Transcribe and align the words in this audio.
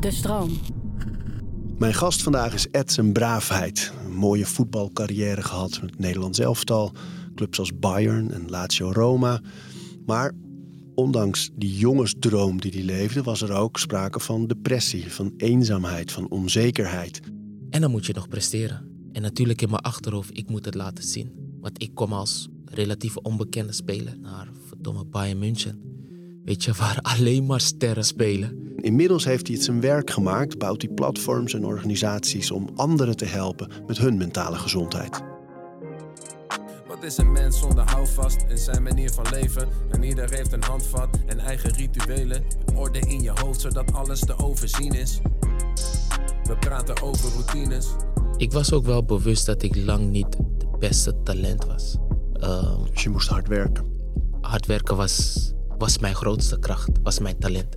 De 0.00 0.10
stroom. 0.10 0.50
Mijn 1.78 1.94
gast 1.94 2.22
vandaag 2.22 2.54
is 2.54 2.66
Edson 2.70 3.12
Braafheid. 3.12 3.92
Een 4.04 4.14
mooie 4.14 4.46
voetbalcarrière 4.46 5.42
gehad 5.42 5.82
met 5.82 5.98
Nederlands 5.98 6.38
elftal, 6.38 6.92
clubs 7.34 7.58
als 7.58 7.78
Bayern 7.78 8.32
en 8.32 8.50
Lazio 8.50 8.92
Roma. 8.92 9.40
Maar 10.06 10.32
ondanks 10.94 11.50
die 11.54 11.76
jongensdroom 11.76 12.60
die 12.60 12.72
hij 12.72 12.82
leefde, 12.82 13.22
was 13.22 13.42
er 13.42 13.52
ook 13.52 13.78
sprake 13.78 14.20
van 14.20 14.46
depressie, 14.46 15.12
van 15.12 15.34
eenzaamheid, 15.36 16.12
van 16.12 16.30
onzekerheid. 16.30 17.20
En 17.70 17.80
dan 17.80 17.90
moet 17.90 18.06
je 18.06 18.12
nog 18.12 18.28
presteren. 18.28 18.88
En 19.12 19.22
natuurlijk 19.22 19.62
in 19.62 19.70
mijn 19.70 19.82
achterhoofd, 19.82 20.38
ik 20.38 20.50
moet 20.50 20.64
het 20.64 20.74
laten 20.74 21.04
zien. 21.04 21.32
Want 21.60 21.82
ik 21.82 21.90
kom 21.94 22.12
als 22.12 22.48
relatief 22.64 23.16
onbekende 23.16 23.72
speler 23.72 24.18
naar 24.18 24.48
verdomme 24.66 25.04
Bayern 25.04 25.38
München. 25.38 25.92
Weet 26.44 26.64
je, 26.64 26.72
waar 26.72 26.98
alleen 27.02 27.46
maar 27.46 27.60
sterren 27.60 28.04
spelen. 28.04 28.72
Inmiddels 28.76 29.24
heeft 29.24 29.46
hij 29.46 29.56
het 29.56 29.64
zijn 29.64 29.80
werk 29.80 30.10
gemaakt, 30.10 30.58
bouwt 30.58 30.82
hij 30.82 30.90
platforms 30.94 31.54
en 31.54 31.64
organisaties 31.64 32.50
om 32.50 32.68
anderen 32.76 33.16
te 33.16 33.24
helpen 33.24 33.68
met 33.86 33.98
hun 33.98 34.16
mentale 34.16 34.56
gezondheid. 34.56 35.20
Wat 36.86 37.02
is 37.02 37.16
een 37.18 37.32
mens 37.32 37.58
zonder 37.58 37.84
houvast 37.90 38.44
in 38.48 38.58
zijn 38.58 38.82
manier 38.82 39.10
van 39.10 39.26
leven? 39.30 39.68
En 39.90 40.02
ieder 40.02 40.30
heeft 40.34 40.52
een 40.52 40.62
handvat 40.62 41.08
en 41.26 41.38
eigen 41.38 41.70
rituelen. 41.72 42.44
Orde 42.74 42.98
in 42.98 43.22
je 43.22 43.32
hoofd 43.34 43.60
zodat 43.60 43.92
alles 43.92 44.20
te 44.20 44.38
overzien 44.38 44.92
is. 44.92 45.20
We 46.44 46.56
praten 46.60 47.02
over 47.02 47.30
routines. 47.32 47.88
Ik 48.36 48.52
was 48.52 48.72
ook 48.72 48.84
wel 48.84 49.04
bewust 49.04 49.46
dat 49.46 49.62
ik 49.62 49.76
lang 49.76 50.10
niet 50.10 50.32
de 50.32 50.66
beste 50.78 51.22
talent 51.22 51.64
was. 51.64 51.96
Ehm, 52.32 52.84
Dus 52.92 53.02
je 53.02 53.08
moest 53.08 53.28
hard 53.28 53.48
werken. 53.48 53.84
hard 54.40 54.66
werken 54.66 54.96
was, 54.96 55.52
was 55.82 55.98
mijn 55.98 56.14
grootste 56.14 56.58
kracht, 56.58 56.90
was 57.02 57.18
mijn 57.18 57.38
talent. 57.38 57.74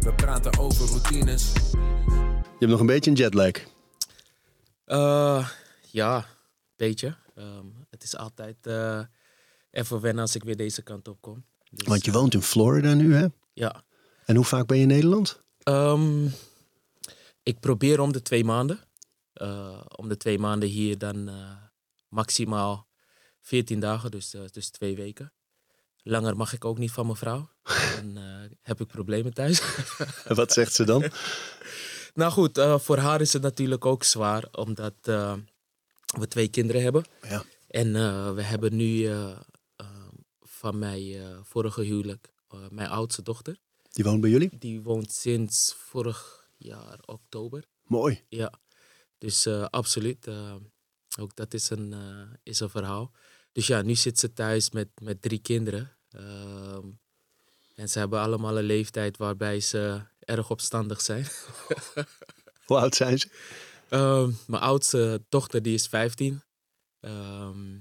We 0.00 0.12
praten 0.16 0.58
over 0.58 0.88
routines. 0.88 1.52
Je 1.52 2.58
hebt 2.58 2.70
nog 2.70 2.80
een 2.80 2.86
beetje 2.86 3.10
een 3.10 3.16
jetlag. 3.16 3.52
Eh, 4.84 5.48
ja, 5.90 6.26
beetje. 6.76 7.16
Ehm, 7.34 7.66
het 7.90 8.02
is 8.02 8.16
altijd 8.16 8.66
eh, 8.66 9.00
even 9.70 10.00
wennen 10.00 10.22
als 10.22 10.34
ik 10.34 10.44
weer 10.44 10.56
deze 10.56 10.82
kant 10.82 11.08
op 11.08 11.20
kom. 11.20 11.44
Dus, 11.70 11.86
Want 11.86 12.04
je 12.04 12.12
woont 12.12 12.34
in 12.34 12.42
Florida 12.42 12.94
nu, 12.94 13.14
hè? 13.14 13.26
Ja. 13.52 13.84
En 14.26 14.36
hoe 14.36 14.44
vaak 14.44 14.66
ben 14.66 14.76
je 14.76 14.82
in 14.82 14.88
Nederland? 14.88 15.42
Ehm, 15.58 16.26
ik 17.42 17.60
probeer 17.60 18.00
om 18.00 18.12
de 18.12 18.22
twee 18.22 18.44
maanden. 18.44 18.80
Eh, 19.32 19.84
om 19.96 20.08
de 20.08 20.16
twee 20.16 20.38
maanden 20.38 20.68
hier 20.68 20.98
dan 20.98 21.28
eh, 21.28 21.56
maximaal 22.08 22.88
14 23.40 23.80
dagen, 23.80 24.10
dus, 24.10 24.34
eh, 24.34 24.42
dus 24.50 24.70
twee 24.70 24.96
weken. 24.96 25.32
Langer 26.02 26.36
mag 26.36 26.52
ik 26.52 26.64
ook 26.64 26.78
niet 26.78 26.90
van 26.90 27.06
mijn 27.06 27.18
vrouw. 27.18 27.50
Dan 27.96 28.16
eh, 28.16 28.50
heb 28.62 28.80
ik 28.80 28.86
problemen 28.86 29.34
thuis. 29.34 29.62
Wat 30.28 30.52
zegt 30.52 30.74
ze 30.74 30.84
dan? 30.84 31.04
nou 32.14 32.32
goed, 32.32 32.58
eh, 32.58 32.78
voor 32.78 32.96
haar 32.96 33.20
is 33.20 33.32
het 33.32 33.42
natuurlijk 33.42 33.86
ook 33.86 34.04
zwaar, 34.04 34.48
omdat 34.52 34.94
eh, 35.00 35.34
we 36.18 36.28
twee 36.28 36.48
kinderen 36.48 36.82
hebben. 36.82 37.04
Ja. 37.22 37.44
En 37.68 37.92
we 38.34 38.42
hebben 38.42 38.76
nu 38.76 39.10
van 40.40 40.78
mijn 40.78 41.24
vorige 41.44 41.82
huwelijk 41.82 42.32
mijn 42.70 42.88
oudste 42.88 43.22
dochter. 43.22 43.58
Die 43.90 44.04
woont 44.04 44.20
bij 44.20 44.30
jullie? 44.30 44.50
Die 44.58 44.82
woont 44.82 45.12
sinds 45.12 45.74
vorig 45.78 46.48
jaar 46.56 46.98
oktober. 47.04 47.64
Mooi. 47.82 48.24
Ja, 48.28 48.52
dus 49.18 49.46
absoluut. 49.46 50.28
ook 51.18 51.36
dat 51.36 51.54
is 51.54 51.70
een, 51.70 51.94
is 52.42 52.60
een 52.60 52.70
verhaal. 52.70 53.12
Dus 53.52 53.66
ja, 53.66 53.82
nu 53.82 53.94
zit 53.94 54.18
ze 54.18 54.32
thuis 54.32 54.70
met, 54.70 54.88
met 55.00 55.22
drie 55.22 55.38
kinderen. 55.38 55.96
Ehm, 56.10 56.86
en 57.74 57.88
ze 57.88 57.98
hebben 57.98 58.20
allemaal 58.20 58.58
een 58.58 58.64
leeftijd 58.64 59.16
waarbij 59.16 59.60
ze 59.60 60.00
erg 60.18 60.50
opstandig 60.50 61.00
zijn. 61.00 61.26
Hoe 62.66 62.78
oud 62.78 62.94
zijn 62.94 63.18
ze? 63.18 63.28
Ehm, 63.88 64.30
mijn 64.46 64.62
oudste 64.62 65.22
dochter 65.28 65.62
die 65.62 65.74
is 65.74 65.86
15. 65.86 66.42
Ehm, 67.00 67.78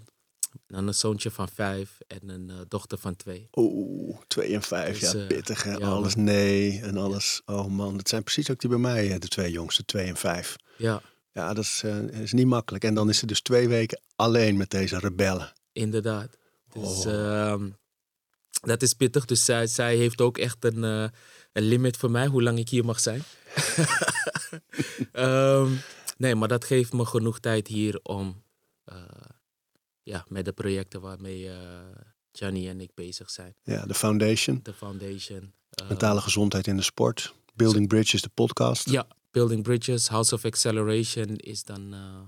dan 0.68 0.88
een 0.88 0.94
zoontje 0.94 1.32
van 1.32 1.50
vijf 1.50 1.98
en 2.08 2.30
een 2.30 2.50
eh, 2.50 2.56
dochter 2.68 2.98
van 2.98 3.16
twee. 3.16 3.48
Oeh, 3.54 4.18
twee 4.28 4.54
en 4.54 4.62
vijf. 4.62 5.00
Dus, 5.00 5.12
ja, 5.12 5.20
eh, 5.20 5.28
pittig 5.28 5.64
hè. 5.64 5.72
ja, 5.72 5.88
alles 5.88 6.16
nee 6.16 6.82
en 6.82 6.98
alles. 6.98 7.42
Oh 7.46 7.66
man, 7.66 7.98
dat 7.98 8.10
zijn 8.10 8.24
precies 8.24 8.50
ook 8.50 8.60
die 8.60 8.70
bij 8.70 8.80
mij, 8.80 9.20
de 9.20 9.28
twee 9.28 9.52
jongste, 9.52 9.86
twee 9.86 10.06
en 10.06 10.18
vijf. 10.18 10.56
Ja, 10.78 11.02
Ja, 11.34 11.54
dat 11.54 11.64
is, 11.64 11.82
eh, 11.84 12.22
is 12.22 12.34
niet 12.34 12.48
makkelijk. 12.48 12.84
En 12.84 12.94
dan 12.94 13.10
is 13.10 13.18
ze 13.18 13.26
dus 13.26 13.42
twee 13.42 13.68
weken 13.68 14.02
alleen 14.16 14.58
met 14.58 14.70
deze 14.70 15.00
rebellen. 15.00 15.54
Inderdaad. 15.72 16.38
Dus 16.74 17.06
Oh. 17.06 17.14
ehm, 17.14 17.70
dat 18.62 18.82
is 18.82 18.94
pittig. 18.94 19.26
Dus 19.26 19.46
zij, 19.46 19.68
zij 19.68 19.96
heeft 19.96 20.22
ook 20.22 20.38
echt 20.38 20.64
een, 20.66 20.84
eh, 20.84 21.08
een 21.54 21.64
limit 21.64 21.98
voor 21.98 22.12
mij, 22.12 22.28
hoe 22.28 22.44
lang 22.44 22.58
ik 22.60 22.70
hier 22.70 22.86
mag 22.86 23.00
zijn. 23.00 23.24
Ehm, 25.12 25.72
nee, 26.18 26.36
maar 26.36 26.48
dat 26.48 26.66
geeft 26.66 26.94
me 26.94 27.06
genoeg 27.06 27.40
tijd 27.40 27.68
hier 27.68 28.00
om 28.04 28.44
eh, 28.84 28.96
ja, 30.04 30.26
met 30.28 30.46
de 30.46 30.52
projecten 30.52 31.02
waarmee 31.02 31.44
uh, 31.44 31.56
Gianni 32.32 32.68
en 32.70 32.82
ik 32.82 32.92
bezig 32.94 33.30
zijn. 33.30 33.56
Ja, 33.64 33.86
de 33.86 33.94
foundation, 33.94 34.60
De 34.64 34.74
foundation. 34.74 35.54
mentale 35.88 36.22
gezondheid 36.22 36.68
in 36.68 36.76
de 36.78 36.84
sport. 36.84 37.34
Building 37.54 37.88
Bridges, 37.88 38.22
de 38.22 38.30
podcast. 38.30 38.90
Ja, 38.90 39.08
Building 39.32 39.64
Bridges, 39.64 40.08
House 40.08 40.34
of 40.36 40.46
Acceleration 40.46 41.36
is 41.36 41.64
dan 41.64 41.94
uh, 41.94 42.20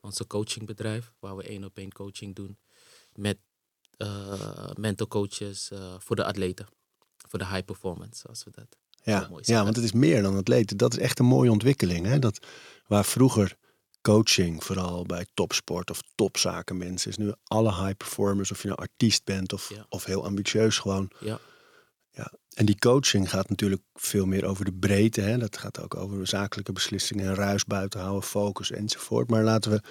onze 0.00 0.26
coachingbedrijf, 0.26 1.12
waar 1.18 1.36
we 1.36 1.42
één 1.42 1.64
op 1.64 1.76
één 1.78 1.92
coaching 1.92 2.34
doen 2.34 2.58
met 3.14 3.38
uh, 3.98 4.70
mental 4.74 5.06
coaches 5.08 5.70
uh, 5.72 5.94
voor 5.98 6.16
de 6.16 6.24
atleten, 6.24 6.66
voor 7.28 7.38
de 7.38 7.46
high 7.46 7.64
performance, 7.64 8.20
zoals 8.20 8.44
we 8.44 8.50
dat. 8.50 8.76
Ja, 9.02 9.30
ja, 9.40 9.62
want 9.62 9.76
het 9.76 9.84
is 9.84 9.92
meer 9.92 10.22
dan 10.22 10.36
atleten. 10.36 10.76
Dat 10.76 10.92
is 10.92 10.98
echt 10.98 11.18
een 11.18 11.24
mooie 11.26 11.50
ontwikkeling. 11.50 12.06
Hè? 12.06 12.18
Dat, 12.18 12.46
waar 12.86 13.04
vroeger 13.04 13.56
coaching, 14.02 14.64
vooral 14.64 15.04
bij 15.04 15.26
topsport 15.34 15.90
of 15.90 16.02
topzaken 16.14 16.76
mensen, 16.76 17.10
is 17.10 17.16
nu 17.16 17.32
alle 17.44 17.74
high 17.74 17.96
performers, 17.96 18.50
of 18.50 18.62
je 18.62 18.68
nou 18.68 18.80
artiest 18.80 19.24
bent 19.24 19.52
of, 19.52 19.68
Ja. 19.68 19.86
of 19.88 20.04
heel 20.04 20.24
ambitieus 20.24 20.78
gewoon. 20.78 21.10
Ja. 21.20 21.38
Ja. 22.10 22.32
En 22.54 22.66
die 22.66 22.78
coaching 22.78 23.30
gaat 23.30 23.48
natuurlijk 23.48 23.82
veel 23.94 24.26
meer 24.26 24.44
over 24.44 24.64
de 24.64 24.72
breedte. 24.72 25.20
Hè? 25.20 25.38
Dat 25.38 25.58
gaat 25.58 25.80
ook 25.80 25.94
over 25.96 26.26
zakelijke 26.26 26.72
beslissingen 26.72 27.26
en 27.26 27.34
ruis 27.34 27.64
buiten 27.64 28.00
houden, 28.00 28.22
focus 28.22 28.70
enzovoort. 28.70 29.30
Maar 29.30 29.44
laten 29.44 29.70
we, 29.70 29.82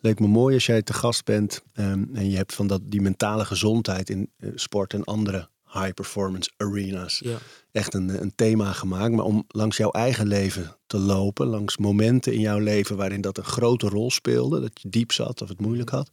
leek 0.00 0.20
me 0.20 0.26
mooi 0.26 0.54
als 0.54 0.66
jij 0.66 0.82
te 0.82 0.92
gast 0.92 1.24
bent 1.24 1.62
ehm, 1.72 2.04
en 2.12 2.30
je 2.30 2.36
hebt 2.36 2.54
van 2.54 2.66
dat, 2.66 2.80
die 2.84 3.00
mentale 3.00 3.44
gezondheid 3.44 4.10
in 4.10 4.30
eh, 4.38 4.50
sport 4.54 4.94
en 4.94 5.04
andere 5.04 5.48
high 5.72 5.92
performance 5.94 6.50
arenas 6.56 7.18
Ja, 7.24 7.38
echt 7.72 7.94
een, 7.94 8.22
een 8.22 8.32
thema 8.34 8.72
gemaakt. 8.72 9.14
Maar 9.14 9.24
om 9.24 9.44
langs 9.48 9.76
jouw 9.76 9.90
eigen 9.90 10.26
leven 10.26 10.76
te 10.86 10.98
lopen, 10.98 11.46
langs 11.46 11.76
momenten 11.76 12.32
in 12.32 12.40
jouw 12.40 12.58
leven 12.58 12.96
waarin 12.96 13.20
dat 13.20 13.38
een 13.38 13.44
grote 13.44 13.88
rol 13.88 14.10
speelde, 14.10 14.60
dat 14.60 14.80
je 14.82 14.88
diep 14.88 15.12
zat 15.12 15.42
of 15.42 15.48
het 15.48 15.60
moeilijk 15.60 15.90
had. 15.90 16.10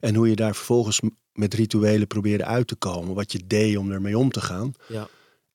En 0.00 0.14
hoe 0.14 0.28
je 0.28 0.36
daar 0.36 0.54
vervolgens 0.54 1.00
met 1.32 1.54
rituelen 1.54 2.06
probeerde 2.06 2.44
uit 2.44 2.66
te 2.66 2.76
komen, 2.76 3.14
wat 3.14 3.32
je 3.32 3.46
deed 3.46 3.76
om 3.76 3.90
ermee 3.90 4.18
om 4.18 4.30
te 4.30 4.40
gaan. 4.40 4.72
ja, 4.88 5.08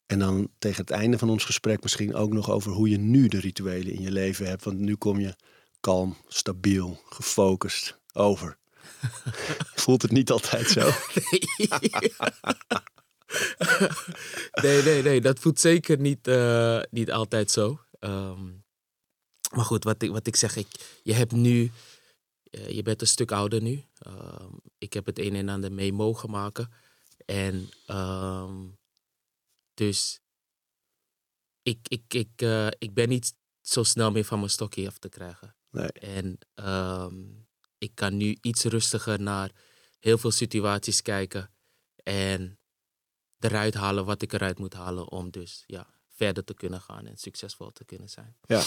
En 0.06 0.20
dan 0.20 0.50
tegen 0.60 0.82
het 0.82 0.92
einde 0.92 1.18
van 1.18 1.30
ons 1.30 1.46
gesprek 1.46 1.84
misschien 1.84 2.16
ook 2.16 2.34
nog 2.34 2.52
over 2.52 2.72
hoe 2.72 2.90
je 2.90 2.98
nu 2.98 3.28
de 3.28 3.40
rituelen 3.40 3.94
in 3.94 4.02
je 4.02 4.12
leven 4.12 4.46
hebt. 4.46 4.64
Want 4.64 4.80
nu 4.80 4.96
kom 4.96 5.20
je 5.20 5.36
kalm, 5.84 6.18
stabiel, 6.28 7.02
gefocust 7.10 8.00
over. 8.14 8.58
Voelt 9.84 10.02
het 10.02 10.12
niet 10.12 10.32
altijd 10.32 10.68
zo? 10.68 10.80
nee, 14.64 14.82
nee, 14.84 15.04
nee, 15.04 15.22
dat 15.22 15.40
voelt 15.40 15.60
zeker 15.60 16.00
niet, 16.00 16.28
uh, 16.28 16.82
niet 16.90 17.12
altijd 17.12 17.52
zo. 17.52 17.80
Um, 18.00 18.64
maar 19.56 19.66
goed, 19.66 19.84
wat 19.84 20.02
ik, 20.02 20.12
wat 20.12 20.28
ik 20.28 20.36
zeg, 20.36 20.56
ik, 20.56 21.00
je 21.04 21.14
hebt 21.14 21.32
nu, 21.32 21.72
uh, 22.52 22.70
je 22.70 22.82
bent 22.82 23.02
een 23.02 23.08
stuk 23.08 23.32
ouder 23.32 23.62
nu. 23.62 23.84
Um, 24.08 24.60
ik 24.78 24.94
heb 24.94 25.06
het 25.06 25.20
een 25.20 25.36
en 25.36 25.50
ander 25.50 25.72
mee 25.72 25.94
mogen 25.94 26.30
maken. 26.30 26.74
En 27.26 27.70
um, 27.88 28.78
dus 29.74 30.20
ik, 31.64 31.80
ik, 31.88 32.14
ik, 32.14 32.42
uh, 32.42 32.68
ik 32.68 32.94
ben 32.94 33.10
niet 33.10 33.34
zo 33.62 33.84
snel 33.84 34.12
meer 34.12 34.26
van 34.26 34.40
mijn 34.40 34.52
stokje 34.52 34.88
af 34.88 34.98
te 34.98 35.10
krijgen. 35.10 35.56
Nee. 35.74 35.92
En 35.92 36.38
ik 37.78 37.92
kan 37.94 38.18
nu 38.18 38.38
iets 38.42 38.64
rustiger 38.64 39.22
naar 39.22 39.52
heel 40.00 40.18
veel 40.18 40.32
situaties 40.32 41.02
kijken. 41.02 41.52
En 42.04 42.60
eruit 43.40 43.74
halen 43.74 44.06
wat 44.06 44.22
ik 44.22 44.34
eruit 44.34 44.60
moet 44.60 44.74
halen 44.74 45.12
om 45.12 45.32
dus 45.32 45.64
ja, 45.68 45.88
verder 46.16 46.44
te 46.44 46.54
kunnen 46.54 46.82
gaan 46.82 47.06
en 47.06 47.18
succesvol 47.18 47.72
te 47.72 47.86
kunnen 47.86 48.10
zijn. 48.10 48.36
Ja. 48.46 48.64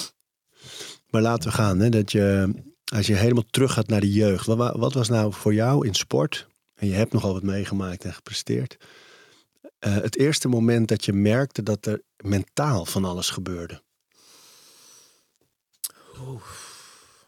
Maar 1.11 1.23
laten 1.23 1.51
we 1.51 1.55
gaan, 1.55 1.79
hè, 1.79 1.89
dat 1.89 2.13
je, 2.13 2.55
als 2.85 3.07
je 3.07 3.15
helemaal 3.15 3.47
terug 3.51 3.73
gaat 3.73 3.89
naar 3.89 4.01
de 4.01 4.13
jeugd. 4.13 4.47
Wat, 4.47 4.77
wat 4.77 4.93
was 4.93 5.09
nou 5.09 5.33
voor 5.33 5.55
jou 5.55 5.87
in 5.87 5.95
sport, 5.95 6.47
en 6.75 6.87
je 6.87 6.95
hebt 6.95 7.13
nogal 7.13 7.33
wat 7.33 7.43
meegemaakt 7.43 8.05
en 8.05 8.15
gepresteerd, 8.15 8.77
uh, 9.81 9.95
het 9.95 10.17
eerste 10.17 10.49
moment 10.49 10.89
dat 10.89 11.05
je 11.05 11.13
merkte 11.13 11.63
dat 11.63 11.87
er 11.87 12.03
mentaal 12.17 12.85
van 12.85 13.05
alles 13.05 13.31
gebeurde? 13.31 13.83
Oeh, 16.21 16.43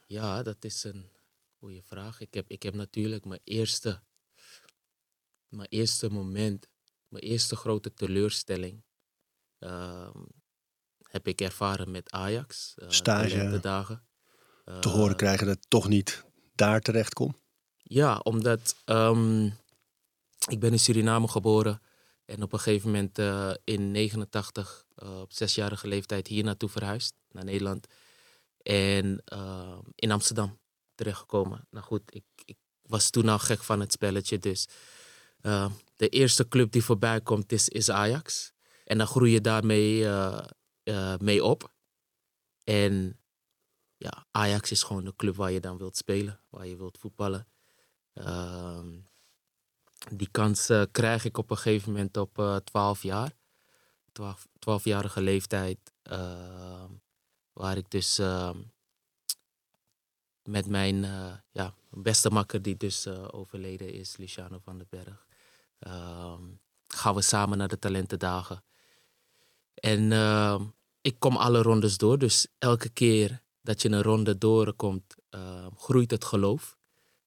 ja, 0.09 0.43
dat 0.43 0.65
is 0.65 0.85
een 0.85 1.11
goede 1.59 1.83
vraag. 1.83 2.21
Ik 2.21 2.35
heb, 2.35 2.51
ik 2.51 2.63
heb 2.63 2.75
natuurlijk 2.75 3.25
mijn 3.25 3.41
eerste, 3.45 4.03
mijn 5.49 5.69
eerste 5.69 6.11
moment 6.11 6.69
mijn 7.09 7.25
eerste 7.25 7.57
grote 7.57 7.95
teleurstelling 7.95 8.83
ehm, 9.59 10.23
heb 11.03 11.29
ik 11.29 11.41
ervaren 11.41 11.91
met 11.91 12.11
Ajax. 12.11 12.75
eh, 12.77 12.91
Stage. 12.91 13.59
dagen. 13.61 14.03
Te 14.81 14.89
horen 14.89 15.17
krijgen 15.17 15.47
dat 15.47 15.57
het 15.57 15.71
toch 15.71 15.89
niet 15.89 16.25
daar 16.55 16.81
terecht 16.81 17.13
komt. 17.13 17.37
Ja, 17.83 18.19
omdat 18.19 18.77
ehm, 18.85 19.45
ik 20.49 20.61
ben 20.61 20.73
in 20.73 20.79
Suriname 20.79 21.29
geboren 21.29 21.83
en 22.25 22.43
op 22.43 22.53
een 22.53 22.59
gegeven 22.59 22.91
moment 22.91 23.19
eh, 23.19 23.55
in 23.65 23.91
89 23.91 24.87
eh, 24.95 25.21
op 25.21 25.33
zesjarige 25.33 25.89
leeftijd 25.89 26.27
hier 26.27 26.45
naartoe 26.45 26.69
verhuisd 26.69 27.15
naar 27.31 27.45
Nederland 27.45 27.87
en 28.69 29.23
eh, 29.25 29.79
in 29.95 30.11
Amsterdam 30.11 30.59
terechtgekomen. 30.95 31.67
Nou 31.71 31.85
goed, 31.85 32.03
ik, 32.15 32.25
ik 32.45 32.57
was 32.83 33.11
toen 33.11 33.29
al 33.29 33.39
gek 33.39 33.63
van 33.63 33.81
het 33.81 33.93
spelletje, 33.93 34.39
dus 34.39 34.69
eh, 35.41 35.71
de 35.97 36.09
eerste 36.09 36.49
club 36.49 36.73
die 36.73 36.85
voorbij 36.85 37.21
komt 37.21 37.53
is, 37.53 37.91
Ajax 37.91 38.53
en 38.85 38.99
dan 38.99 39.07
groei 39.07 39.33
je 39.33 39.41
daarmee 39.41 40.05
eh, 40.05 40.45
eh, 40.83 41.19
mee 41.19 41.45
op. 41.45 41.73
En 42.65 43.21
ja, 43.97 44.27
Ajax 44.31 44.71
is 44.71 44.83
gewoon 44.83 45.05
de 45.05 45.17
club 45.17 45.37
waar 45.37 45.51
je 45.51 45.61
dan 45.61 45.79
wilt 45.79 45.97
spelen, 45.97 46.41
waar 46.49 46.67
je 46.67 46.77
wilt 46.77 46.99
voetballen. 46.99 47.49
Ehm, 48.13 48.99
die 50.13 50.29
kans 50.31 50.69
eh, 50.69 50.83
krijg 50.91 51.25
ik 51.25 51.39
op 51.39 51.51
een 51.51 51.57
gegeven 51.57 51.93
moment 51.93 52.17
op 52.17 52.39
eh 52.39 52.57
12 52.57 53.03
jaar. 53.03 53.37
12, 54.13 54.47
12-jarige 54.59 55.21
leeftijd. 55.21 55.93
ehm, 56.03 56.91
waar 57.59 57.77
ik 57.77 57.91
dus 57.91 58.19
ehm, 58.19 58.59
met 60.43 60.67
mijn 60.67 61.05
eh, 61.05 61.35
ja, 61.51 61.75
beste 61.91 62.31
makker, 62.31 62.63
die 62.63 62.77
dus 62.77 63.07
eh, 63.07 63.29
overleden 63.31 63.93
is, 63.93 64.17
Luciano 64.17 64.59
van 64.59 64.79
den 64.79 64.87
Berg. 64.91 65.27
ehm, 65.79 66.43
gaan 66.87 67.15
we 67.15 67.23
samen 67.23 67.59
naar 67.59 67.69
de 67.69 67.79
talentendagen. 67.79 68.65
En 69.75 70.13
ehm, 70.13 70.65
ik 71.01 71.19
kom 71.19 71.37
alle 71.37 71.63
rondes 71.63 71.97
door. 71.97 72.19
Dus 72.19 72.47
elke 72.59 72.89
keer 72.89 73.43
dat 73.61 73.83
je 73.83 73.91
een 73.91 74.03
ronde 74.03 74.39
doorkomt, 74.39 75.15
ehm, 75.31 75.71
groeit 75.77 76.11
het 76.11 76.25
geloof. 76.25 76.77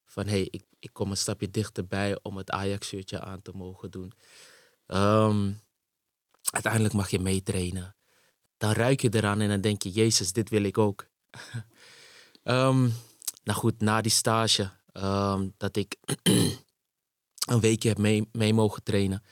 Van 0.04 0.24
hé, 0.24 0.30
hey, 0.30 0.48
ik, 0.50 0.64
ik 0.78 0.92
kom 0.92 1.10
een 1.10 1.16
stapje 1.16 1.50
dichterbij 1.50 2.18
om 2.22 2.36
het 2.36 2.50
Ajax-shirtje 2.50 3.20
aan 3.20 3.42
te 3.42 3.52
mogen 3.54 3.90
doen. 3.90 4.12
Uiteindelijk 6.50 6.94
mag 6.94 7.10
je 7.10 7.18
meetrainen. 7.18 7.96
Dan 8.62 8.72
ruik 8.72 9.00
je 9.00 9.14
eraan 9.14 9.40
en 9.40 9.48
dan 9.48 9.60
denk 9.60 9.82
je, 9.82 9.90
Jezus, 9.90 10.32
dit 10.32 10.48
wil 10.48 10.62
ik 10.62 10.78
ook. 10.78 11.06
Ehm, 12.42 12.88
nou 13.44 13.58
goed, 13.58 13.80
na 13.80 14.00
die 14.00 14.10
stage, 14.10 14.70
ehm, 14.92 15.48
dat 15.56 15.76
ik 15.76 15.96
een 17.52 17.60
weekje 17.60 17.88
heb 17.88 17.98
mee, 17.98 18.28
mee 18.32 18.54
mogen 18.54 18.82
trainen, 18.82 19.22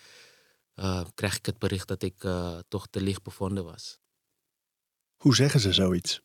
eh, 0.75 1.05
krijg 1.15 1.37
ik 1.37 1.47
het 1.47 1.59
bericht 1.59 1.89
dat 1.89 2.03
ik 2.03 2.25
eh, 2.25 2.59
toch 2.69 2.87
te 2.87 3.01
licht 3.01 3.23
bevonden 3.23 3.65
was. 3.65 3.99
Hoe 5.17 5.35
zeggen 5.35 5.61
ze 5.61 5.73
zoiets? 5.73 6.23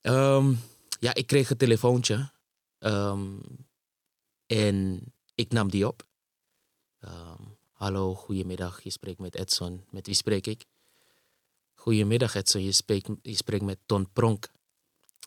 Ehm, 0.00 0.54
ja, 1.00 1.14
ik 1.14 1.26
kreeg 1.26 1.50
een 1.50 1.56
telefoontje. 1.56 2.32
En 4.46 5.04
ik 5.34 5.52
nam 5.52 5.70
die 5.70 5.86
op. 5.86 6.06
Hallo, 7.72 8.14
goedemiddag. 8.14 8.82
Je 8.82 8.90
spreekt 8.90 9.18
met 9.18 9.34
Edson. 9.34 9.84
Met 9.90 10.06
wie 10.06 10.14
spreek 10.14 10.46
ik? 10.46 10.64
Goedemiddag 11.88 12.34
Edson. 12.34 12.62
Je 12.62 12.72
spreekt, 12.72 13.08
je 13.22 13.36
spreekt 13.36 13.64
met 13.64 13.78
Ton 13.86 14.12
Pronk. 14.12 14.48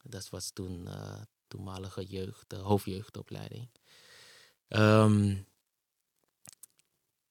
Dat 0.03 0.29
was 0.29 0.51
toen 0.51 0.85
uh, 0.87 1.21
toenmalige 1.47 2.05
jeugd, 2.05 2.49
de 2.49 2.55
hoofdjeugdopleiding. 2.55 3.69
Ehm, 4.67 5.35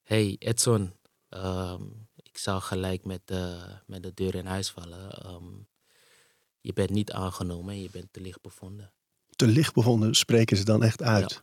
hey 0.02 0.36
Edson. 0.38 0.92
Ehm, 1.28 1.82
ik 2.16 2.38
zou 2.38 2.60
gelijk 2.60 3.04
met, 3.04 3.20
de 3.24 3.74
met 3.86 4.02
de 4.02 4.14
deur 4.14 4.34
in 4.34 4.46
huis 4.46 4.70
vallen. 4.70 5.10
Ehm, 5.10 5.54
je 6.60 6.72
bent 6.72 6.90
niet 6.90 7.12
aangenomen 7.12 7.74
en 7.74 7.82
je 7.82 7.90
bent 7.90 8.12
te 8.12 8.20
licht 8.20 8.40
bevonden. 8.40 8.92
Te 9.36 9.46
licht 9.46 9.74
bevonden 9.74 10.14
spreken 10.14 10.56
ze 10.56 10.64
dan 10.64 10.82
echt 10.82 11.02
uit. 11.02 11.42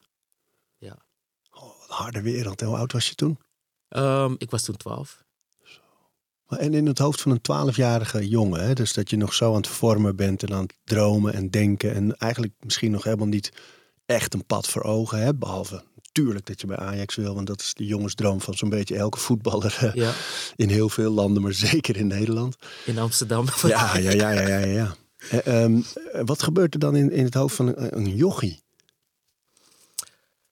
Ja. 0.78 1.06
Oh, 1.52 1.62
wat 1.62 1.90
een 1.90 1.96
harde 1.96 2.22
wereld. 2.22 2.62
En 2.62 2.68
hoe 2.68 2.78
oud 2.78 2.92
was 2.92 3.10
je 3.10 3.16
toen? 3.16 3.40
Ik 4.38 4.50
was 4.50 4.64
toen 4.64 4.78
12. 4.78 5.26
En 6.48 6.74
in 6.74 6.86
het 6.86 6.98
hoofd 6.98 7.22
van 7.22 7.32
een 7.32 7.42
twaalfjarige 7.42 8.28
jongen, 8.28 8.66
hè? 8.66 8.74
dus 8.74 8.94
dat 8.94 9.10
je 9.10 9.18
nog 9.18 9.34
zo 9.34 9.50
aan 9.50 9.58
het 9.58 9.68
vormen 9.68 10.16
bent 10.16 10.44
en 10.44 10.54
aan 10.54 10.62
het 10.62 10.76
dromen 10.84 11.34
en 11.34 11.50
denken 11.50 11.94
en 11.94 12.18
eigenlijk 12.18 12.54
misschien 12.60 12.92
nog 12.92 13.04
helemaal 13.04 13.28
niet 13.28 13.52
echt 14.06 14.34
een 14.34 14.46
pad 14.46 14.68
voor 14.68 14.84
ogen 14.84 15.20
hebt, 15.20 15.40
behalve 15.40 15.84
natuurlijk 15.96 16.46
dat 16.46 16.62
je 16.62 16.68
bij 16.68 16.78
Ajax 16.78 17.16
wil, 17.16 17.36
want 17.36 17.48
dat 17.48 17.62
is 17.62 17.74
de 17.74 17.86
jongensdroom 17.86 18.42
van 18.42 18.54
zo'n 18.54 18.70
beetje 18.70 18.96
elke 18.96 19.20
voetballer 19.20 19.78
eh, 19.80 19.94
Ja, 19.94 20.14
in 20.56 20.70
heel 20.70 20.90
veel 20.90 21.12
landen, 21.12 21.42
maar 21.42 21.54
zeker 21.70 21.98
in 21.98 22.08
Nederland. 22.08 22.56
in 22.86 22.98
Amsterdam. 22.98 23.46
Ja, 23.62 23.98
ja, 23.98 24.12
ja, 24.12 24.32
ja, 24.32 24.48
ja. 24.48 24.66
ja. 24.66 24.96
Eh, 25.30 25.64
ehm, 25.64 25.82
eh, 26.12 26.22
wat 26.26 26.44
gebeurt 26.44 26.74
er 26.74 26.80
dan 26.80 26.96
in, 26.96 27.12
in 27.12 27.24
het 27.24 27.34
hoofd 27.34 27.56
van 27.56 27.68
een, 27.68 27.98
een 27.98 28.16
jochie? 28.16 28.62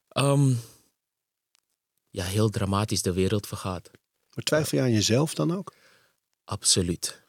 Ehm, 0.09 0.53
ja, 2.09 2.23
heel 2.23 2.49
dramatisch. 2.49 3.01
De 3.01 3.13
wereld 3.13 3.47
vergaat. 3.47 3.91
Maar 4.33 4.43
twijfel 4.43 4.77
je 4.77 4.83
aan 4.83 4.91
jezelf 4.91 5.33
dan 5.33 5.55
ook? 5.55 5.73
Absoluut. 6.45 7.23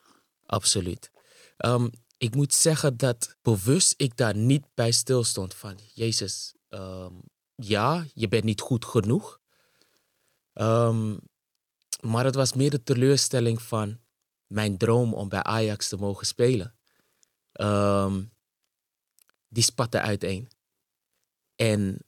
Absoluut. 0.47 1.11
Ehm, 1.57 1.89
ik 2.17 2.35
moet 2.35 2.55
zeggen 2.55 2.97
dat 2.97 3.37
bewust 3.43 3.95
ik 3.97 4.17
daar 4.17 4.37
niet 4.37 4.65
bij 4.75 4.91
stilstond 4.91 5.55
van... 5.55 5.79
Jezus, 5.95 6.55
ehm, 6.69 7.15
ja, 7.55 8.07
je 8.15 8.29
bent 8.29 8.45
niet 8.45 8.61
goed 8.61 8.85
genoeg. 8.85 9.41
Ehm, 10.53 11.17
maar 12.01 12.25
het 12.25 12.35
was 12.35 12.53
meer 12.53 12.71
de 12.71 12.83
teleurstelling 12.83 13.63
van 13.63 14.01
mijn 14.47 14.79
droom 14.79 15.15
om 15.15 15.29
bij 15.29 15.43
Ajax 15.43 15.89
te 15.89 15.97
mogen 15.97 16.27
spelen. 16.27 16.79
Ehm, 17.53 18.25
die 19.49 19.63
spatte 19.63 20.01
uiteen. 20.01 20.49
En 21.55 22.05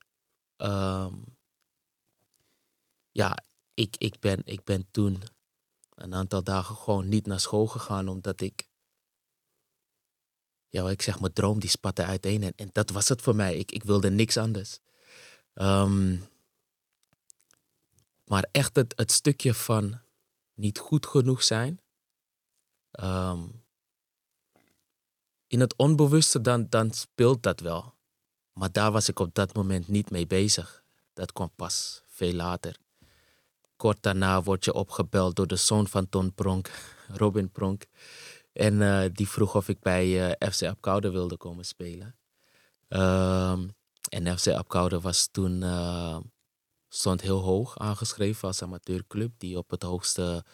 ja, 3.12 3.38
ik, 3.74 3.96
ik, 3.96 4.20
ben, 4.20 4.42
ik 4.44 4.64
ben 4.64 4.90
toen 4.90 5.22
een 5.98 6.14
aantal 6.14 6.42
dagen 6.42 6.76
gewoon 6.76 7.08
niet 7.08 7.26
naar 7.26 7.40
school 7.40 7.66
gegaan, 7.66 8.08
omdat 8.08 8.40
ik, 8.40 8.68
ja, 10.68 10.88
ik 10.90 11.02
zeg, 11.02 11.20
mijn 11.20 11.32
droom 11.32 11.60
die 11.60 11.70
spatte 11.70 12.04
uiteen. 12.04 12.42
En, 12.42 12.52
en 12.56 12.70
dat 12.72 12.90
was 12.90 13.08
het 13.08 13.22
voor 13.22 13.34
mij. 13.36 13.56
Ik, 13.56 13.72
ik 13.72 13.82
wilde 13.84 14.10
niks 14.10 14.36
anders. 14.36 14.78
Ehm, 15.54 16.16
maar 18.24 18.48
echt 18.52 18.76
het, 18.76 18.92
het 18.96 19.12
stukje 19.12 19.54
van 19.54 20.00
niet 20.54 20.78
goed 20.78 21.06
genoeg 21.06 21.42
zijn. 21.42 21.80
ehm, 22.90 23.48
in 25.46 25.60
het 25.60 25.76
onbewuste, 25.76 26.40
dan, 26.40 26.66
dan 26.68 26.90
speelt 26.92 27.42
dat 27.42 27.60
wel. 27.60 27.94
Maar 28.52 28.72
daar 28.72 28.92
was 28.92 29.08
ik 29.08 29.18
op 29.18 29.34
dat 29.34 29.54
moment 29.54 29.88
niet 29.88 30.10
mee 30.10 30.26
bezig. 30.26 30.84
Dat 31.12 31.32
kwam 31.32 31.50
pas 31.56 32.02
veel 32.06 32.32
later. 32.32 32.76
Kort 33.78 34.02
daarna 34.02 34.42
word 34.42 34.64
je 34.64 34.72
opgebeld 34.72 35.36
door 35.36 35.46
de 35.46 35.56
zoon 35.56 35.88
van 35.88 36.08
Ton 36.08 36.34
Pronk, 36.34 36.70
Robin 37.20 37.50
Pronk. 37.50 37.86
En 38.52 38.82
eh, 38.82 39.10
die 39.12 39.28
vroeg 39.28 39.54
of 39.54 39.68
ik 39.68 39.80
bij 39.80 40.36
eh, 40.36 40.50
FC 40.50 40.62
Apkoude 40.62 41.10
wilde 41.10 41.36
komen 41.36 41.64
spelen. 41.64 42.16
Ehm, 42.88 43.68
en 44.08 44.38
FC 44.38 44.48
Apkoude 44.48 45.00
was 45.00 45.28
toen 45.30 45.62
eh, 45.62 46.18
stond 46.88 47.20
heel 47.20 47.40
hoog 47.40 47.78
aangeschreven 47.78 48.48
als 48.48 48.62
amateurclub 48.62 49.32
die 49.38 49.58
op 49.58 49.70
het 49.70 49.82
hoogste 49.82 50.44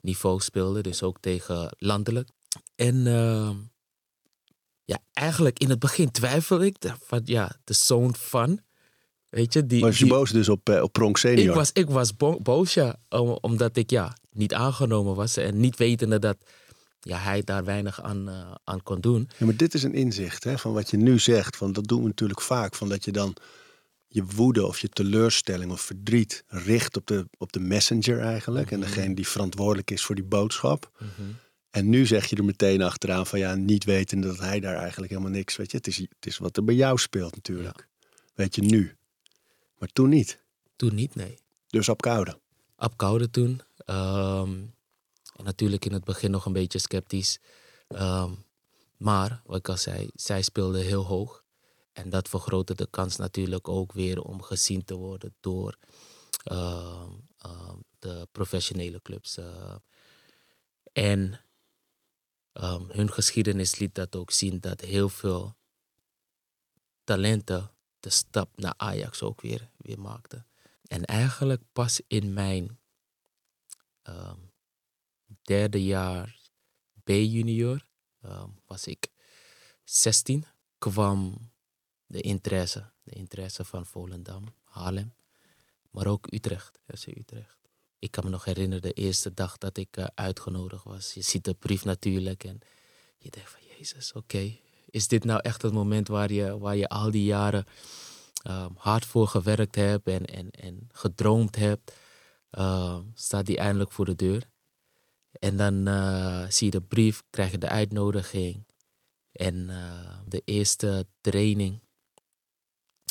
niveau 0.00 0.40
speelde, 0.40 0.80
dus 0.80 1.02
ook 1.02 1.20
tegen 1.20 1.76
landelijk. 1.78 2.28
En 2.74 3.06
ehm, 3.06 3.56
ja, 4.84 4.98
eigenlijk 5.12 5.58
in 5.58 5.70
het 5.70 5.78
begin 5.78 6.10
twijfelde 6.10 6.66
ik 6.66 6.76
van 7.00 7.20
ja, 7.24 7.56
de 7.64 7.74
zoon 7.74 8.14
van, 8.14 8.60
weet 9.32 9.52
je, 9.52 9.66
die. 9.66 9.80
Was 9.80 9.98
je 9.98 10.04
die- 10.04 10.12
boos 10.12 10.30
dus 10.30 10.48
op, 10.48 10.68
eh, 10.68 10.82
op 10.82 10.92
Pronk 10.92 11.18
senior? 11.18 11.48
ik 11.48 11.54
was, 11.54 11.70
ik 11.72 11.90
was 11.90 12.16
bo- 12.16 12.40
boos, 12.40 12.74
ja. 12.74 12.96
om- 13.08 13.38
omdat 13.40 13.76
ik 13.76 13.90
ja, 13.90 14.16
niet 14.32 14.54
aangenomen 14.54 15.14
was. 15.14 15.36
En 15.36 15.60
niet 15.60 15.76
wetende 15.76 16.18
dat 16.18 16.36
ja, 17.00 17.18
hij 17.18 17.42
daar 17.42 17.64
weinig 17.64 18.02
aan, 18.02 18.28
eh, 18.28 18.52
aan 18.64 18.82
kon 18.82 19.00
doen. 19.00 19.28
Ja, 19.38 19.44
maar 19.46 19.56
dit 19.56 19.74
is 19.74 19.82
een 19.82 19.94
inzicht 19.94 20.44
hè, 20.44 20.58
van 20.58 20.72
wat 20.72 20.90
je 20.90 20.96
nu 20.96 21.18
zegt. 21.18 21.56
Van, 21.56 21.72
dat 21.72 21.86
doen 21.86 22.00
we 22.00 22.06
natuurlijk 22.06 22.40
vaak. 22.40 22.74
Van 22.74 22.88
dat 22.88 23.04
je 23.04 23.12
dan 23.12 23.34
je 24.08 24.24
woede 24.24 24.66
of 24.66 24.78
je 24.78 24.88
teleurstelling 24.88 25.72
of 25.72 25.80
verdriet 25.80 26.44
richt 26.46 26.96
op 26.96 27.06
de, 27.06 27.26
op 27.38 27.52
de 27.52 27.60
messenger 27.60 28.20
eigenlijk. 28.20 28.70
En 28.70 28.80
degene 28.80 29.14
die 29.14 29.28
verantwoordelijk 29.28 29.90
is 29.90 30.02
voor 30.04 30.14
die 30.14 30.24
boodschap. 30.24 30.90
En 31.70 31.88
nu 31.88 32.06
zeg 32.06 32.26
je 32.26 32.36
er 32.36 32.44
meteen 32.44 32.82
achteraan 32.82 33.26
van 33.26 33.38
ja, 33.38 33.54
niet 33.54 33.84
wetende 33.84 34.26
dat 34.26 34.38
hij 34.38 34.60
daar 34.60 34.76
eigenlijk 34.76 35.10
helemaal 35.12 35.32
niks... 35.32 35.56
Weet 35.56 35.70
je, 35.70 35.76
het 35.76 35.86
is, 35.86 35.96
het 35.96 36.26
is 36.26 36.38
wat 36.38 36.56
er 36.56 36.64
bij 36.64 36.74
jou 36.74 36.98
speelt 36.98 37.34
natuurlijk. 37.34 37.88
Weet 38.34 38.54
je 38.54 38.62
nu. 38.62 38.96
Maar 39.82 39.92
toen 39.92 40.08
niet. 40.08 40.44
Toen 40.76 40.94
niet, 40.94 41.14
nee. 41.14 41.38
Dus 41.66 41.88
op 41.88 42.00
koude. 42.00 42.40
Ab 42.76 42.96
Koude 42.96 43.30
toen. 43.30 43.60
Ehm, 43.76 44.50
en 45.36 45.44
natuurlijk 45.44 45.84
in 45.84 45.92
het 45.92 46.04
begin 46.04 46.30
nog 46.30 46.46
een 46.46 46.52
beetje 46.52 46.78
sceptisch. 46.78 47.40
Ehm, 47.88 48.34
maar, 48.96 49.42
wat 49.44 49.58
ik 49.58 49.68
al 49.68 49.76
zei, 49.76 50.10
zij 50.14 50.42
speelde 50.42 50.80
heel 50.80 51.04
hoog. 51.04 51.44
En 51.92 52.10
dat 52.10 52.28
vergrootte 52.28 52.74
de 52.74 52.86
kans 52.90 53.16
natuurlijk 53.16 53.68
ook 53.68 53.92
weer 53.92 54.22
om 54.22 54.42
gezien 54.42 54.84
te 54.84 54.94
worden 54.94 55.34
door 55.40 55.78
ehm, 56.42 57.10
de 57.98 58.28
professionele 58.32 59.02
clubs. 59.02 59.36
eh, 59.36 59.76
En 60.92 61.40
hun 62.88 63.12
geschiedenis 63.12 63.78
liet 63.78 63.94
dat 63.94 64.16
ook 64.16 64.30
zien 64.30 64.60
dat 64.60 64.80
heel 64.80 65.08
veel 65.08 65.56
talenten 67.04 67.70
de 68.02 68.10
stap 68.10 68.56
naar 68.56 68.74
Ajax 68.76 69.22
ook 69.22 69.40
weer, 69.40 69.70
weer 69.76 70.00
maakten. 70.00 70.46
En 70.86 71.04
eigenlijk 71.04 71.62
pas 71.72 72.00
in 72.06 72.32
mijn 72.32 72.78
ehm, 74.02 74.38
derde 75.42 75.84
jaar 75.84 76.40
B-junior, 77.04 77.86
ehm, 78.20 78.48
was 78.66 78.86
ik 78.86 79.08
16, 79.84 80.46
kwam 80.78 81.50
de 82.06 82.20
interesse. 82.20 82.90
De 83.02 83.10
interesse 83.10 83.64
van 83.64 83.86
Volendam, 83.86 84.54
Haarlem, 84.64 85.14
maar 85.90 86.06
ook 86.06 86.32
Utrecht, 86.32 86.78
FC 86.94 87.06
Utrecht. 87.06 87.58
Ik 87.98 88.10
kan 88.10 88.24
me 88.24 88.30
nog 88.30 88.44
herinneren 88.44 88.82
de 88.82 88.92
eerste 88.92 89.34
dag 89.34 89.58
dat 89.58 89.76
ik 89.76 89.96
uh, 89.96 90.06
uitgenodigd 90.14 90.84
was. 90.84 91.14
Je 91.14 91.22
ziet 91.22 91.44
de 91.44 91.54
brief 91.54 91.84
natuurlijk 91.84 92.44
en 92.44 92.58
je 93.18 93.30
denkt 93.30 93.50
van 93.50 93.60
Jezus, 93.76 94.12
oké. 94.12 94.56
Is 94.92 95.08
dit 95.08 95.24
nou 95.24 95.40
echt 95.40 95.62
het 95.62 95.72
moment 95.72 96.08
waar 96.08 96.32
je, 96.32 96.58
waar 96.58 96.76
je 96.76 96.88
al 96.88 97.10
die 97.10 97.24
jaren 97.24 97.64
um, 98.48 98.74
hard 98.76 99.06
voor 99.06 99.28
gewerkt 99.28 99.74
hebt 99.74 100.08
en, 100.08 100.24
en, 100.24 100.50
en 100.50 100.88
gedroomd 100.92 101.56
hebt? 101.56 101.92
Uh, 102.50 102.98
staat 103.14 103.46
die 103.46 103.58
eindelijk 103.58 103.92
voor 103.92 104.04
de 104.04 104.14
deur. 104.14 104.50
En 105.32 105.56
dan 105.56 105.88
uh, 105.88 106.44
zie 106.48 106.64
je 106.64 106.70
de 106.70 106.82
brief, 106.82 107.22
krijg 107.30 107.50
je 107.50 107.58
de 107.58 107.68
uitnodiging. 107.68 108.66
En 109.32 109.54
uh, 109.68 110.18
de 110.26 110.42
eerste 110.44 111.06
training 111.20 111.80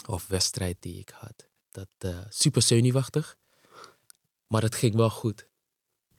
of 0.07 0.27
wedstrijd 0.27 0.77
die 0.79 0.99
ik 0.99 1.09
had. 1.09 1.49
Dat 1.71 1.89
uh, 2.05 2.19
super 2.29 2.61
zenuwachtig. 2.61 3.37
Maar 4.47 4.61
het 4.61 4.75
ging 4.75 4.95
wel 4.95 5.09
goed. 5.09 5.47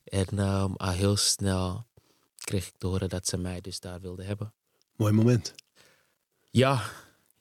En 0.05 0.39
um, 0.39 0.77
al 0.77 0.91
heel 0.91 1.17
snel 1.17 1.87
kreeg 2.37 2.67
ik 2.67 2.77
te 2.79 2.87
horen 2.87 3.09
dat 3.09 3.27
ze 3.27 3.37
mij 3.37 3.61
dus 3.61 3.81
daar 3.81 4.01
wilden 4.01 4.27
hebben. 4.27 4.55
Mooi 5.03 5.15
moment. 5.15 5.55
Ja, 6.51 6.83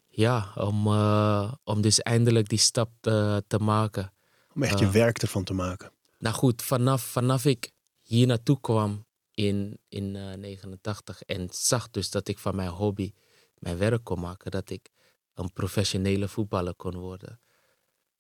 ja 0.08 0.52
om, 0.56 0.88
uh, 0.88 1.54
om 1.64 1.82
dus 1.82 2.00
eindelijk 2.00 2.50
die 2.50 2.60
stap 2.60 2.92
te, 3.00 3.44
te 3.48 3.60
maken. 3.60 4.14
Om 4.54 4.64
echt 4.64 4.80
je 4.80 4.86
uh, 4.86 4.92
werk 4.92 5.22
ervan 5.22 5.44
te 5.44 5.54
maken. 5.54 5.92
Nou 6.18 6.36
goed, 6.36 6.62
vanaf, 6.62 7.02
vanaf 7.02 7.46
ik 7.46 7.72
hier 8.02 8.28
naartoe 8.28 8.60
kwam 8.60 9.06
in, 9.32 9.80
in 9.88 10.16
uh, 10.16 10.34
89 10.34 11.22
en 11.22 11.48
zag 11.52 11.90
dus 11.90 12.10
dat 12.10 12.28
ik 12.28 12.40
van 12.40 12.56
mijn 12.56 12.70
hobby 12.70 13.14
mijn 13.56 13.78
werk 13.78 14.04
kon 14.04 14.20
maken, 14.20 14.52
dat 14.52 14.70
ik 14.70 14.90
een 15.34 15.54
professionele 15.54 16.28
voetballer 16.28 16.76
kon 16.76 16.98
worden, 16.98 17.42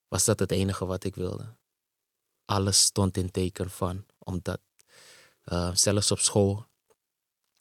was 0.07 0.25
dat 0.25 0.39
het 0.39 0.51
enige 0.51 0.86
wat 0.86 1.03
ik 1.03 1.15
wilde. 1.15 1.57
Alles 2.45 2.81
stond 2.81 3.17
in 3.17 3.31
teken 3.31 3.69
van, 3.69 4.05
omdat 4.17 4.60
uh, 5.45 5.69
zelfs 5.74 6.12
op 6.12 6.19
school 6.19 6.69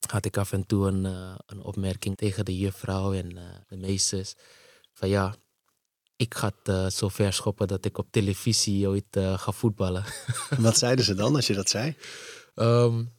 had 0.06 0.24
ik 0.24 0.36
af 0.36 0.52
en 0.52 0.66
toe 0.66 0.86
een, 0.86 1.04
uh, 1.04 1.34
een 1.46 1.62
opmerking 1.62 2.16
tegen 2.16 2.44
de 2.44 2.58
juffrouw 2.58 3.12
en 3.12 3.36
uh, 3.36 3.42
de 3.68 3.76
meesters 3.76 4.34
van 4.92 5.08
ja, 5.08 5.34
ik 6.16 6.34
ga 6.34 6.52
het 6.62 6.94
zo 6.94 7.08
ver 7.08 7.32
schoppen 7.32 7.68
dat 7.68 7.84
ik 7.84 7.98
op 7.98 8.06
televisie 8.10 8.88
ooit 8.88 9.04
ga 9.36 9.52
voetballen. 9.52 10.04
Wat 10.58 10.78
zeiden 10.78 11.04
ze 11.04 11.14
dan 11.14 11.34
als 11.34 11.46
je 11.46 11.54
dat 11.54 11.68
zei? 11.68 11.96
Um, 12.54 13.12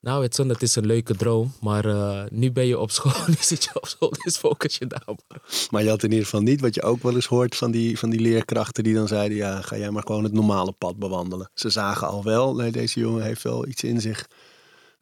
nou, 0.00 0.22
het, 0.22 0.36
het 0.36 0.62
is 0.62 0.76
een 0.76 0.86
leuke 0.86 1.16
droom, 1.16 1.52
maar 1.60 1.84
nu 2.32 2.52
ben 2.52 2.66
je 2.66 2.78
op 2.78 2.90
school, 2.90 3.26
nu 3.26 3.34
zit 3.40 3.64
je 3.64 3.70
op 3.74 3.86
school, 3.86 4.12
dus 4.22 4.36
focus 4.36 4.76
je 4.76 4.86
daar 4.86 5.02
maar. 5.06 5.68
Maar 5.70 5.82
je 5.82 5.88
had 5.88 6.02
in 6.02 6.10
ieder 6.10 6.24
geval 6.24 6.40
niet 6.40 6.60
wat 6.60 6.74
je 6.74 6.82
ook 6.82 7.02
wel 7.02 7.14
eens 7.14 7.26
hoort 7.26 7.56
van 7.56 7.70
die, 7.70 7.98
van 7.98 8.10
die 8.10 8.20
leerkrachten 8.20 8.84
die 8.84 8.94
dan 8.94 9.08
zeiden, 9.08 9.36
ja, 9.36 9.62
ga 9.62 9.76
jij 9.76 9.90
maar 9.90 10.06
gewoon 10.06 10.24
het 10.24 10.32
normale 10.32 10.72
pad 10.72 10.96
bewandelen. 10.96 11.50
Ze 11.54 11.70
zagen 11.70 12.08
al 12.08 12.24
wel, 12.24 12.54
nee, 12.54 12.70
deze 12.70 13.00
jongen 13.00 13.22
heeft 13.22 13.42
wel 13.42 13.66
iets 13.66 13.82
in 13.82 14.00
zich, 14.00 14.26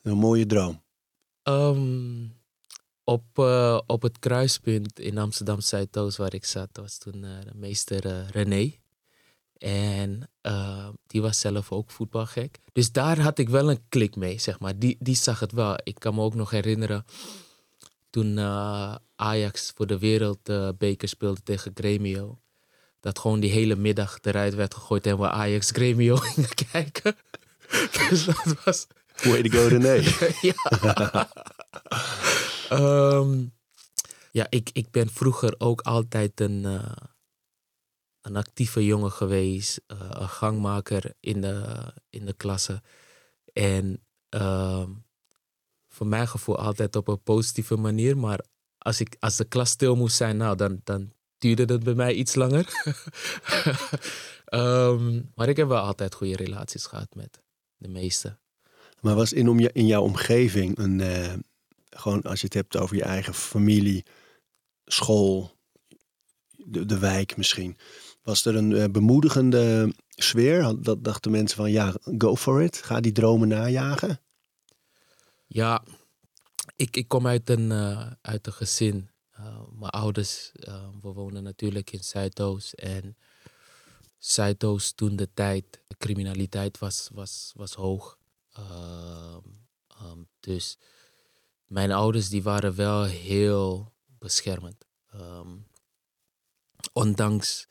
een 0.03 0.17
mooie 0.17 0.47
droom. 0.47 0.85
Um, 1.49 2.35
op, 3.05 3.39
uh, 3.39 3.81
op 3.87 4.03
het 4.03 4.19
kruispunt 4.19 4.99
in 4.99 5.19
Amsterdam 5.19 5.61
Zuidoost 5.61 6.17
waar 6.17 6.35
ik 6.35 6.45
zat, 6.45 6.69
was 6.73 6.99
toen 6.99 7.25
uh, 7.25 7.31
meester 7.55 8.27
René. 8.31 8.75
En 9.59 10.31
uh, 10.43 10.89
die 11.07 11.23
was 11.23 11.41
zelf 11.41 11.73
ook 11.73 11.91
voetbalgek. 11.91 12.59
Dus 12.73 12.93
daar 12.93 13.21
had 13.21 13.39
ik 13.39 13.49
wel 13.49 13.71
een 13.71 13.89
klik 13.89 14.17
mee, 14.17 14.39
zeg 14.39 14.59
maar. 14.59 14.79
Die, 14.79 14.97
die 15.01 15.15
zag 15.15 15.41
het 15.41 15.53
wel. 15.53 15.77
Ik 15.83 15.99
kan 15.99 16.15
me 16.15 16.21
ook 16.21 16.35
nog 16.35 16.51
herinneren 16.51 17.05
toen 18.11 18.39
Ajax 19.17 19.73
voor 19.75 19.87
de 19.87 19.99
wereldbeker 19.99 21.09
speelde 21.09 21.43
tegen 21.43 21.71
Gremio. 21.75 22.39
Dat 23.01 23.19
gewoon 23.19 23.41
die 23.41 23.51
hele 23.51 23.77
middag 23.77 24.19
eruit 24.23 24.55
werd 24.55 24.75
gegooid 24.75 25.07
en 25.07 25.19
we 25.19 25.31
Ajax 25.31 25.71
Gremio 25.71 26.17
gingen 26.27 26.55
kijken. 26.73 27.17
dus 28.09 28.25
dat 28.25 28.65
was... 28.65 28.87
Way 29.23 29.43
to 29.43 29.59
go 29.59 29.67
René. 29.67 30.03
ja. 30.49 31.29
um, 32.73 33.55
ja, 34.39 34.47
ik, 34.49 34.71
ik 34.73 34.91
ben 34.91 35.11
vroeger 35.11 35.55
ook 35.59 35.81
altijd 35.81 36.41
een... 36.41 36.63
Uh, 36.63 36.93
een 38.21 38.37
actieve 38.37 38.85
jongen 38.85 39.13
geweest, 39.13 39.81
uh, 39.87 39.99
een 40.11 40.29
gangmaker 40.29 41.15
in 41.21 41.41
de, 41.41 41.77
in 42.11 42.27
de 42.27 42.33
klasse. 42.33 42.83
En 43.53 44.05
uh, 44.31 44.87
voor 45.89 46.07
mijn 46.07 46.29
gevoel 46.29 46.59
altijd 46.59 46.97
op 46.97 47.09
een 47.09 47.23
positieve 47.23 47.77
manier. 47.77 48.19
Maar 48.19 48.41
als, 48.79 49.01
ik, 49.01 49.17
als 49.21 49.37
de 49.37 49.45
klas 49.45 49.71
stil 49.71 49.97
moest 49.97 50.17
zijn, 50.17 50.37
nou, 50.37 50.57
dan, 50.57 50.81
dan 50.85 51.13
duurde 51.39 51.73
het 51.73 51.85
bij 51.85 51.95
mij 51.95 52.15
iets 52.15 52.35
langer. 52.35 52.67
um, 54.53 55.31
maar 55.35 55.49
ik 55.49 55.57
heb 55.57 55.69
wel 55.69 55.83
altijd 55.83 56.15
goede 56.15 56.37
relaties 56.37 56.87
gehad 56.87 57.15
met 57.15 57.43
de 57.77 57.89
meesten. 57.89 58.41
Maar 59.07 59.15
was 59.15 59.33
in, 59.33 59.49
om 59.49 59.59
je, 59.59 59.71
in 59.73 59.87
jouw 59.87 60.03
omgeving, 60.03 60.79
een, 60.79 60.99
uh, 60.99 61.33
gewoon 61.91 62.23
als 62.23 62.41
je 62.41 62.45
het 62.45 62.55
hebt 62.55 62.77
over 62.77 62.97
je 62.97 63.03
eigen 63.03 63.35
familie, 63.35 64.05
school, 64.85 65.57
de, 66.57 66.87
de 66.87 66.99
wijk 66.99 67.37
misschien 67.37 67.77
was 68.23 68.45
er 68.45 68.57
een 68.57 68.71
uh, 68.71 68.85
bemoedigende 68.85 69.95
sfeer? 70.09 70.83
Dat 70.83 71.05
dachten 71.05 71.31
mensen 71.31 71.57
van 71.57 71.71
ja, 71.71 71.95
go 72.19 72.37
for 72.37 72.63
it. 72.63 72.77
Ga 72.77 73.01
die 73.01 73.13
dromen 73.13 73.49
najagen. 73.49 74.21
Ja, 75.47 75.85
ik, 76.77 76.97
ik 76.97 77.09
kom 77.09 77.27
uit 77.27 77.51
een, 77.51 77.71
uh, 77.71 78.11
uit 78.21 78.47
een 78.47 78.53
gezin. 78.53 79.11
Mijn 79.79 79.91
ouders, 79.91 80.53
we 81.03 81.13
wonen 81.13 81.43
natuurlijk 81.43 81.93
in 81.93 82.05
Zuidoost. 82.05 82.73
En 82.73 83.17
Zuidoost 84.19 84.97
toen 84.97 85.17
de 85.17 85.29
tijd, 85.35 85.83
de 85.87 85.97
criminaliteit 85.99 86.79
was, 86.79 87.11
was, 87.13 87.53
was 87.55 87.75
hoog. 87.75 88.19
Um, 88.59 90.29
dus 90.41 90.79
mijn 91.65 91.93
ouders 91.93 92.29
die 92.29 92.43
waren 92.43 92.75
wel 92.75 93.05
heel 93.05 93.93
beschermend. 94.19 94.85
Um, 95.15 95.67
ondanks 96.93 97.67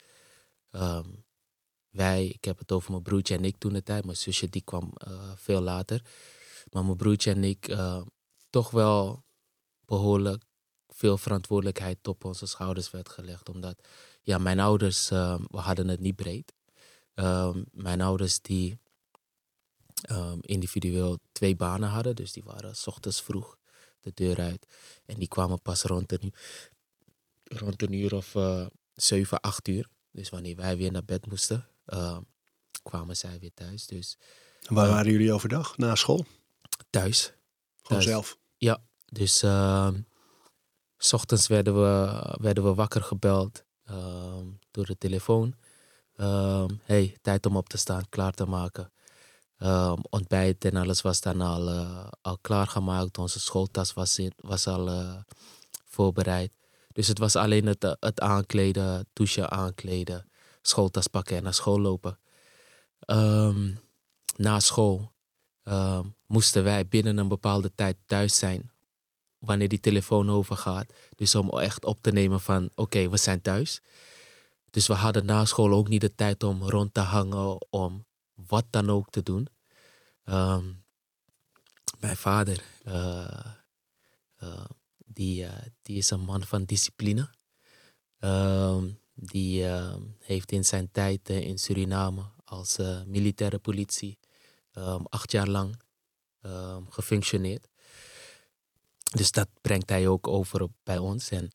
wij, 1.90 2.28
ik 2.28 2.46
heb 2.46 2.58
het 2.58 2.72
over 2.72 2.92
mijn 2.92 3.04
broertje 3.04 3.36
en 3.36 3.46
ik 3.46 3.58
toen 3.58 3.74
de 3.74 3.84
tijd. 3.84 4.06
Mijn 4.06 4.18
zusje 4.18 4.50
die 4.50 4.62
kwam 4.62 4.94
uh, 5.08 5.32
veel 5.36 5.62
later. 5.62 6.02
Maar 6.72 6.86
mijn 6.86 6.98
broertje 6.98 7.32
en 7.32 7.44
ik 7.44 7.68
uh, 7.68 8.02
toch 8.50 8.72
wel 8.72 9.24
behoorlijk 9.86 10.44
veel 10.88 11.18
verantwoordelijkheid 11.18 12.08
op 12.08 12.26
onze 12.26 12.46
schouders 12.46 12.92
werd 12.92 13.10
gelegd. 13.10 13.50
Omdat 13.50 13.88
ja, 14.22 14.38
mijn 14.38 14.60
ouders, 14.60 15.10
we 15.10 15.58
hadden 15.58 15.88
het 15.88 16.00
niet 16.00 16.16
breed. 16.16 16.54
Mijn 17.72 18.02
ouders 18.02 18.42
die 18.42 18.80
um, 20.12 20.40
individueel 20.42 21.20
twee 21.32 21.56
banen 21.56 21.90
hadden. 21.90 22.16
Dus 22.16 22.32
die 22.32 22.44
waren 22.44 22.76
s 22.76 22.88
ochtends 22.88 23.22
vroeg 23.22 23.58
de 24.02 24.12
deur 24.14 24.40
uit. 24.40 24.68
En 25.06 25.20
die 25.20 25.28
kwamen 25.28 25.62
pas 25.62 25.84
rond 25.84 26.12
een, 26.12 26.34
rond 27.44 27.82
een 27.82 27.94
uur 27.94 28.16
of 28.16 28.36
uh, 28.36 28.66
7, 28.94 29.42
8 29.42 29.68
uur. 29.68 29.90
Dus 30.12 30.30
wanneer 30.30 30.56
wij 30.56 30.78
weer 30.78 30.92
naar 30.92 31.06
bed 31.06 31.26
moesten, 31.26 31.68
uh, 31.88 32.18
kwamen 32.84 33.18
zij 33.18 33.40
weer 33.40 33.54
thuis. 33.54 33.88
Dus, 33.88 34.18
Waar 34.68 34.88
uh, 34.88 34.94
waren 34.94 35.12
jullie 35.12 35.34
overdag? 35.34 35.78
Na 35.78 35.96
school? 35.96 36.26
Thuis. 36.90 37.24
Gewoon 37.24 37.34
thuis. 38.02 38.04
zelf? 38.04 38.38
Ja, 38.58 38.82
dus 39.06 39.44
uh, 39.44 39.90
s 40.98 41.14
ochtends 41.14 41.48
werden 41.48 41.76
we, 41.76 42.22
werden 42.42 42.64
we 42.64 42.74
wakker 42.74 43.02
gebeld 43.02 43.64
ehm, 43.86 44.48
door 44.72 44.86
de 44.86 44.98
telefoon. 44.98 45.56
Ehm, 46.16 46.70
hey, 46.84 47.18
tijd 47.22 47.46
om 47.46 47.58
op 47.58 47.70
te 47.70 47.78
staan, 47.78 48.10
klaar 48.10 48.34
te 48.34 48.46
maken. 48.46 48.92
Um, 49.60 50.02
ontbijt 50.10 50.66
en 50.66 50.76
alles 50.76 51.02
was 51.02 51.22
dan 51.22 51.42
al, 51.42 51.70
uh, 51.70 52.08
al 52.22 52.38
klaargemaakt. 52.42 53.18
Onze 53.18 53.40
schooltas 53.40 53.94
was, 53.94 54.20
in, 54.20 54.34
was 54.38 54.68
al 54.68 54.88
uh, 54.90 55.16
voorbereid. 55.86 56.52
Dus 56.92 57.08
het 57.08 57.20
was 57.20 57.36
alleen 57.36 57.66
het, 57.66 57.96
het 58.00 58.20
aankleden, 58.20 59.08
douchen, 59.14 59.52
aankleden, 59.52 60.30
schooltas 60.62 61.08
pakken 61.08 61.38
en 61.38 61.44
naar 61.44 61.54
school 61.54 61.80
lopen. 61.80 62.20
Um, 63.06 63.80
na 64.36 64.60
school 64.60 65.12
um, 65.64 66.16
moesten 66.28 66.64
wij 66.64 66.88
binnen 66.88 67.18
een 67.18 67.28
bepaalde 67.28 67.72
tijd 67.76 67.98
thuis 68.06 68.38
zijn. 68.38 68.72
Wanneer 69.40 69.68
die 69.68 69.80
telefoon 69.80 70.30
overgaat. 70.30 70.94
Dus 71.16 71.36
om 71.36 71.50
echt 71.50 71.86
op 71.86 71.98
te 72.02 72.12
nemen 72.12 72.42
van 72.42 72.70
oké, 72.76 73.10
we 73.10 73.18
zijn 73.18 73.42
thuis. 73.42 73.82
Dus 74.70 74.88
we 74.88 74.94
hadden 74.94 75.26
na 75.26 75.46
school 75.46 75.72
ook 75.72 75.88
niet 75.88 76.02
de 76.02 76.16
tijd 76.16 76.44
om 76.44 76.70
rond 76.70 76.94
te 76.94 77.00
hangen, 77.00 77.66
om 77.70 78.06
wat 78.36 78.66
dan 78.70 78.90
ook 78.90 79.10
te 79.10 79.24
doen. 79.24 79.48
Um, 80.26 80.84
Mijn 82.00 82.18
vader, 82.18 82.64
uh, 82.88 83.46
die, 85.06 85.48
die 85.82 85.98
is 85.98 86.10
een 86.10 86.20
man 86.20 86.44
van 86.44 86.64
discipline. 86.64 87.30
Ehm, 88.20 88.90
die 89.14 89.66
ehm, 89.66 90.02
heeft 90.20 90.52
in 90.52 90.66
zijn 90.66 90.92
tijd 90.92 91.30
in 91.30 91.58
Suriname 91.58 92.24
als 92.44 92.78
militaire 93.06 93.60
politie 93.60 94.20
ehm, 94.72 95.04
acht 95.10 95.32
jaar 95.32 95.48
lang 95.48 95.84
gefunctioneerd. 96.90 97.68
Dus 99.04 99.32
dat 99.32 99.48
brengt 99.62 99.90
hij 99.90 100.08
ook 100.08 100.28
over 100.28 100.68
bij 100.84 100.98
ons. 100.98 101.30
En 101.30 101.52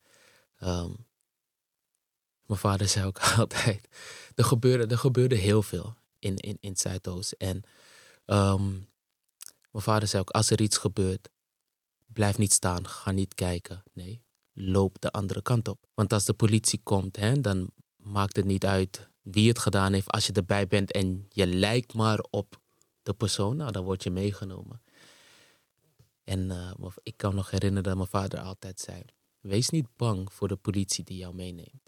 mijn 2.47 2.59
vader 2.59 2.89
zei 2.89 3.07
ook 3.07 3.21
altijd, 3.39 3.89
er 4.35 4.45
gebeurde, 4.45 4.87
er 4.87 4.99
gebeurde 4.99 5.37
heel 5.37 5.63
veel 5.63 6.00
in, 6.21 6.37
in, 6.37 6.57
in 6.61 6.77
Zuidoost. 6.77 7.33
En 7.33 7.63
um, 8.27 8.89
mijn 9.71 9.85
vader 9.85 10.09
zei 10.09 10.23
ook, 10.23 10.31
als 10.31 10.51
er 10.51 10.61
iets 10.61 10.77
gebeurt, 10.77 11.29
blijf 12.07 12.39
niet 12.39 12.53
staan, 12.53 12.89
ga 12.89 13.11
niet 13.11 13.35
kijken. 13.35 13.83
Nee, 13.93 14.23
loop 14.53 15.01
de 15.01 15.11
andere 15.11 15.43
kant 15.43 15.69
op. 15.69 15.87
Want 15.95 16.13
als 16.13 16.25
de 16.25 16.33
politie 16.33 16.81
komt, 16.83 17.17
hè, 17.17 17.41
dan 17.41 17.71
maakt 17.97 18.37
het 18.37 18.45
niet 18.45 18.67
uit 18.67 19.09
wie 19.23 19.49
het 19.49 19.59
gedaan 19.59 19.93
heeft. 19.93 20.11
Als 20.11 20.27
je 20.27 20.33
erbij 20.33 20.67
bent 20.67 20.93
en 20.93 21.27
je 21.29 21.47
lijkt 21.47 21.95
maar 21.95 22.25
op 22.31 22.61
de 23.03 23.15
persoon, 23.15 23.57
nou, 23.57 23.73
dan 23.73 23.85
word 23.85 24.03
je 24.03 24.11
meegenomen. 24.11 24.83
En 26.25 26.51
uh, 26.51 26.91
ik 27.03 27.17
kan 27.17 27.35
nog 27.35 27.51
herinneren 27.51 27.85
dat 27.85 27.97
mijn 27.97 28.09
vader 28.09 28.41
altijd 28.41 28.81
zei: 28.81 29.03
Wees 29.41 29.71
niet 29.71 29.97
bang 29.97 30.33
voor 30.33 30.49
de 30.49 30.57
politie 30.57 31.05
die 31.05 31.17
jou 31.17 31.35
meeneemt. 31.35 31.80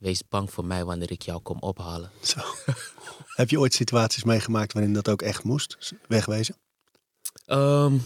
Wees 0.00 0.28
bang 0.28 0.50
voor 0.50 0.64
mij 0.64 0.84
wanneer 0.84 1.10
ik 1.10 1.22
jou 1.22 1.40
kom 1.40 1.58
ophalen. 1.58 2.10
Zo. 2.22 2.40
Heb 3.40 3.50
je 3.50 3.58
ooit 3.60 3.74
situaties 3.74 4.24
meegemaakt 4.24 4.72
waarin 4.72 4.92
dat 4.92 5.08
ook 5.08 5.22
echt 5.22 5.42
moest 5.42 5.94
wegwezen? 6.08 6.56
Ehm, 7.46 7.98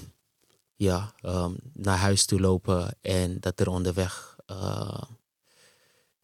ja, 0.75 1.15
um, 1.23 1.57
naar 1.73 1.99
huis 1.99 2.25
toe 2.25 2.41
lopen 2.41 2.97
en 3.01 3.41
dat 3.41 3.61
er 3.61 3.69
onderweg 3.69 4.37
uh, 4.47 5.03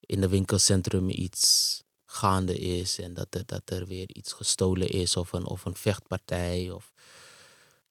in 0.01 0.21
de 0.21 0.29
winkelcentrum 0.29 1.09
iets 1.09 1.83
gaande 2.05 2.59
is 2.59 2.99
en 2.99 3.15
dat 3.15 3.35
er, 3.35 3.43
dat 3.47 3.63
er 3.65 3.87
weer 3.87 4.09
iets 4.09 4.33
gestolen 4.33 4.89
is 4.89 5.17
of 5.17 5.33
een, 5.33 5.47
of 5.47 5.65
een 5.65 5.77
vechtpartij. 5.77 6.71
Of... 6.71 6.93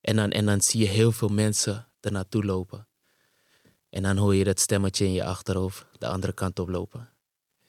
En, 0.00 0.16
dan, 0.16 0.30
en 0.30 0.46
dan 0.46 0.60
zie 0.60 0.80
je 0.80 0.88
heel 0.88 1.12
veel 1.12 1.28
mensen 1.28 1.88
er 2.00 2.12
naartoe 2.12 2.44
lopen. 2.44 2.88
En 3.90 4.02
dan 4.02 4.16
hoor 4.16 4.34
je 4.34 4.44
dat 4.44 4.60
stemmetje 4.60 5.04
in 5.04 5.12
je 5.12 5.24
achterhoofd 5.24 5.86
de 5.98 6.08
andere 6.08 6.32
kant 6.32 6.58
op 6.58 6.68
lopen. 6.68 7.08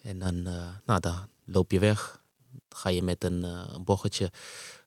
En 0.01 0.19
dan, 0.19 0.35
uh, 0.35 0.67
nou, 0.85 0.99
dan 0.99 1.27
loop 1.45 1.71
je 1.71 1.79
weg. 1.79 2.21
ga 2.69 2.89
je 2.89 3.03
met 3.03 3.23
een, 3.23 3.43
uh, 3.43 3.63
een 3.73 3.83
bochtje, 3.83 4.31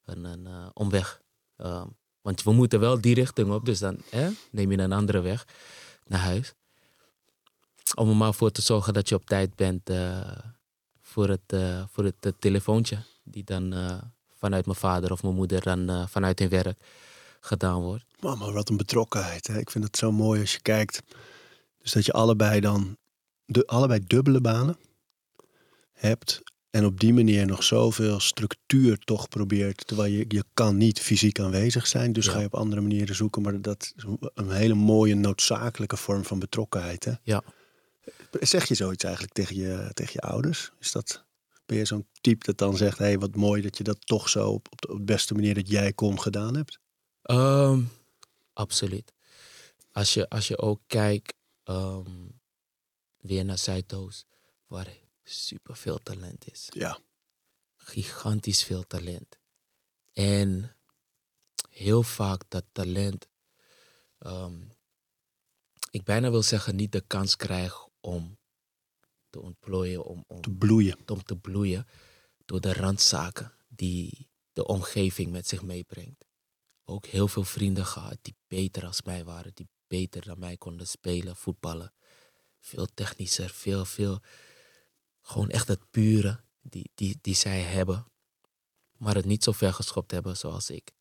een, 0.05 0.25
een 0.25 0.47
uh, 0.47 0.67
omweg. 0.73 1.21
Ehm, 1.57 1.87
want 2.21 2.43
we 2.43 2.53
moeten 2.53 2.81
wel 2.81 3.01
die 3.01 3.15
richting 3.15 3.53
op, 3.53 3.65
dus 3.65 3.79
dan 3.79 3.99
neem 4.51 4.71
je 4.71 4.79
een 4.79 4.93
andere 4.93 5.21
weg 5.21 5.47
naar 6.07 6.21
huis. 6.21 6.55
Om 7.95 8.09
er 8.09 8.17
maar 8.17 8.35
voor 8.35 8.51
te 8.51 8.63
zorgen 8.63 8.93
dat 8.93 9.09
je 9.09 9.15
op 9.15 9.27
tijd 9.27 9.55
bent 9.55 9.91
voor, 11.01 11.29
het, 11.29 11.57
voor 11.91 12.05
het 12.05 12.35
telefoontje. 12.39 12.99
Die 13.23 13.45
dan 13.45 13.75
vanuit 14.37 14.67
mijn 14.67 14.79
vader 14.79 15.13
of 15.13 15.23
mijn 15.23 15.35
moeder 15.35 15.63
dan 15.63 16.09
vanuit 16.09 16.39
hun 16.39 16.49
werk 16.49 16.79
gedaan 17.41 17.81
wordt. 17.81 18.05
Mama, 18.21 18.53
wat 18.53 18.69
een 18.69 18.77
betrokkenheid. 18.77 19.47
Hè? 19.47 19.59
Ik 19.59 19.71
vind 19.71 19.85
het 19.85 19.97
zo 19.97 20.13
mooi 20.13 20.41
als 20.41 20.53
je 20.53 20.61
kijkt. 20.61 21.03
Dus 21.79 21.93
dat 21.93 22.05
je 22.05 22.13
allebei 22.13 22.61
dan, 22.61 22.97
de, 23.45 23.67
allebei 23.67 24.05
dubbele 24.07 24.41
banen 24.41 24.77
hebt. 26.05 26.43
En 26.71 26.85
op 26.85 27.01
die 27.01 27.15
manier 27.15 27.47
nog 27.47 27.63
zoveel 27.63 28.21
structuur 28.21 28.99
toch 28.99 29.29
probeert. 29.29 29.87
Terwijl 29.87 30.13
je, 30.13 30.25
je 30.29 30.45
kan 30.55 30.77
niet 30.77 31.01
fysiek 31.01 31.41
aanwezig 31.41 31.87
zijn. 31.87 32.13
Dus 32.13 32.27
ga 32.27 32.39
je 32.39 32.47
op 32.47 32.55
andere 32.55 32.81
manieren 32.81 33.15
zoeken. 33.15 33.43
Maar 33.43 33.61
dat 33.61 33.93
is 33.97 34.05
een 34.35 34.51
hele 34.51 34.75
mooie 34.75 35.15
noodzakelijke 35.15 35.97
vorm 35.97 36.25
van 36.25 36.39
betrokkenheid. 36.39 37.05
Hè? 37.05 37.13
Ja. 37.23 37.43
Zeg 38.31 38.69
je 38.69 38.75
zoiets 38.75 39.05
eigenlijk 39.05 39.35
tegen 39.35 39.57
je, 39.57 39.91
tegen 39.93 40.13
je 40.13 40.21
ouders? 40.21 40.73
Is 40.81 40.93
dat, 40.93 41.25
ben 41.67 41.77
je 41.77 41.85
zo'n 41.85 42.07
type 42.21 42.45
dat 42.45 42.59
dan 42.59 42.77
zegt... 42.77 42.99
hé, 42.99 43.05
hey, 43.05 43.19
wat 43.19 43.35
mooi 43.35 43.63
dat 43.63 43.77
je 43.77 43.85
dat 43.85 44.07
toch 44.07 44.29
zo 44.29 44.49
op, 44.49 44.69
op, 44.71 44.81
de, 44.81 45.01
beste 45.01 45.35
manier 45.35 45.55
dat 45.55 45.69
jij 45.69 45.93
kon 45.93 46.21
gedaan 46.21 46.57
hebt? 46.57 46.79
Ehm, 47.23 47.81
absoluut. 48.53 49.13
Als 49.93 50.15
je, 50.15 50.29
als 50.29 50.49
je 50.49 50.59
ook 50.59 50.81
kijkt 50.87 51.35
ehm, 51.65 52.11
weer 53.21 53.45
naar 53.45 53.59
Zuidoost... 53.59 54.27
waar 54.67 55.03
super 55.25 55.77
veel 55.77 55.99
talent 55.99 56.51
is. 56.53 56.67
Ja. 56.71 56.99
Gigantisch 57.77 58.63
veel 58.63 58.87
talent. 58.87 59.39
En 60.13 60.77
heel 61.69 62.03
vaak 62.03 62.43
dat 62.49 62.65
talent, 62.73 63.29
ehm, 64.19 64.61
ik 65.91 66.05
bijna 66.05 66.31
wil 66.31 66.43
zeggen, 66.43 66.77
niet 66.77 66.93
de 66.93 67.05
kans 67.07 67.37
krijgt 67.37 67.89
om 68.01 68.39
te 69.31 69.41
ontplooien, 69.41 70.05
om, 70.05 70.25
om 70.27 70.41
te 70.41 70.51
bloeien. 70.51 70.99
Om 71.07 71.23
te 71.23 71.37
bloeien 71.37 71.87
door 72.45 72.61
de 72.61 72.73
randzaken 72.73 73.53
die 73.69 74.31
de 74.53 74.67
omgeving 74.67 75.31
met 75.31 75.49
zich 75.49 75.63
meebrengt. 75.63 76.27
Ook 76.85 77.07
heel 77.07 77.29
veel 77.29 77.45
vrienden 77.45 77.87
gehad 77.87 78.19
die 78.23 78.37
beter 78.47 78.87
als 78.87 79.03
mij 79.03 79.25
waren, 79.25 79.55
die 79.55 79.69
beter 79.87 80.25
dan 80.25 80.39
mij 80.39 80.57
konden 80.57 80.87
spelen, 80.87 81.37
voetballen. 81.37 81.93
Veel 82.61 82.87
technischer, 82.95 83.51
veel, 83.51 83.85
veel 83.85 84.21
gewoon 85.25 85.51
echt 85.51 85.69
het 85.69 85.91
pure 85.91 86.41
die, 86.63 86.91
die, 86.95 87.19
die 87.21 87.35
zij 87.35 87.61
hebben. 87.61 88.07
Maar 88.97 89.15
het 89.15 89.25
niet 89.25 89.45
zo 89.45 89.53
ver 89.53 89.75
geschopt 89.75 90.11
hebben 90.11 90.37
zoals 90.37 90.71
ik. 90.71 90.93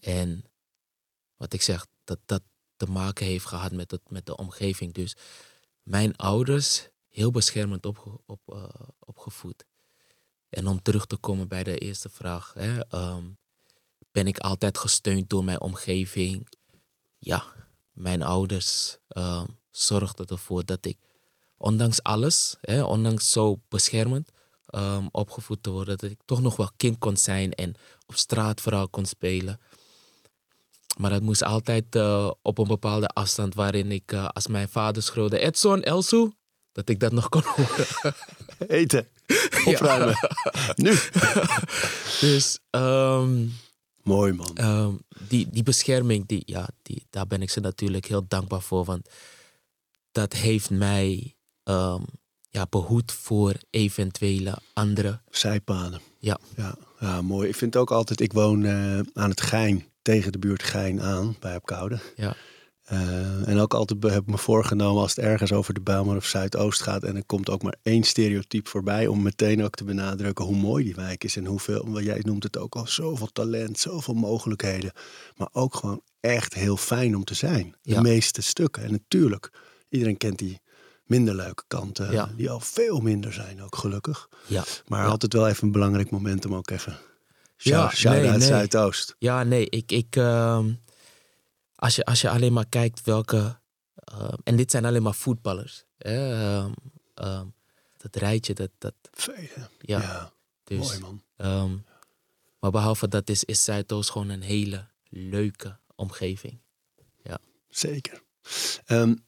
En 0.00 0.44
wat 1.36 1.52
ik 1.52 1.62
zeg, 1.62 1.86
dat 2.04 2.18
dat 2.26 2.42
te 2.76 2.86
maken 2.86 3.26
heeft 3.26 3.46
gehad 3.46 3.72
met, 3.72 3.90
het, 3.90 4.10
met 4.10 4.26
de 4.26 4.36
omgeving. 4.36 4.92
Dus 4.92 5.16
mijn 5.82 6.16
ouders 6.16 6.88
heel 7.08 7.30
beschermend 7.30 7.86
op, 7.86 8.22
op, 8.26 8.40
uh, 8.46 8.64
opgevoed. 8.98 9.64
En 10.48 10.66
om 10.66 10.82
terug 10.82 11.06
te 11.06 11.16
komen 11.16 11.48
bij 11.48 11.62
de 11.62 11.78
eerste 11.78 12.08
vraag. 12.08 12.52
Hè, 12.54 12.88
ehm, 12.88 13.24
ben 14.10 14.26
ik 14.26 14.38
altijd 14.38 14.78
gesteund 14.78 15.30
door 15.30 15.44
mijn 15.44 15.60
omgeving? 15.60 16.48
Ja, 17.18 17.44
mijn 17.92 18.22
ouders 18.22 18.98
um, 19.08 19.58
zorgden 19.70 20.26
ervoor 20.26 20.64
dat 20.64 20.84
ik 20.84 20.98
ondanks 21.62 22.02
alles, 22.02 22.56
hè, 22.60 22.82
ondanks 22.82 23.32
zo 23.32 23.60
beschermend 23.68 24.30
um, 24.74 25.08
opgevoed 25.10 25.62
te 25.62 25.70
worden, 25.70 25.98
dat 25.98 26.10
ik 26.10 26.18
toch 26.24 26.40
nog 26.40 26.56
wel 26.56 26.70
kind 26.76 26.98
kon 26.98 27.16
zijn 27.16 27.52
en 27.52 27.74
op 28.06 28.14
straat 28.16 28.60
vooral 28.60 28.88
kon 28.88 29.06
spelen. 29.06 29.60
Maar 30.98 31.10
dat 31.10 31.22
moest 31.22 31.42
altijd 31.42 31.96
uh, 31.96 32.30
op 32.42 32.58
een 32.58 32.66
bepaalde 32.66 33.08
afstand 33.08 33.54
waarin 33.54 33.92
ik, 33.92 34.12
uh, 34.12 34.28
als 34.28 34.46
mijn 34.46 34.68
vader 34.68 35.02
schreeuwde, 35.02 35.38
Edson, 35.38 35.82
Elsu, 35.82 36.32
dat 36.72 36.88
ik 36.88 37.00
dat 37.00 37.12
nog 37.12 37.28
kon 37.28 37.42
horen. 37.44 37.86
Eten, 38.80 39.08
opruimen, 39.64 40.16
ja. 40.20 40.72
nu. 40.76 40.98
dus... 42.20 42.58
Um, 42.70 43.52
Mooi 44.02 44.32
man. 44.32 44.58
Um, 44.60 45.00
die, 45.28 45.48
die 45.50 45.62
bescherming, 45.62 46.26
die, 46.26 46.42
ja, 46.46 46.68
die, 46.82 47.06
daar 47.10 47.26
ben 47.26 47.42
ik 47.42 47.50
ze 47.50 47.60
natuurlijk 47.60 48.06
heel 48.06 48.24
dankbaar 48.28 48.62
voor. 48.62 48.84
Want 48.84 49.08
dat 50.12 50.32
heeft 50.32 50.70
mij 50.70 51.36
um, 51.64 52.04
ja, 52.48 52.66
behoed 52.70 53.12
voor 53.12 53.54
eventuele 53.70 54.58
andere 54.72 55.20
zijpaden. 55.30 56.00
Ja. 56.18 56.38
ja. 56.56 56.74
Ja, 57.00 57.22
mooi. 57.22 57.48
Ik 57.48 57.54
vind 57.54 57.76
ook 57.76 57.90
altijd, 57.90 58.20
ik 58.20 58.32
woon 58.32 58.62
uh, 58.62 58.98
aan 59.12 59.30
het 59.30 59.40
Gein, 59.40 59.84
tegen 60.02 60.32
de 60.32 60.38
buurt 60.38 60.62
Gein 60.62 61.00
aan, 61.00 61.36
bij 61.40 61.56
Opkoude. 61.56 61.98
Ja. 62.16 62.36
Uh, 62.92 63.48
en 63.48 63.58
ook 63.58 63.74
altijd 63.74 64.02
heb 64.02 64.22
ik 64.22 64.28
me 64.28 64.38
voorgenomen 64.38 65.02
als 65.02 65.14
het 65.14 65.24
ergens 65.24 65.52
over 65.52 65.74
de 65.74 65.80
Bijlmer 65.80 66.16
of 66.16 66.24
Zuidoost 66.24 66.82
gaat 66.82 67.02
en 67.02 67.16
er 67.16 67.24
komt 67.24 67.50
ook 67.50 67.62
maar 67.62 67.76
één 67.82 68.02
stereotype 68.02 68.70
voorbij 68.70 69.06
om 69.06 69.22
meteen 69.22 69.64
ook 69.64 69.74
te 69.74 69.84
benadrukken 69.84 70.44
hoe 70.44 70.56
mooi 70.56 70.84
die 70.84 70.94
wijk 70.94 71.24
is 71.24 71.36
en 71.36 71.46
hoeveel, 71.46 71.84
want 71.88 72.04
jij 72.04 72.20
noemt 72.22 72.42
het 72.42 72.58
ook 72.58 72.74
al, 72.74 72.86
zoveel 72.86 73.32
talent, 73.32 73.78
zoveel 73.78 74.14
mogelijkheden, 74.14 74.92
maar 75.36 75.48
ook 75.52 75.74
gewoon 75.74 76.02
echt 76.20 76.54
heel 76.54 76.76
fijn 76.76 77.16
om 77.16 77.24
te 77.24 77.34
zijn. 77.34 77.74
De 77.82 77.92
ja. 77.92 78.00
meeste 78.00 78.42
stukken. 78.42 78.82
En 78.82 78.90
natuurlijk, 78.90 79.50
iedereen 79.88 80.16
kent 80.16 80.38
die 80.38 80.60
minder 81.12 81.34
leuke 81.34 81.64
kanten. 81.66 82.36
Die 82.36 82.50
al 82.50 82.60
veel 82.60 83.00
minder 83.00 83.32
zijn 83.32 83.62
ook 83.62 83.76
gelukkig. 83.76 84.28
Ja. 84.46 84.64
Maar 84.86 85.06
altijd 85.06 85.32
wel 85.32 85.48
even 85.48 85.64
een 85.66 85.72
belangrijk 85.72 86.10
moment 86.10 86.44
om 86.44 86.54
ook 86.54 86.70
even... 86.70 86.98
Ja, 87.56 87.90
shout 87.90 88.16
nee, 88.16 88.30
uit 88.30 88.42
Zuidoost. 88.42 89.16
Ja, 89.18 89.42
nee, 89.42 89.68
ik... 89.68 89.92
ik 89.92 90.16
uh, 90.16 90.64
als, 91.74 91.96
je, 91.96 92.04
als 92.04 92.20
je 92.20 92.30
alleen 92.30 92.52
maar 92.52 92.68
kijkt 92.68 93.04
welke... 93.04 93.60
Uh, 94.12 94.32
en 94.44 94.56
dit 94.56 94.70
zijn 94.70 94.84
alleen 94.84 95.02
maar 95.02 95.14
voetballers. 95.14 95.84
Uh, 95.98 96.66
dat 97.96 98.16
rijtje, 98.16 98.54
dat... 98.54 98.70
dat 98.78 98.94
Vele. 99.12 99.68
Ja, 99.80 100.00
ja 100.00 100.32
dus, 100.64 100.78
mooi 100.78 100.98
man. 100.98 101.22
Ehm, 101.36 101.76
maar 102.60 102.70
behalve 102.70 103.08
dat 103.08 103.28
is, 103.28 103.44
is 103.44 103.64
Zuidoost 103.64 104.10
gewoon 104.10 104.28
een 104.28 104.42
hele 104.42 104.86
leuke 105.08 105.78
omgeving. 105.94 106.60
Ja. 107.22 107.38
Zeker. 107.68 108.22
Um, 108.86 109.24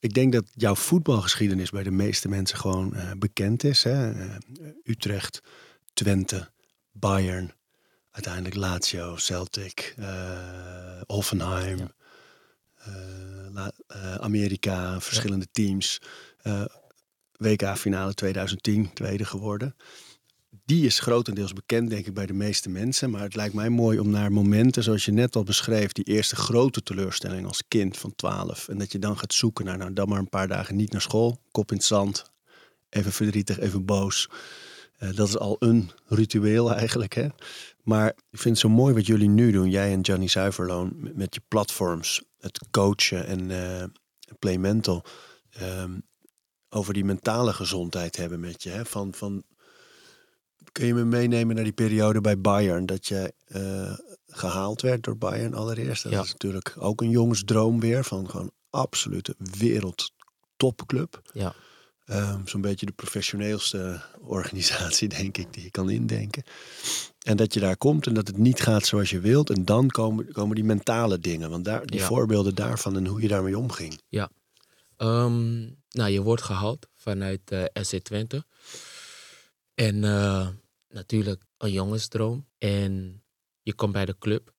ik 0.00 0.14
denk 0.14 0.32
dat 0.32 0.44
jouw 0.54 0.74
voetbalgeschiedenis 0.74 1.70
bij 1.70 1.82
de 1.82 1.90
meeste 1.90 2.28
mensen 2.28 2.58
gewoon 2.58 2.92
uh, 2.94 3.10
bekend 3.18 3.64
is. 3.64 3.82
Hè? 3.82 4.12
Uh, 4.14 4.34
Utrecht, 4.84 5.40
Twente, 5.92 6.50
Bayern, 6.92 7.52
uiteindelijk 8.10 8.54
Lazio, 8.54 9.16
Celtic, 9.16 9.94
uh, 9.98 11.00
Hoffenheim, 11.06 11.78
Ja. 11.78 11.90
eh, 12.74 12.92
La- 13.52 13.72
eh, 13.86 14.14
Amerika, 14.14 15.00
verschillende 15.00 15.46
teams. 15.52 16.00
Eh, 16.38 16.64
WK-finale 17.36 18.14
2010, 18.14 18.92
tweede 18.92 19.24
geworden. 19.24 19.76
Die 20.70 20.86
is 20.86 20.98
grotendeels 20.98 21.52
bekend, 21.52 21.90
denk 21.90 22.06
ik, 22.06 22.14
bij 22.14 22.26
de 22.26 22.32
meeste 22.32 22.68
mensen. 22.68 23.10
Maar 23.10 23.22
het 23.22 23.34
lijkt 23.34 23.54
mij 23.54 23.68
mooi 23.68 23.98
om 23.98 24.10
naar 24.10 24.32
momenten, 24.32 24.82
zoals 24.82 25.04
je 25.04 25.12
net 25.12 25.36
al 25.36 25.42
beschreef, 25.42 25.92
die 25.92 26.04
eerste 26.04 26.36
grote 26.36 26.82
teleurstelling 26.82 27.46
als 27.46 27.62
kind 27.68 27.96
van 27.96 28.14
12. 28.14 28.68
En 28.68 28.78
dat 28.78 28.92
je 28.92 28.98
dan 28.98 29.18
gaat 29.18 29.34
zoeken 29.34 29.64
naar, 29.64 29.78
nou, 29.78 29.92
dan 29.92 30.08
maar 30.08 30.18
een 30.18 30.28
paar 30.28 30.48
dagen 30.48 30.76
niet 30.76 30.92
naar 30.92 31.00
school, 31.00 31.40
kop 31.50 31.70
in 31.70 31.76
het 31.76 31.86
zand, 31.86 32.30
even 32.88 33.12
verdrietig, 33.12 33.58
even 33.58 33.84
boos. 33.84 34.28
Eh, 34.98 35.14
dat 35.14 35.28
is 35.28 35.38
al 35.38 35.56
een 35.58 35.90
ritueel 36.06 36.74
eigenlijk. 36.74 37.14
Hè? 37.14 37.28
Maar 37.82 38.08
ik 38.08 38.38
vind 38.38 38.58
het 38.58 38.58
zo 38.58 38.68
mooi 38.68 38.94
wat 38.94 39.06
jullie 39.06 39.28
nu 39.28 39.52
doen, 39.52 39.70
jij 39.70 39.92
en 39.92 40.00
Johnny 40.00 40.28
Zuiverloon, 40.28 40.92
met, 41.14 41.34
je 41.34 41.40
platforms, 41.48 42.22
het 42.38 42.60
coachen 42.70 43.26
en 43.26 43.50
eh 43.50 43.84
Play 44.38 44.58
Mental. 44.58 45.04
ehm, 45.50 45.98
over 46.68 46.94
die 46.94 47.04
mentale 47.04 47.52
gezondheid 47.52 48.16
hebben 48.16 48.40
met 48.40 48.62
je. 48.62 48.70
Hè? 48.70 48.84
Van, 48.84 49.14
van, 49.14 49.44
kun 50.72 50.86
je 50.86 50.94
me 50.94 51.04
meenemen 51.04 51.54
naar 51.54 51.64
die 51.64 51.72
periode 51.72 52.20
bij 52.20 52.40
Bayern, 52.40 52.86
dat 52.86 53.06
je 53.06 53.34
eh, 53.46 53.98
gehaald 54.26 54.82
werd 54.82 55.02
door 55.02 55.16
Bayern 55.16 55.54
allereerst? 55.54 56.02
Dat 56.02 56.12
Ja. 56.12 56.22
is 56.22 56.32
natuurlijk 56.32 56.74
ook 56.78 57.00
een 57.00 57.10
jongensdroom 57.10 57.80
weer 57.80 58.04
van 58.04 58.30
gewoon 58.30 58.50
absolute 58.70 59.34
wereldtopclub. 59.38 61.22
Ja. 61.32 61.54
Ehm, 62.04 62.46
Zo'n 62.46 62.60
beetje 62.60 62.86
de 62.86 62.92
professioneelste 62.92 64.02
organisatie, 64.20 65.08
denk 65.18 65.38
ik, 65.38 65.52
die 65.52 65.62
je 65.62 65.70
kan 65.70 65.90
indenken. 65.90 66.42
En 67.20 67.36
dat 67.36 67.54
je 67.54 67.60
daar 67.60 67.76
komt 67.76 68.06
en 68.06 68.14
dat 68.14 68.26
het 68.26 68.36
niet 68.38 68.60
gaat 68.60 68.86
zoals 68.86 69.10
je 69.10 69.20
wilt. 69.20 69.50
En 69.50 69.64
dan 69.64 69.88
komen, 69.88 70.32
komen 70.32 70.54
die 70.54 70.64
mentale 70.64 71.18
dingen. 71.18 71.50
Want 71.50 71.64
daar, 71.64 71.86
die 71.86 72.00
Ja. 72.00 72.06
voorbeelden 72.06 72.54
daarvan 72.54 72.96
en 72.96 73.06
hoe 73.06 73.20
je 73.20 73.28
daarmee 73.28 73.58
omging. 73.58 74.00
Ehm, 74.96 75.60
nou, 75.90 76.10
je 76.10 76.20
wordt 76.22 76.42
gehaald 76.42 76.86
vanuit 76.96 77.40
eh 77.50 77.64
SC 77.72 77.96
Twente. 77.98 78.44
En 79.74 80.04
eh, 80.04 80.48
natuurlijk 80.90 81.42
een 81.56 81.72
jongensdroom. 81.72 82.48
En 82.58 83.24
je 83.62 83.74
komt 83.74 83.92
bij 83.92 84.04
de 84.04 84.18
club. 84.18 84.54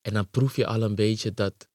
En 0.00 0.14
dan 0.14 0.30
proef 0.30 0.56
je 0.56 0.66
al 0.66 0.82
een 0.82 0.94
beetje 0.94 1.34
dat 1.34 1.68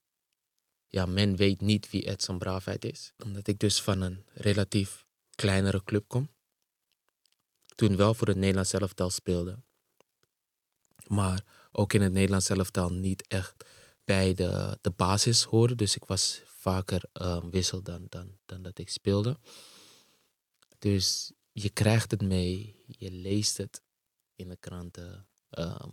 ja, 0.88 1.06
men 1.06 1.36
weet 1.36 1.60
niet 1.60 1.90
wie 1.90 2.08
Edson 2.08 2.38
Braafheid 2.38 2.84
is. 2.84 3.12
Omdat 3.24 3.46
ik 3.46 3.58
dus 3.58 3.82
van 3.82 4.00
een 4.00 4.24
relatief 4.34 5.06
kleinere 5.34 5.84
club 5.84 6.04
kom. 6.08 6.30
Toen 7.74 7.96
wel 7.96 8.14
voor 8.14 8.28
het 8.28 8.36
Nederlands 8.36 8.72
elftal 8.72 9.10
speelde. 9.10 9.62
Maar 11.06 11.44
ook 11.72 11.92
in 11.92 12.02
het 12.02 12.12
Nederlands 12.12 12.48
elftal 12.48 12.92
niet 12.92 13.26
echt 13.26 13.64
bij 14.04 14.34
de, 14.34 14.78
de 14.80 14.90
basis 14.90 15.42
hoorde. 15.42 15.74
Dus 15.74 15.96
ik 15.96 16.04
was 16.04 16.42
vaker 16.46 17.02
ehm, 17.12 17.50
wissel 17.50 17.82
dan, 17.82 18.06
dan, 18.08 18.38
dan 18.46 18.62
dat 18.62 18.78
ik 18.78 18.88
speelde. 18.90 19.38
Dus 20.78 21.32
je 21.52 21.70
krijgt 21.70 22.10
het 22.10 22.22
mee, 22.22 22.81
je 22.98 23.10
leest 23.10 23.56
het 23.56 23.82
in 24.34 24.48
de 24.48 24.56
kranten. 24.56 25.28
Ehm, 25.50 25.90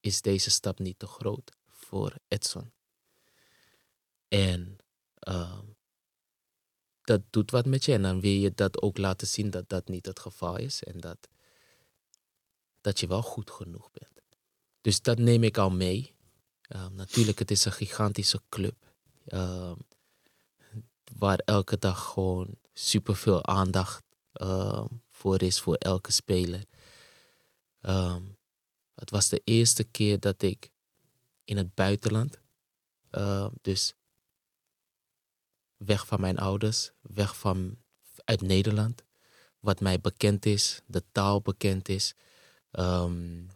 is 0.00 0.22
deze 0.22 0.50
stap 0.50 0.78
niet 0.78 0.98
te 0.98 1.06
groot 1.06 1.56
voor 1.66 2.14
Edson? 2.28 2.72
En 4.28 4.76
ehm, 5.18 5.64
dat 7.02 7.20
doet 7.30 7.50
wat 7.50 7.66
met 7.66 7.84
je. 7.84 7.92
En 7.92 8.02
dan 8.02 8.20
wil 8.20 8.30
je 8.30 8.52
dat 8.54 8.82
ook 8.82 8.98
laten 8.98 9.26
zien 9.26 9.50
dat 9.50 9.68
dat 9.68 9.88
niet 9.88 10.06
het 10.06 10.20
geval 10.20 10.56
is. 10.56 10.82
En 10.82 11.00
dat, 11.00 11.28
dat 12.80 13.00
je 13.00 13.06
wel 13.06 13.22
goed 13.22 13.50
genoeg 13.50 13.90
bent. 13.90 14.22
Dus 14.80 15.02
dat 15.02 15.18
neem 15.18 15.42
ik 15.42 15.58
al 15.58 15.70
mee. 15.70 16.14
Ehm, 16.62 16.94
natuurlijk, 16.94 17.38
het 17.38 17.50
is 17.50 17.64
een 17.64 17.72
gigantische 17.72 18.42
club. 18.48 18.74
Waar 21.18 21.38
elke 21.38 21.78
dag 21.78 22.04
gewoon 22.12 22.58
superveel 22.72 23.44
aandacht 23.44 24.04
voor 25.18 25.42
is 25.42 25.60
voor 25.60 25.74
elke 25.74 26.12
speler. 26.12 26.64
Ehm, 27.80 28.22
het 28.94 29.10
was 29.10 29.28
de 29.28 29.40
eerste 29.44 29.84
keer 29.84 30.20
dat 30.20 30.42
ik 30.42 30.70
in 31.44 31.56
het 31.56 31.74
buitenland, 31.74 32.40
ehm, 33.10 33.50
dus 33.62 33.94
weg 35.76 36.06
van 36.06 36.20
mijn 36.20 36.38
ouders, 36.38 36.90
weg 37.00 37.38
van 37.38 37.78
uit 38.24 38.40
Nederland, 38.40 39.04
wat 39.60 39.80
mij 39.80 40.00
bekend 40.00 40.46
is, 40.46 40.80
de 40.86 41.04
taal 41.12 41.40
bekend 41.40 41.88
is, 41.88 42.14
ehm, 42.70 43.46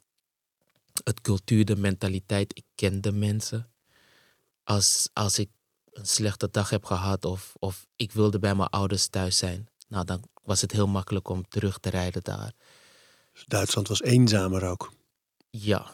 het 1.05 1.21
cultuur, 1.21 1.65
de 1.65 1.77
mentaliteit. 1.77 2.57
Ik 2.57 2.65
ken 2.75 3.01
de 3.01 3.13
mensen. 3.13 3.73
Als, 4.65 5.09
als 5.13 5.39
ik 5.39 5.51
een 5.93 6.07
slechte 6.07 6.51
dag 6.51 6.71
heb 6.71 6.85
gehad 6.85 7.25
of, 7.25 7.55
of 7.59 7.87
ik 7.97 8.13
wilde 8.13 8.39
bij 8.39 8.55
mijn 8.55 8.69
ouders 8.69 9.07
thuis 9.07 9.39
zijn, 9.39 9.69
nou 9.93 10.05
dan 10.05 10.23
was 10.43 10.61
het 10.61 10.73
heel 10.73 10.87
makkelijk 10.87 11.29
om 11.29 11.49
terug 11.49 11.79
te 11.79 11.91
rijden 11.91 12.23
daar. 12.23 12.53
Dus 13.33 13.45
Duitsland 13.45 13.89
was 13.89 14.03
eenzamer 14.03 14.65
ook. 14.65 14.93
Ja. 15.51 15.91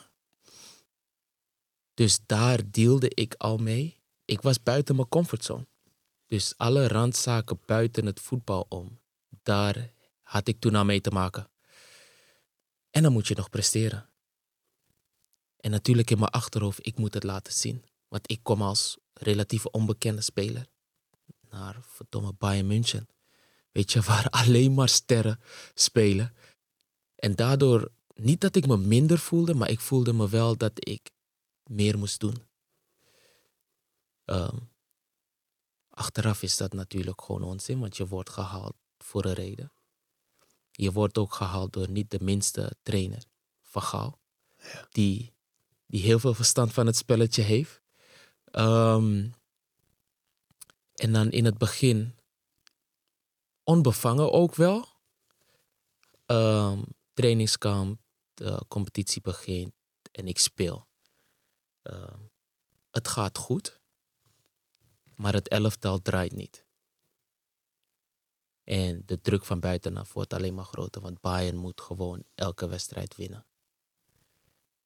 Dus 1.94 2.18
daar 2.26 2.70
deelde 2.70 3.10
ik 3.14 3.34
al 3.34 3.56
mee. 3.56 4.00
Ik 4.24 4.40
was 4.40 4.62
buiten 4.62 4.96
mijn 4.96 5.08
comfortzone. 5.08 5.66
Dus 6.26 6.54
alle 6.56 6.88
randzaken 6.88 7.60
buiten 7.66 8.06
het 8.06 8.20
voetbal 8.20 8.66
om, 8.68 9.00
daar 9.42 9.92
had 10.22 10.48
ik 10.48 10.60
toen 10.60 10.74
al 10.74 10.84
mee 10.84 11.00
te 11.00 11.10
maken. 11.10 11.50
En 12.90 13.02
dan 13.02 13.12
moet 13.12 13.28
je 13.28 13.34
nog 13.34 13.50
presteren. 13.50 14.10
En 15.56 15.70
natuurlijk 15.70 16.10
in 16.10 16.18
mijn 16.18 16.30
achterhoofd, 16.30 16.86
ik 16.86 16.98
moet 16.98 17.14
het 17.14 17.22
laten 17.22 17.52
zien. 17.52 17.84
Want 18.08 18.30
ik 18.30 18.40
kom 18.42 18.62
als 18.62 18.96
relatief 19.12 19.66
onbekende 19.66 20.22
speler 20.22 20.66
naar 21.48 21.76
verdomme 21.82 22.32
Bayern 22.32 22.66
München. 22.66 23.08
Weet 23.72 23.92
je, 23.92 24.00
waar 24.10 24.28
alleen 24.30 24.74
maar 24.74 24.88
sterren 24.88 25.40
spelen. 25.74 26.34
En 27.14 27.34
daardoor, 27.34 27.90
niet 28.14 28.40
dat 28.40 28.56
ik 28.56 28.66
me 28.66 28.76
minder 28.76 29.18
voelde, 29.18 29.54
maar 29.54 29.70
ik 29.70 29.80
voelde 29.80 30.12
me 30.12 30.28
wel 30.28 30.56
dat 30.56 30.88
ik 30.88 31.10
meer 31.62 31.98
moest 31.98 32.20
doen. 32.20 32.46
Ehm, 34.24 34.56
achteraf 35.88 36.42
is 36.42 36.56
dat 36.56 36.72
natuurlijk 36.72 37.22
gewoon 37.22 37.42
onzin, 37.42 37.80
want 37.80 37.96
je 37.96 38.06
wordt 38.06 38.30
gehaald 38.30 38.74
voor 38.98 39.24
een 39.24 39.32
reden. 39.32 39.72
Je 40.70 40.92
wordt 40.92 41.18
ook 41.18 41.34
gehaald 41.34 41.72
door 41.72 41.90
niet 41.90 42.10
de 42.10 42.18
minste 42.20 42.76
trainer, 42.82 43.22
Van 43.62 43.82
Gaal, 43.82 44.18
die, 44.90 45.32
die 45.86 46.00
heel 46.00 46.18
veel 46.18 46.34
verstand 46.34 46.72
van 46.72 46.86
het 46.86 46.96
spelletje 46.96 47.42
heeft. 47.42 47.80
Ehm, 48.44 49.28
en 50.94 51.12
dan 51.12 51.30
in 51.30 51.44
het 51.44 51.58
begin 51.58 52.18
onbevangen 53.68 54.32
ook 54.32 54.54
wel. 54.54 54.86
Ehm, 56.26 56.82
trainingskamp, 57.12 58.00
de 58.34 58.64
competitie 58.68 59.20
begint 59.20 59.72
en 60.12 60.26
ik 60.28 60.38
speel. 60.38 60.86
Ehm, 61.82 62.20
het 62.90 63.08
gaat 63.08 63.38
goed, 63.38 63.80
maar 65.16 65.32
het 65.32 65.48
elftal 65.48 66.02
draait 66.02 66.32
niet. 66.32 66.66
En 68.64 69.02
de 69.06 69.20
druk 69.20 69.44
van 69.44 69.60
buitenaf 69.60 70.12
wordt 70.12 70.32
alleen 70.32 70.54
maar 70.54 70.64
groter, 70.64 71.02
want 71.02 71.20
Bayern 71.20 71.56
moet 71.56 71.80
gewoon 71.80 72.24
elke 72.34 72.68
wedstrijd 72.68 73.16
winnen. 73.16 73.46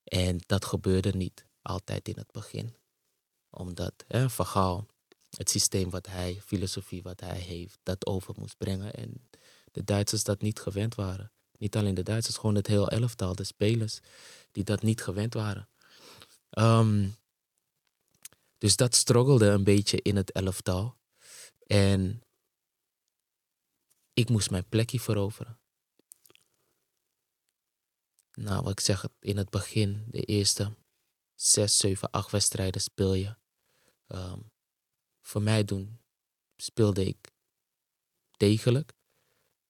En 0.05 0.39
dat 0.47 0.65
gebeurde 0.65 1.13
niet 1.13 1.47
altijd 1.63 2.09
in 2.09 2.17
het 2.17 2.33
begin. 2.33 2.77
Omdat 3.51 4.05
hè, 4.07 4.31
Van 4.31 4.89
het 5.37 5.51
systeem 5.51 5.91
wat 5.91 6.07
hij, 6.07 6.41
filosofie 6.45 7.03
wat 7.03 7.21
hij 7.21 7.39
heeft, 7.39 7.79
dat 7.83 8.07
over 8.07 8.35
moest 8.39 8.59
brengen. 8.59 8.95
En 8.95 9.29
de 9.73 9.85
Duitsers 9.85 10.25
dat 10.25 10.41
niet 10.41 10.61
gewend 10.61 10.95
waren. 10.95 11.33
Niet 11.59 11.77
alleen 11.77 11.95
de 11.95 12.03
Duitsers, 12.03 12.37
gewoon 12.37 12.55
het 12.55 12.67
heel 12.67 12.89
elftal, 12.89 13.35
de 13.35 13.45
spelers 13.45 14.01
die 14.53 14.65
dat 14.65 14.83
niet 14.83 15.03
gewend 15.03 15.35
waren. 15.35 15.69
Ehm, 16.51 17.09
dus 18.59 18.77
dat 18.77 18.95
struggelde 18.95 19.47
een 19.47 19.65
beetje 19.65 20.03
in 20.03 20.17
het 20.17 20.33
elftal. 20.33 20.97
En 21.67 22.23
ik 24.13 24.29
moest 24.29 24.51
mijn 24.51 24.69
plekje 24.69 25.01
veroveren. 25.01 25.59
Nou, 28.33 28.63
wat 28.63 28.73
ik 28.73 28.81
zeg, 28.81 29.07
in 29.21 29.37
het 29.37 29.51
begin, 29.51 30.05
de 30.11 30.23
eerste 30.23 30.75
zes, 31.35 31.77
zeven, 31.77 32.11
acht 32.11 32.31
wedstrijden 32.31 32.81
speel 32.81 33.15
je. 33.15 33.37
Ehm, 34.07 34.39
voor 35.23 35.43
mij 35.43 35.65
doen 35.65 35.99
speelde 36.57 37.05
ik 37.07 37.33
degelijk. 38.37 38.93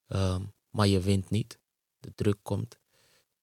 Ehm, 0.07 0.43
maar 0.71 0.87
je 0.87 1.01
wint 1.01 1.31
niet. 1.31 1.59
De 2.01 2.13
druk 2.15 2.39
komt. 2.43 2.79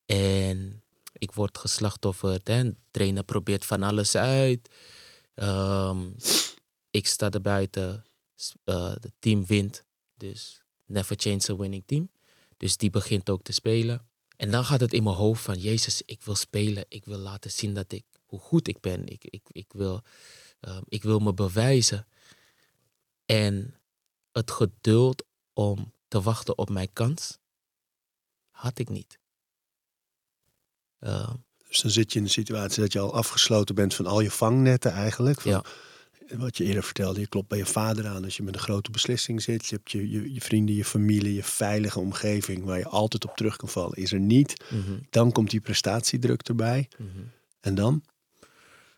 En 0.06 0.82
ik 1.12 1.32
word 1.32 1.58
geslachtofferd. 1.58 2.48
En 2.48 2.68
de 2.68 2.76
trainer 2.90 3.24
probeert 3.24 3.64
van 3.66 3.82
alles 3.82 4.14
uit. 4.16 4.68
Ehm, 5.34 6.10
ik 6.90 7.06
sta 7.06 7.30
er 7.30 7.40
buiten. 7.40 8.04
S- 8.36 8.54
eh, 8.64 8.90
Het 8.90 9.12
team 9.18 9.46
wint. 9.46 9.84
Dus 10.14 10.62
never 10.86 11.16
change 11.18 11.50
a 11.50 11.56
winning 11.56 11.82
team. 11.86 12.10
Dus 12.56 12.76
die 12.76 12.90
begint 12.90 13.30
ook 13.30 13.42
te 13.42 13.52
spelen. 13.52 14.08
En 14.36 14.50
dan 14.50 14.64
gaat 14.64 14.80
het 14.80 14.92
in 14.92 15.02
mijn 15.02 15.16
hoofd 15.16 15.42
van, 15.42 15.58
Jezus, 15.58 16.02
ik 16.02 16.22
wil 16.22 16.34
spelen. 16.34 16.84
Ik 16.88 17.04
wil 17.04 17.18
laten 17.18 17.50
zien 17.50 17.74
dat 17.74 17.92
ik, 17.92 18.04
hoe 18.26 18.38
goed 18.40 18.68
ik 18.68 18.80
ben. 18.80 19.06
Ik, 19.08 19.24
ik, 19.24 19.42
ik, 19.48 19.72
wil, 19.72 20.02
ehm, 20.60 20.82
ik 20.88 21.02
wil 21.02 21.18
me 21.18 21.34
bewijzen. 21.34 22.06
En 23.26 23.80
het 24.32 24.50
geduld 24.50 25.24
om 25.52 25.92
te 26.08 26.20
wachten 26.20 26.58
op 26.58 26.70
mijn 26.70 26.92
kans, 26.92 27.38
had 28.50 28.78
ik 28.78 28.88
niet. 28.88 29.18
Ehm, 30.98 31.34
dus 31.68 31.80
dan 31.80 31.90
zit 31.90 32.12
je 32.12 32.18
in 32.18 32.24
de 32.24 32.30
situatie 32.30 32.82
dat 32.82 32.92
je 32.92 32.98
al 32.98 33.14
afgesloten 33.14 33.74
bent 33.74 33.94
van 33.94 34.06
al 34.06 34.20
je 34.20 34.30
vangnetten 34.30 34.92
eigenlijk. 34.92 35.40
Van, 35.40 35.50
ja. 35.50 35.64
Wat 36.36 36.56
je 36.56 36.64
eerder 36.64 36.82
vertelde, 36.82 37.20
je 37.20 37.26
klopt 37.26 37.48
bij 37.48 37.58
je 37.58 37.66
vader 37.66 38.06
aan 38.06 38.24
als 38.24 38.36
je 38.36 38.42
met 38.42 38.54
een 38.54 38.60
grote 38.60 38.90
beslissing 38.90 39.42
zit. 39.42 39.66
Je 39.66 39.74
hebt 39.74 39.90
je, 39.90 40.10
je, 40.10 40.34
je 40.34 40.40
vrienden, 40.40 40.74
je 40.74 40.84
familie, 40.84 41.34
je 41.34 41.42
veilige 41.42 42.00
omgeving 42.00 42.64
waar 42.64 42.78
je 42.78 42.88
altijd 42.88 43.24
op 43.24 43.36
terug 43.36 43.56
kan 43.56 43.68
vallen. 43.68 43.96
Is 43.96 44.12
er 44.12 44.20
niet, 44.20 44.64
mhm. 44.70 44.98
dan 45.10 45.32
komt 45.32 45.50
die 45.50 45.60
prestatiedruk 45.60 46.42
erbij. 46.42 46.88
Mhm. 46.98 47.08
En 47.60 47.74
dan? 47.74 48.04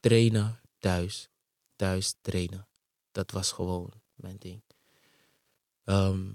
Trainen, 0.01 0.61
thuis. 0.79 1.29
Thuis 1.83 2.15
trainen. 2.21 2.69
Dat 3.11 3.31
was 3.31 3.53
gewoon 3.53 3.93
mijn 4.15 4.37
ding. 4.39 4.63
Ehm, 5.85 6.31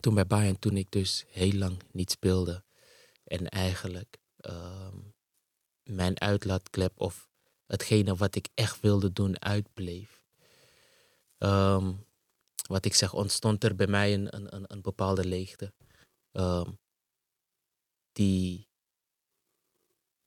toen 0.00 0.14
bij 0.14 0.26
Bayern, 0.26 0.58
toen 0.58 0.76
ik 0.76 0.90
dus 0.90 1.24
heel 1.28 1.52
lang 1.52 1.82
niet 1.92 2.10
speelde. 2.10 2.64
En 3.24 3.48
eigenlijk 3.48 4.18
ehm, 4.36 4.98
mijn 5.82 6.20
uitlaatklep 6.20 7.00
of 7.00 7.28
hetgene 7.66 8.16
wat 8.16 8.34
ik 8.34 8.48
echt 8.54 8.80
wilde 8.80 9.12
doen 9.12 9.40
uitbleef. 9.42 10.22
Ehm, 11.38 11.94
wat 12.66 12.84
ik 12.84 12.94
zeg, 12.94 13.14
ontstond 13.14 13.64
er 13.64 13.74
bij 13.74 13.86
mij 13.86 14.14
een, 14.14 14.36
een, 14.36 14.72
een 14.72 14.82
bepaalde 14.82 15.24
leegte. 15.24 15.72
Um, 16.32 16.78
die 18.12 18.68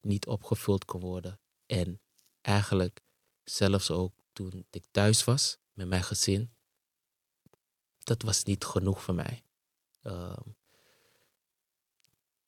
niet 0.01 0.27
opgevuld 0.27 0.85
kon 0.85 1.01
worden. 1.01 1.39
En 1.65 2.01
eigenlijk 2.41 3.01
zelfs 3.43 3.91
ook 3.91 4.13
toen 4.33 4.65
ik 4.69 4.85
thuis 4.91 5.23
was 5.23 5.57
met 5.73 5.87
mijn 5.87 6.03
gezin, 6.03 6.53
dat 8.03 8.21
was 8.21 8.43
niet 8.43 8.65
genoeg 8.65 9.01
voor 9.01 9.15
mij. 9.15 9.43
Um, 10.03 10.55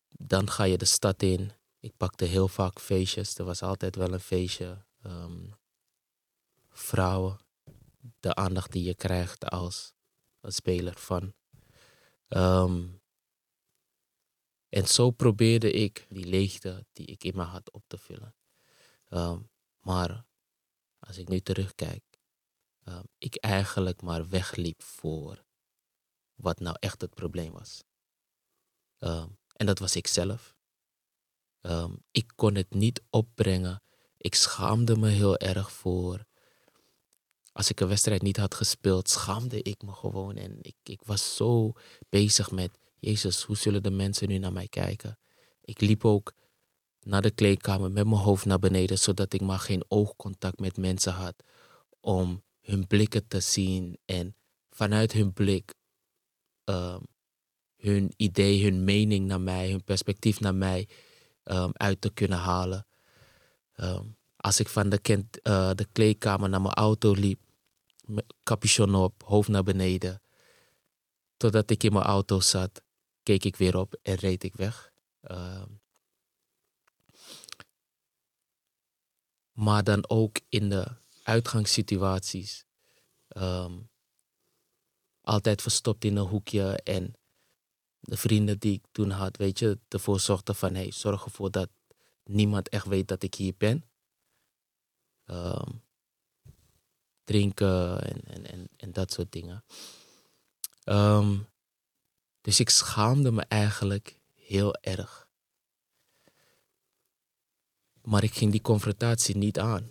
dan 0.09 0.49
ga 0.49 0.63
je 0.63 0.77
de 0.77 0.85
stad 0.85 1.21
in. 1.23 1.51
Ik 1.79 1.97
pakte 1.97 2.25
heel 2.25 2.47
vaak 2.47 2.79
feestjes. 2.79 3.37
Er 3.37 3.45
was 3.45 3.61
altijd 3.61 3.95
wel 3.95 4.13
een 4.13 4.19
feestje. 4.19 4.85
Um, 5.05 5.55
vrouwen. 6.69 7.39
De 8.19 8.35
aandacht 8.35 8.71
die 8.71 8.83
je 8.83 8.95
krijgt 8.95 9.45
als 9.45 9.93
een 10.41 10.51
speler 10.51 10.97
van. 10.97 11.33
Um, 12.27 13.01
en 14.69 14.87
zo 14.87 15.11
probeerde 15.11 15.71
ik 15.71 16.05
die 16.09 16.25
leegte 16.25 16.85
die 16.93 17.05
ik 17.05 17.23
in 17.23 17.35
me 17.35 17.43
had 17.43 17.71
op 17.71 17.83
te 17.87 17.97
vullen. 17.97 18.35
Maar 19.79 20.25
als 21.07 21.17
ik 21.17 21.27
nu 21.27 21.39
terugkijk, 21.39 22.03
ik 23.17 23.35
eigenlijk 23.35 24.01
maar 24.01 24.27
wegliep 24.27 24.83
voor 24.83 25.43
wat 26.35 26.59
nou 26.59 26.75
echt 26.79 27.01
het 27.01 27.13
probleem 27.13 27.51
was. 27.51 27.83
En 29.55 29.65
dat 29.65 29.79
was 29.79 29.95
ik 29.95 30.07
zelf. 30.07 30.55
Ehm, 31.61 31.93
ik 32.11 32.31
kon 32.35 32.55
het 32.55 32.73
niet 32.73 33.01
opbrengen. 33.09 33.81
Ik 34.17 34.35
schaamde 34.35 34.97
me 34.97 35.09
heel 35.09 35.37
erg 35.37 35.71
voor. 35.71 36.25
Als 37.51 37.69
ik 37.69 37.79
een 37.79 37.87
wedstrijd 37.87 38.21
niet 38.21 38.37
had 38.37 38.55
gespeeld, 38.55 39.09
schaamde 39.09 39.61
ik 39.61 39.81
me 39.81 39.91
gewoon. 39.91 40.35
En 40.35 40.57
ik, 40.61 40.75
ik 40.83 41.01
was 41.03 41.35
zo 41.35 41.73
bezig 42.09 42.51
met, 42.51 42.77
Jezus, 42.99 43.43
hoe 43.43 43.57
zullen 43.57 43.83
de 43.83 43.91
mensen 43.91 44.27
nu 44.27 44.37
naar 44.37 44.53
mij 44.53 44.67
kijken? 44.67 45.19
Ik 45.61 45.81
liep 45.81 46.05
ook 46.05 46.33
naar 47.05 47.21
de 47.21 47.31
kleedkamer 47.31 47.91
met 47.91 48.07
mijn 48.07 48.21
hoofd 48.21 48.45
naar 48.45 48.59
beneden, 48.59 48.97
zodat 48.97 49.33
ik 49.33 49.41
maar 49.41 49.59
geen 49.59 49.83
oogcontact 49.87 50.59
met 50.59 50.77
mensen 50.77 51.13
had. 51.13 51.43
Om 51.99 52.43
hun 52.61 52.87
blikken 52.87 53.27
te 53.27 53.39
zien 53.39 53.97
en 54.05 54.35
vanuit 54.69 55.11
hun 55.11 55.33
blik 55.33 55.73
um, 56.65 57.01
hun 57.77 58.13
idee, 58.15 58.63
hun 58.63 58.83
mening 58.83 59.27
naar 59.27 59.41
mij, 59.41 59.69
hun 59.69 59.83
perspectief 59.83 60.39
naar 60.39 60.55
mij 60.55 60.87
um, 61.43 61.71
uit 61.73 62.01
te 62.01 62.13
kunnen 62.13 62.37
halen. 62.37 62.87
Um, 63.77 64.17
als 64.35 64.59
ik 64.59 64.67
van 64.67 64.89
de, 64.89 64.99
kind, 64.99 65.39
uh, 65.47 65.71
de 65.73 66.15
naar 66.21 66.61
mijn 66.61 66.73
auto 66.73 67.11
liep, 67.11 67.39
capuchon 68.43 68.95
op, 68.95 69.23
hoofd 69.25 69.49
naar 69.49 69.63
beneden, 69.63 70.21
totdat 71.37 71.69
ik 71.69 71.83
in 71.83 71.93
mijn 71.93 72.05
auto 72.05 72.39
zat, 72.39 72.81
keek 73.23 73.43
ik 73.43 73.55
weer 73.55 73.77
op 73.77 73.95
en 74.01 74.15
reed 74.15 74.43
ik 74.43 74.55
weg. 74.55 74.93
Maar 79.55 79.83
dan 79.83 80.09
ook 80.09 80.39
in 80.49 80.69
de 80.69 80.87
uitgangssituaties. 81.23 82.65
Um, 83.37 83.89
altijd 85.21 85.61
verstopt 85.61 86.03
in 86.03 86.15
een 86.15 86.27
hoekje 86.27 86.81
en 86.83 87.13
de 87.99 88.17
vrienden 88.17 88.59
die 88.59 88.73
ik 88.73 88.85
toen 88.91 89.09
had, 89.09 89.37
weet 89.37 89.59
je, 89.59 89.79
ervoor 89.87 90.19
zorgden 90.19 90.55
van 90.55 90.75
hey, 90.75 90.91
zorg 90.91 91.25
ervoor 91.25 91.51
dat 91.51 91.69
niemand 92.23 92.69
echt 92.69 92.85
weet 92.85 93.07
dat 93.07 93.23
ik 93.23 93.35
hier 93.35 93.53
ben. 93.57 93.85
Ehm, 95.25 95.71
drinken 97.23 98.01
en, 98.01 98.21
en, 98.23 98.45
en, 98.51 98.69
en, 98.77 98.91
dat 98.91 99.11
soort 99.11 99.31
dingen. 99.31 99.63
Ehm, 100.83 101.37
dus 102.41 102.59
ik 102.59 102.69
schaamde 102.69 103.31
me 103.31 103.41
eigenlijk 103.41 104.19
heel 104.33 104.75
erg. 104.75 105.24
Maar 108.05 108.23
ik 108.23 108.33
ging 108.33 108.51
die 108.51 108.61
confrontatie 108.61 109.37
niet 109.37 109.59
aan, 109.59 109.89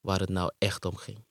waar 0.00 0.20
het 0.20 0.28
nou 0.28 0.52
echt 0.58 0.84
om 0.84 0.96
ging. 0.96 1.24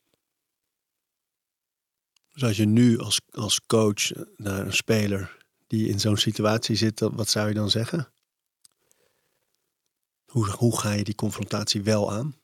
Dus 2.32 2.44
als 2.44 2.58
je 2.58 2.66
nu 2.66 3.00
als, 3.00 3.22
als 3.30 3.66
coach 3.66 4.12
naar 4.36 4.66
een 4.66 4.74
speler 4.74 5.38
die 5.68 5.88
in 5.88 6.00
zo'n 6.00 6.18
situatie 6.18 6.76
zit, 6.76 7.00
wat 7.00 7.30
zou 7.30 7.48
je 7.48 7.54
dan 7.54 7.70
zeggen? 7.70 8.12
Hoe, 10.26 10.50
hoe 10.50 10.80
ga 10.80 10.92
je 10.92 11.04
die 11.04 11.16
confrontatie 11.16 11.84
wel 11.84 12.12
aan? 12.12 12.36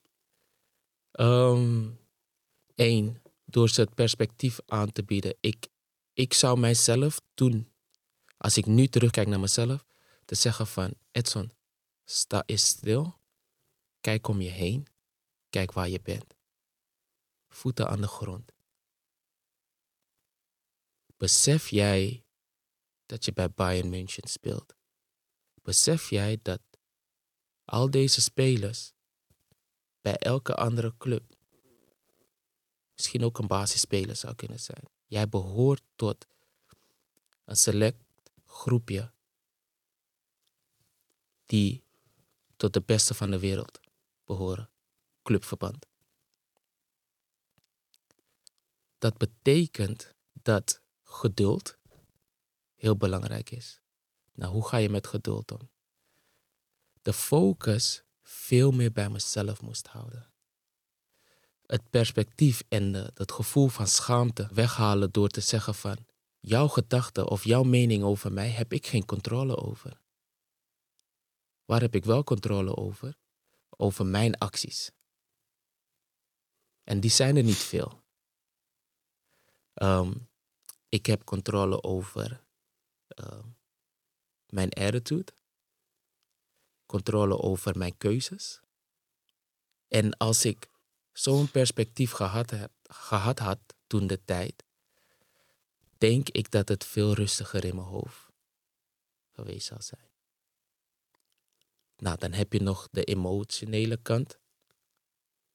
Eén, 1.12 2.38
ehm, 2.76 3.14
door 3.46 3.70
ze 3.70 3.82
het 3.82 3.94
perspectief 3.94 4.60
aan 4.66 4.92
te 4.92 5.04
bieden. 5.04 5.36
Ik, 5.40 5.68
ik 6.14 6.34
zou 6.34 6.60
mijzelf 6.60 7.22
toen, 7.34 7.72
als 8.38 8.58
ik 8.58 8.66
nu 8.66 8.88
terugkijk 8.88 9.28
naar 9.28 9.40
mezelf, 9.40 9.86
te 10.26 10.36
zeggen 10.36 10.68
van 10.68 10.94
Edson, 11.12 11.52
sta 12.04 12.44
eens 12.46 12.66
stil, 12.66 13.20
kijk 14.02 14.28
om 14.28 14.42
je 14.42 14.50
heen, 14.50 14.88
kijk 15.50 15.72
waar 15.72 15.90
je 15.90 16.02
bent. 16.02 16.36
Voeten 17.48 17.88
aan 17.88 18.02
de 18.02 18.08
grond. 18.08 18.52
Besef 21.18 21.70
jij 21.70 22.26
dat 23.06 23.26
je 23.26 23.34
bij 23.34 23.52
Bayern 23.52 23.90
München 23.90 24.28
speelt. 24.30 24.76
Besef 25.62 26.10
jij 26.10 26.40
dat 26.42 26.62
al 27.66 27.92
deze 27.92 28.22
spelers 28.22 28.94
bij 30.02 30.16
elke 30.16 30.56
andere 30.56 30.98
club 30.98 31.36
misschien 33.02 33.24
ook 33.24 33.38
een 33.38 33.48
basisspeler 33.48 34.16
zou 34.16 34.36
kunnen 34.36 34.60
zijn. 34.60 34.84
Jij 35.06 35.30
behoort 35.30 35.84
tot 35.96 36.28
een 37.46 37.56
select 37.56 38.04
groepje 38.46 39.12
die 41.46 41.84
tot 42.56 42.74
de 42.74 42.82
beste 42.82 43.14
van 43.14 43.32
de 43.32 43.40
wereld 43.40 43.81
behoren. 44.32 44.70
Clubverband. 45.24 45.86
Dat 48.98 49.17
betekent 49.17 50.15
dat 50.34 50.82
geduld 51.04 51.78
heel 52.76 52.98
belangrijk 52.98 53.52
is. 53.52 53.82
Nou, 54.34 54.54
hoe 54.54 54.67
ga 54.67 54.78
je 54.78 54.89
met 54.89 55.08
geduld 55.08 55.52
om? 55.52 55.70
De 57.02 57.13
focus 57.13 58.04
veel 58.22 58.72
meer 58.72 58.91
bij 58.91 59.10
mezelf 59.10 59.62
moest 59.62 59.88
houden. 59.88 60.34
Het 61.65 61.89
perspectief 61.89 62.63
en 62.70 62.91
de, 62.91 63.12
het 63.13 63.32
gevoel 63.32 63.67
van 63.67 63.88
schaamte 63.88 64.48
weghalen 64.54 65.12
door 65.12 65.30
te 65.30 65.41
zeggen 65.41 65.76
van 65.76 66.06
jouw 66.39 66.67
gedachten 66.67 67.28
of 67.30 67.44
jouw 67.44 67.63
mening 67.63 68.04
over 68.04 68.32
mij 68.34 68.50
heb 68.50 68.74
ik 68.74 68.88
geen 68.88 69.06
controle 69.06 69.58
over. 69.58 70.02
Waar 71.65 71.82
heb 71.82 71.96
ik 71.96 72.06
wel 72.06 72.24
controle 72.24 72.76
over? 72.76 73.20
Over 73.82 74.06
mijn 74.06 74.38
acties. 74.38 74.91
En 76.84 77.00
die 77.00 77.12
zijn 77.12 77.36
er 77.36 77.44
niet 77.44 77.63
veel. 77.63 78.04
Um, 79.74 80.30
ik 80.89 81.06
heb 81.06 81.24
controle 81.24 81.84
over 81.84 82.44
Ehm, 83.15 83.48
mijn 84.50 84.74
attitude, 84.74 85.34
controle 86.86 87.38
over 87.38 87.78
mijn 87.78 87.98
keuzes. 87.98 88.60
En 89.88 90.17
als 90.17 90.46
ik 90.46 90.70
zo'n 91.12 91.52
perspectief 91.52 92.12
gehad, 92.12 92.50
heb, 92.50 92.72
gehad 92.84 93.39
had 93.39 93.60
toen 93.88 94.08
de 94.08 94.24
tijd, 94.26 94.63
denk 95.98 96.30
ik 96.30 96.52
dat 96.52 96.67
het 96.67 96.86
veel 96.86 97.13
rustiger 97.13 97.65
in 97.65 97.76
mijn 97.76 97.88
hoofd 97.88 98.30
geweest 99.32 99.67
zal 99.67 99.82
zijn. 99.82 100.11
Nou, 102.02 102.18
dan 102.18 102.34
heb 102.34 102.54
je 102.54 102.62
nog 102.62 102.88
de 102.92 103.04
emotionele 103.04 103.98
kant. 103.98 104.40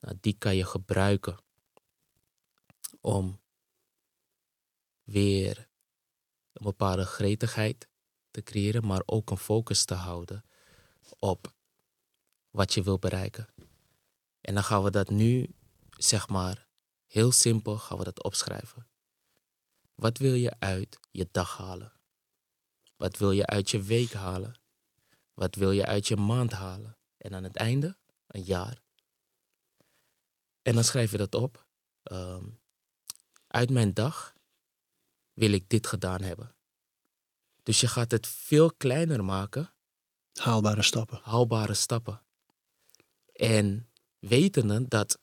Nou, 0.00 0.16
die 0.20 0.38
kan 0.38 0.56
je 0.56 0.64
gebruiken 0.64 1.38
om 3.00 3.40
weer 5.02 5.68
een 6.52 6.62
bepaalde 6.62 7.04
gretigheid 7.04 7.88
te 8.30 8.42
creëren, 8.42 8.86
maar 8.86 9.02
ook 9.06 9.30
een 9.30 9.38
focus 9.38 9.84
te 9.84 9.94
houden 9.94 10.44
op 11.18 11.54
wat 12.50 12.74
je 12.74 12.82
wil 12.82 12.98
bereiken. 12.98 13.48
En 14.40 14.54
dan 14.54 14.64
gaan 14.64 14.82
we 14.82 14.90
dat 14.90 15.10
nu, 15.10 15.54
zeg 15.90 16.28
maar, 16.28 16.68
heel 17.06 17.32
simpel 17.32 17.78
gaan 17.78 17.98
we 17.98 18.04
dat 18.04 18.22
opschrijven. 18.22 18.88
Wat 19.94 20.18
wil 20.18 20.34
je 20.34 20.58
uit 20.58 20.98
je 21.10 21.28
dag 21.30 21.56
halen? 21.56 21.92
Wat 22.96 23.16
wil 23.16 23.30
je 23.30 23.46
uit 23.46 23.70
je 23.70 23.82
week 23.82 24.12
halen? 24.12 24.64
Wat 25.36 25.54
wil 25.54 25.70
je 25.70 25.86
uit 25.86 26.08
je 26.08 26.16
maand 26.16 26.52
halen? 26.52 26.96
En 27.16 27.34
aan 27.34 27.44
het 27.44 27.56
einde, 27.56 27.96
een 28.26 28.42
jaar. 28.42 28.82
En 30.62 30.74
dan 30.74 30.84
schrijf 30.84 31.10
je 31.10 31.16
dat 31.16 31.34
op. 31.34 31.66
Ehm, 32.02 32.44
uit 33.46 33.70
mijn 33.70 33.94
dag 33.94 34.34
wil 35.32 35.52
ik 35.52 35.68
dit 35.68 35.86
gedaan 35.86 36.22
hebben. 36.22 36.54
Dus 37.62 37.80
je 37.80 37.88
gaat 37.88 38.10
het 38.10 38.26
veel 38.26 38.72
kleiner 38.72 39.24
maken. 39.24 39.72
Haalbare 40.32 40.82
stappen. 40.82 41.20
Haalbare 41.22 41.74
stappen. 41.74 42.22
En 43.32 43.90
wetende 44.18 44.88
dat 44.88 45.18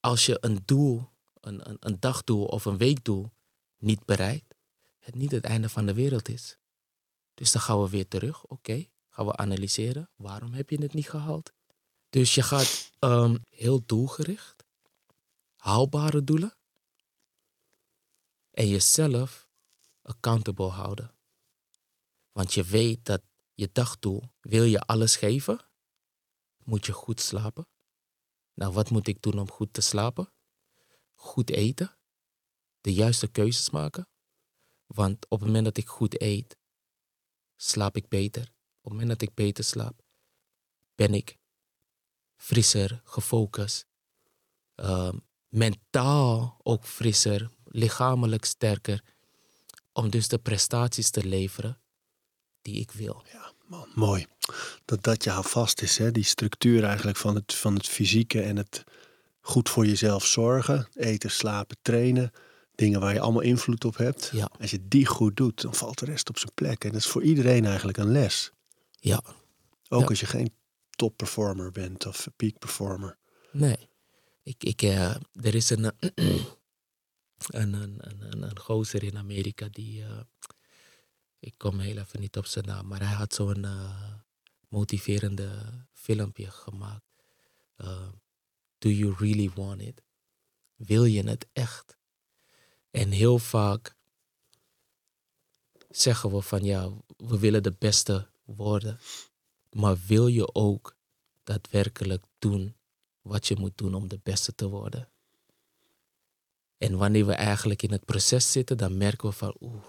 als 0.00 0.26
je 0.26 0.38
een 0.40 0.58
doel, 0.64 1.08
een, 1.40 1.68
een, 1.68 1.76
een 1.80 2.00
dagdoel 2.00 2.44
of 2.44 2.64
een 2.64 2.78
weekdoel 2.78 3.32
niet 3.76 4.04
bereikt, 4.04 4.54
het 4.98 5.14
niet 5.14 5.30
het 5.30 5.44
einde 5.44 5.68
van 5.68 5.86
de 5.86 5.94
wereld 5.94 6.28
is. 6.28 6.58
Dus 7.38 7.52
dan 7.52 7.62
gaan 7.62 7.82
we 7.82 7.88
weer 7.88 8.08
terug. 8.08 8.44
Oké, 8.44 8.88
gaan 9.08 9.26
we 9.26 9.36
analyseren. 9.36 10.10
Waarom 10.16 10.52
heb 10.52 10.70
je 10.70 10.82
het 10.82 10.94
niet 10.94 11.10
gehaald? 11.10 11.52
Dus 12.10 12.34
je 12.34 12.42
gaat 12.42 12.90
ehm, 12.98 13.36
heel 13.50 13.84
doelgericht, 13.86 14.64
haalbare 15.56 16.24
doelen 16.24 16.56
en 18.50 18.68
jezelf 18.68 19.48
accountable 20.02 20.68
houden. 20.68 21.14
Want 22.32 22.54
je 22.54 22.64
weet 22.64 23.04
dat 23.04 23.22
je 23.54 23.70
dagdoel, 23.72 24.22
wil 24.40 24.64
je 24.64 24.80
alles 24.80 25.16
geven, 25.16 25.66
moet 26.64 26.86
je 26.86 26.92
goed 26.92 27.20
slapen. 27.20 27.68
Nou, 28.54 28.72
wat 28.72 28.90
moet 28.90 29.08
ik 29.08 29.22
doen 29.22 29.38
om 29.38 29.50
goed 29.50 29.72
te 29.72 29.80
slapen? 29.80 30.32
Goed 31.14 31.50
eten, 31.50 31.98
de 32.80 32.92
juiste 32.92 33.28
keuzes 33.28 33.70
maken. 33.70 34.08
Want 34.86 35.28
op 35.28 35.38
het 35.38 35.46
moment 35.46 35.64
dat 35.64 35.76
ik 35.76 35.88
goed 35.88 36.20
eet, 36.20 36.57
slaap 37.60 37.96
ik 37.96 38.08
beter. 38.08 38.42
Op 38.42 38.82
het 38.82 38.92
moment 38.92 39.08
dat 39.08 39.22
ik 39.22 39.34
beter 39.34 39.64
slaap, 39.64 40.02
ben 40.94 41.14
ik 41.14 41.36
frisser, 42.36 43.00
gefocust. 43.04 43.86
Uh, 44.76 45.12
mentaal 45.48 46.60
ook 46.62 46.86
frisser, 46.86 47.50
lichamelijk 47.64 48.44
sterker. 48.44 49.04
Om 49.92 50.10
dus 50.10 50.28
de 50.28 50.38
prestaties 50.38 51.10
te 51.10 51.24
leveren 51.24 51.80
die 52.62 52.80
ik 52.80 52.90
wil. 52.90 53.24
Ja, 53.32 53.52
man, 53.66 53.88
mooi. 53.94 54.26
Dat 54.84 55.02
dat 55.02 55.24
je 55.24 55.42
vast 55.42 55.82
is, 55.82 55.98
hè? 55.98 56.10
die 56.10 56.24
structuur 56.24 56.84
eigenlijk 56.84 57.16
van 57.16 57.34
het, 57.34 57.54
van 57.54 57.74
het 57.74 57.86
fysieke 57.86 58.42
en 58.42 58.56
het 58.56 58.84
goed 59.40 59.68
voor 59.68 59.86
jezelf 59.86 60.26
zorgen. 60.26 60.88
Eten, 60.92 61.30
slapen, 61.30 61.76
trainen. 61.82 62.32
Dingen 62.78 63.00
waar 63.00 63.14
je 63.14 63.20
allemaal 63.20 63.42
invloed 63.42 63.84
op 63.84 63.96
hebt. 63.96 64.30
Ja. 64.32 64.50
Als 64.60 64.70
je 64.70 64.88
die 64.88 65.06
goed 65.06 65.36
doet, 65.36 65.60
dan 65.62 65.74
valt 65.74 65.98
de 65.98 66.04
rest 66.04 66.28
op 66.28 66.38
zijn 66.38 66.52
plek. 66.54 66.84
En 66.84 66.90
dat 66.92 67.00
is 67.00 67.06
voor 67.06 67.22
iedereen 67.22 67.64
eigenlijk 67.64 67.98
een 67.98 68.10
les. 68.12 68.50
Ja. 68.90 69.22
Ook 69.88 70.00
Ja. 70.00 70.06
als 70.06 70.20
je 70.20 70.26
geen 70.26 70.54
top 70.90 71.16
performer 71.16 71.70
bent 71.70 72.06
of 72.06 72.28
peak 72.36 72.58
performer. 72.58 73.18
Nee. 73.52 73.88
Ik, 74.42 74.64
ik, 74.64 74.82
eh, 74.82 75.14
er 75.32 75.54
is 75.54 75.70
een, 75.70 75.84
een, 77.48 77.72
een, 77.72 77.72
een, 77.98 78.42
een, 78.42 78.58
gozer 78.58 79.02
in 79.02 79.16
Amerika 79.16 79.68
die. 79.70 80.02
eh, 80.04 80.20
ik 81.40 81.54
kom 81.56 81.78
heel 81.78 81.96
even 81.96 82.20
niet 82.20 82.36
op 82.36 82.46
zijn 82.46 82.64
naam, 82.64 82.86
maar 82.86 82.98
hij 83.06 83.14
had 83.14 83.34
zo'n 83.34 83.64
eh, 83.64 84.12
motiverende 84.68 85.50
filmpje 85.92 86.50
gemaakt. 86.50 87.06
Do 88.78 88.88
you 88.88 89.14
really 89.18 89.50
want 89.54 89.80
it? 89.80 90.02
Wil 90.76 91.04
je 91.04 91.28
het 91.28 91.46
echt? 91.52 91.97
En 92.98 93.10
heel 93.10 93.38
vaak 93.38 93.96
zeggen 95.90 96.30
we 96.30 96.42
van 96.42 96.64
ja, 96.64 96.90
we 97.16 97.38
willen 97.38 97.62
de 97.62 97.72
beste 97.78 98.28
worden. 98.44 99.00
Maar 99.70 99.96
wil 100.06 100.26
je 100.26 100.54
ook 100.54 100.96
daadwerkelijk 101.44 102.24
doen 102.38 102.76
wat 103.22 103.46
je 103.46 103.56
moet 103.56 103.78
doen 103.78 103.94
om 103.94 104.08
de 104.08 104.20
beste 104.22 104.54
te 104.54 104.68
worden? 104.68 105.08
En 106.78 106.96
wanneer 106.96 107.26
we 107.26 107.32
eigenlijk 107.32 107.82
in 107.82 107.92
het 107.92 108.04
proces 108.04 108.52
zitten, 108.52 108.76
dan 108.76 108.96
merken 108.96 109.28
we 109.28 109.34
van 109.34 109.56
oeh, 109.60 109.84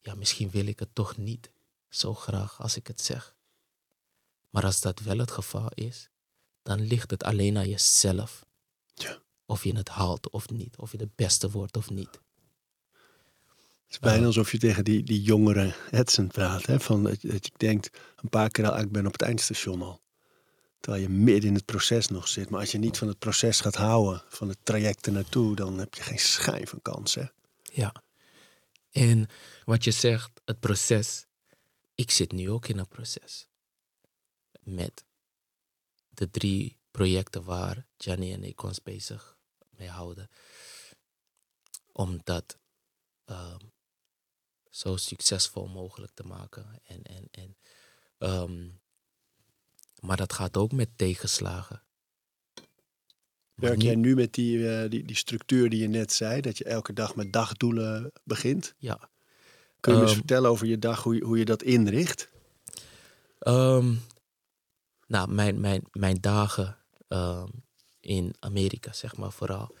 ja, 0.00 0.14
misschien 0.14 0.50
wil 0.50 0.66
ik 0.66 0.78
het 0.78 0.94
toch 0.94 1.16
niet 1.16 1.50
zo 1.88 2.14
graag 2.14 2.60
als 2.60 2.76
ik 2.76 2.86
het 2.86 3.00
zeg. 3.00 3.34
Maar 4.50 4.64
als 4.64 4.80
dat 4.80 5.00
wel 5.00 5.18
het 5.18 5.30
geval 5.30 5.68
is, 5.74 6.10
dan 6.62 6.80
ligt 6.80 7.10
het 7.10 7.22
alleen 7.22 7.56
aan 7.56 7.68
jezelf. 7.68 8.45
Of 9.46 9.64
je 9.64 9.76
het 9.76 9.88
haalt 9.88 10.30
of 10.30 10.48
niet, 10.50 10.76
of 10.76 10.92
je 10.92 10.98
de 10.98 11.08
beste 11.14 11.50
wordt 11.50 11.76
of 11.76 11.90
niet. 11.90 12.20
Het 13.84 13.94
is 13.94 13.98
bijna 13.98 14.20
Ja. 14.20 14.26
alsof 14.26 14.52
je 14.52 14.58
tegen 14.58 14.84
die, 14.84 15.02
die 15.02 15.22
jongere 15.22 15.74
Edson 15.90 16.26
praat. 16.26 16.66
Hè? 16.66 16.80
Van 16.80 17.02
dat, 17.02 17.22
je- 17.22 17.28
dat 17.28 17.46
je 17.46 17.52
denkt 17.56 17.90
een 18.16 18.28
paar 18.28 18.50
keer 18.50 18.66
al, 18.66 18.72
"Ah, 18.72 18.80
ik 18.82 18.92
ben 18.92 19.06
op 19.06 19.12
het 19.12 19.22
eindstation 19.22 19.82
al. 19.82 20.00
Terwijl 20.80 21.02
je 21.04 21.08
midden 21.08 21.48
in 21.48 21.54
het 21.54 21.64
proces 21.64 22.08
nog 22.08 22.28
zit. 22.28 22.50
Maar 22.50 22.60
als 22.60 22.72
je 22.72 22.78
niet 22.78 22.98
van 22.98 23.08
het 23.08 23.18
proces 23.18 23.60
gaat 23.60 23.74
houden, 23.74 24.22
van 24.28 24.48
het 24.48 24.58
traject 24.62 25.06
ernaartoe, 25.06 25.54
dan 25.56 25.78
heb 25.78 25.94
je 25.94 26.02
geen 26.02 26.18
schijn 26.18 26.66
van 26.66 26.82
kans. 26.82 27.14
Hè? 27.14 27.24
Ja. 27.62 27.94
En 28.90 29.26
wat 29.64 29.84
je 29.84 29.90
zegt, 29.90 30.30
het 30.44 30.60
proces. 30.60 31.26
Ik 31.94 32.10
zit 32.10 32.32
nu 32.32 32.50
ook 32.50 32.68
in 32.68 32.78
een 32.78 32.88
proces. 32.88 33.48
Met 34.60 35.04
de 36.08 36.30
drie 36.30 36.76
projecten 36.90 37.44
waar 37.44 37.86
Gianni 37.98 38.32
en 38.32 38.44
ik 38.44 38.62
ons 38.62 38.82
bezig 38.82 39.35
mee 39.78 39.88
houden. 39.88 40.30
Om 41.92 42.20
dat 42.24 42.58
ehm, 43.24 43.64
zo 44.70 44.96
succesvol 44.96 45.66
mogelijk 45.66 46.12
te 46.14 46.22
maken. 46.22 46.80
En, 46.84 47.02
en, 47.02 47.28
en, 47.30 47.56
ehm, 48.18 48.68
maar 50.00 50.16
dat 50.16 50.32
gaat 50.32 50.56
ook 50.56 50.72
met 50.72 50.98
tegenslagen. 50.98 51.82
Werk 53.54 53.82
jij 53.82 53.94
nu 53.94 54.14
met 54.14 54.34
die, 54.34 54.70
eh, 54.70 54.90
die, 54.90 55.04
die 55.04 55.16
structuur 55.16 55.70
die 55.70 55.80
je 55.80 55.88
net 55.88 56.12
zei, 56.12 56.40
dat 56.40 56.58
je 56.58 56.64
elke 56.64 56.92
dag 56.92 57.16
met 57.16 57.32
dagdoelen 57.32 58.12
begint? 58.24 58.74
Ja. 58.78 59.10
Kun 59.80 59.92
je 59.92 59.98
me 59.98 60.04
eens 60.04 60.10
Ehm, 60.10 60.20
vertellen 60.20 60.50
over 60.50 60.66
je 60.66 60.78
dag, 60.78 61.02
hoe 61.02 61.14
je, 61.14 61.24
hoe 61.24 61.38
je 61.38 61.44
dat 61.44 61.62
inricht? 61.62 62.28
Nou, 65.06 65.30
mijn, 65.30 65.60
mijn, 65.60 65.82
mijn 65.92 66.20
dagen 66.20 66.78
in 68.06 68.34
Amerika, 68.38 68.92
zeg 68.92 69.16
maar 69.16 69.32
vooral. 69.32 69.74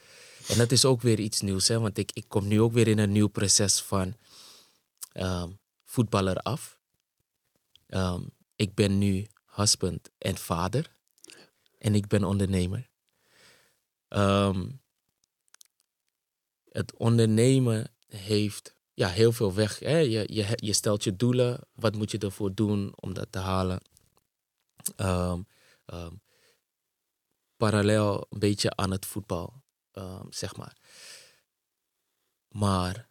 En 0.48 0.58
dat 0.58 0.72
is 0.72 0.84
ook 0.84 1.02
weer 1.02 1.18
iets 1.18 1.40
nieuws, 1.40 1.68
hè, 1.68 1.80
want 1.80 1.98
ik, 1.98 2.10
ik 2.12 2.24
kom 2.28 2.46
nu 2.46 2.60
ook 2.60 2.72
weer 2.72 2.88
in 2.88 2.98
een 2.98 3.12
nieuw 3.12 3.28
proces 3.28 3.80
van 3.80 4.16
ehm, 5.12 5.50
voetballer 5.84 6.36
af. 6.36 6.78
Ehm, 7.86 8.22
ik 8.56 8.74
ben 8.74 8.98
nu 8.98 9.26
husband 9.46 10.10
en 10.18 10.36
vader. 10.36 10.94
En 11.78 11.94
ik 11.94 12.06
ben 12.06 12.24
ondernemer. 12.24 12.88
Ehm, 14.08 14.68
het 16.68 16.96
ondernemen 16.96 17.90
heeft 18.08 18.74
ja, 18.94 19.08
heel 19.08 19.32
veel 19.32 19.54
weg. 19.54 19.78
Hè? 19.78 19.98
Je, 19.98 20.26
je, 20.32 20.46
je 20.56 20.72
stelt 20.72 21.04
je 21.04 21.16
doelen. 21.16 21.60
Wat 21.74 21.94
moet 21.94 22.10
je 22.10 22.18
ervoor 22.18 22.54
doen 22.54 22.92
om 22.96 23.14
dat 23.14 23.26
te 23.30 23.38
halen? 23.38 23.80
Ehm, 24.96 25.40
parallel 27.56 28.26
een 28.30 28.38
beetje 28.38 28.76
aan 28.76 28.90
het 28.90 29.06
voetbal, 29.06 29.62
ehm, 29.92 30.26
zeg 30.30 30.56
maar. 30.56 30.76
Maar 32.48 33.08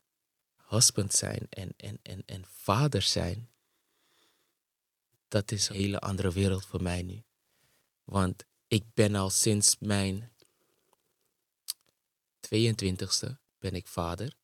husband 0.68 1.14
zijn 1.14 1.48
en, 1.50 1.74
en, 1.78 2.00
en, 2.02 2.24
en 2.26 2.46
vader 2.48 3.02
zijn, 3.02 3.50
dat 5.28 5.52
is 5.52 5.70
een 5.70 5.76
hele 5.76 6.00
andere 6.00 6.32
wereld 6.32 6.66
voor 6.66 6.82
mij 6.82 7.02
nu. 7.02 7.24
Want 8.04 8.46
ik 8.68 8.94
ben 8.94 9.16
al 9.16 9.30
sinds 9.30 9.76
mijn 9.80 10.32
22e 12.56 13.36
ben 13.60 13.74
ik 13.74 13.88
vader. 13.88 14.38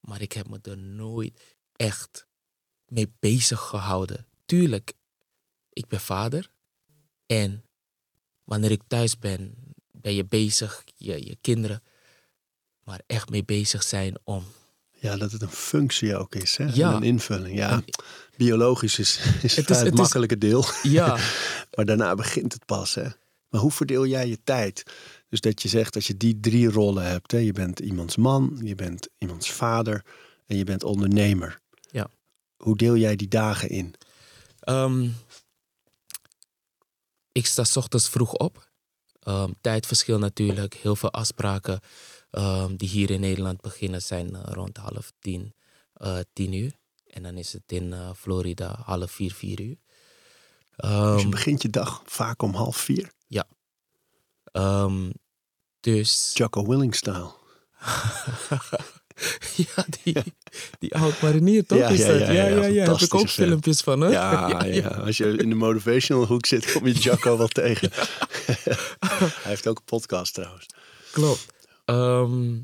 Maar 0.00 0.20
ik 0.20 0.32
heb 0.32 0.48
me 0.48 0.58
er 0.62 0.78
nooit 0.78 1.56
echt 1.72 2.26
mee 2.86 3.12
bezig 3.18 3.60
gehouden. 3.60 4.26
Tuurlijk, 4.44 4.92
ik 5.70 5.86
ben 5.86 6.00
vader. 6.00 6.50
En 7.26 7.64
wanneer 8.44 8.70
ik 8.70 8.82
thuis 8.86 9.18
ben, 9.18 9.54
ben 9.92 10.14
je 10.14 10.24
bezig, 10.24 10.84
je, 10.94 11.26
je 11.26 11.36
kinderen. 11.40 11.82
Maar 12.84 13.00
echt 13.06 13.30
mee 13.30 13.44
bezig 13.44 13.82
zijn 13.82 14.18
om 14.24 14.44
Ja, 14.92 15.16
dat 15.16 15.32
het 15.32 15.42
een 15.42 15.48
functie 15.48 16.16
ook 16.16 16.34
is. 16.34 16.56
Hè? 16.56 16.64
Ja. 16.64 16.90
En 16.90 16.96
Een 16.96 17.02
invulling. 17.02 17.56
Ja, 17.56 17.70
En- 17.70 17.84
biologisch 18.36 18.98
is, 18.98 19.16
is 19.18 19.24
het, 19.32 19.42
is- 19.44 19.56
het, 19.56 19.68
het 19.68 19.92
is- 19.92 19.98
makkelijke 20.00 20.38
deel. 20.38 20.64
Ja, 20.82 21.18
Maar 21.74 21.84
daarna 21.84 22.14
begint 22.14 22.52
het 22.52 22.64
pas. 22.64 22.94
Hè? 22.94 23.06
Maar 23.48 23.60
hoe 23.60 23.70
verdeel 23.70 24.06
jij 24.06 24.28
je 24.28 24.38
tijd? 24.44 24.82
Dus 25.28 25.40
dat 25.40 25.62
je 25.62 25.68
zegt, 25.68 25.94
als 25.94 26.06
je 26.06 26.16
die 26.16 26.40
drie 26.40 26.68
rollen 26.70 27.04
hebt. 27.06 27.32
Hè? 27.32 27.38
Je 27.38 27.52
bent 27.52 27.78
iemands 27.80 28.16
man, 28.16 28.60
je 28.62 28.74
bent 28.74 29.08
iemands 29.18 29.50
vader 29.52 30.04
en 30.46 30.56
je 30.56 30.64
bent 30.64 30.82
ondernemer. 30.84 31.60
Ja. 31.90 32.10
Hoe 32.56 32.76
deel 32.76 32.96
jij 32.96 33.16
die 33.16 33.28
dagen 33.28 33.68
in? 33.68 33.94
Ehm, 34.60 35.08
ik 37.36 37.46
sta 37.46 37.64
ochtends 37.74 38.08
vroeg 38.08 38.32
op. 38.32 38.70
Ehm, 39.20 39.52
tijdverschil 39.60 40.18
natuurlijk. 40.18 40.74
Heel 40.74 40.96
veel 40.96 41.10
afspraken 41.12 41.80
ehm, 42.30 42.76
die 42.76 42.88
hier 42.88 43.10
in 43.10 43.20
Nederland 43.20 43.60
beginnen 43.60 44.02
zijn 44.02 44.34
eh, 44.34 44.42
rond 44.44 44.76
half 44.76 45.12
tien, 45.18 45.54
eh, 45.92 46.18
tien 46.32 46.52
uur. 46.52 46.72
En 47.06 47.22
dan 47.22 47.36
is 47.36 47.52
het 47.52 47.72
in 47.72 47.92
eh, 47.92 48.10
Florida 48.16 48.80
half 48.84 49.10
vier, 49.10 49.32
vier 49.32 49.60
uur. 49.60 49.76
Dus 49.76 49.78
je 50.78 50.86
Ehm, 51.18 51.30
begint 51.30 51.62
je 51.62 51.70
dag 51.70 52.02
vaak 52.04 52.42
om 52.42 52.54
half 52.54 52.76
vier. 52.76 53.14
ehm, 54.52 55.10
dus 55.80 56.30
Jocko 56.34 56.66
Willing-style. 56.66 57.30
ja, 59.66 59.84
die, 60.02 60.16
die 60.78 60.94
oud 60.94 61.22
marinier 61.22 61.66
toch? 61.66 61.78
Ja, 61.78 61.88
is 61.88 61.98
ja, 61.98 62.06
dat? 62.06 62.18
ja, 62.18 62.32
ja, 62.32 62.64
ja. 62.64 62.92
Heb 62.92 63.00
ik 63.00 63.14
ook 63.14 63.28
filmpjes 63.28 63.80
van, 63.80 64.00
hè? 64.00 64.10
Ja, 64.16 64.64
ja, 64.64 64.88
als 64.88 65.16
je 65.16 65.36
in 65.36 65.48
de 65.48 65.54
motivational 65.54 66.26
hoek 66.26 66.46
zit, 66.46 66.72
kom 66.72 66.86
je 66.86 66.92
Jocko 66.92 67.38
wel 67.38 67.48
tegen. 67.48 67.90
Hij 69.22 69.28
heeft 69.42 69.66
ook 69.66 69.78
een 69.78 69.84
podcast 69.84 70.34
trouwens. 70.34 70.66
Klopt. 71.12 71.46
Ehm, 71.84 72.54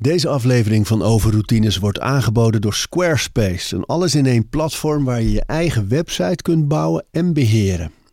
Deze 0.00 0.28
aflevering 0.28 0.86
van 0.86 1.02
Overroutines 1.02 1.76
wordt 1.76 2.00
aangeboden 2.00 2.60
door 2.60 2.74
Squarespace. 2.74 3.76
Een 3.76 3.84
alles-in-één 3.84 4.48
platform 4.48 5.04
waar 5.04 5.22
je 5.22 5.30
je 5.30 5.42
eigen 5.46 5.88
website 5.88 6.42
kunt 6.42 6.68
bouwen 6.68 7.04
en 7.10 7.32
beheren. 7.32 7.92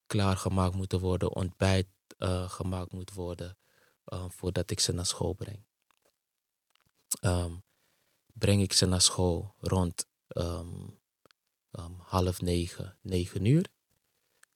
klaargemaakt 0.10 0.76
moeten 0.76 1.00
worden, 1.00 1.36
ontbijt 1.36 1.88
eh, 2.18 2.50
gemaakt 2.50 2.92
moet 2.92 3.14
worden. 3.14 3.58
eh, 4.06 4.26
voordat 4.30 4.72
ik 4.72 4.80
ze 4.80 4.92
naar 4.94 5.06
school 5.06 5.34
breng. 5.34 5.66
Ehm, 7.22 7.54
breng 8.34 8.62
ik 8.62 8.74
ze 8.74 8.86
naar 8.86 9.02
school 9.02 9.56
rond 9.60 10.08
ehm, 10.28 10.88
ehm, 11.72 11.92
half 11.98 12.42
negen, 12.42 12.98
negen 13.02 13.46
uur 13.46 13.66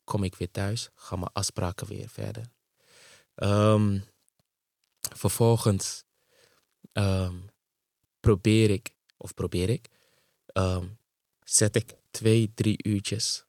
kom 0.04 0.24
ik 0.24 0.36
weer 0.36 0.52
thuis, 0.52 0.90
gaan 0.96 1.20
mijn 1.20 1.32
afspraken 1.34 1.88
weer 1.88 2.10
verder. 2.10 2.52
Vervolgens 5.16 6.04
probeer 8.20 8.70
ik, 8.70 8.96
of 9.18 9.34
probeer 9.34 9.70
ik, 9.70 9.90
zet 11.44 11.76
ik 11.76 11.96
twee, 12.12 12.54
drie 12.54 12.84
uurtjes, 12.84 13.46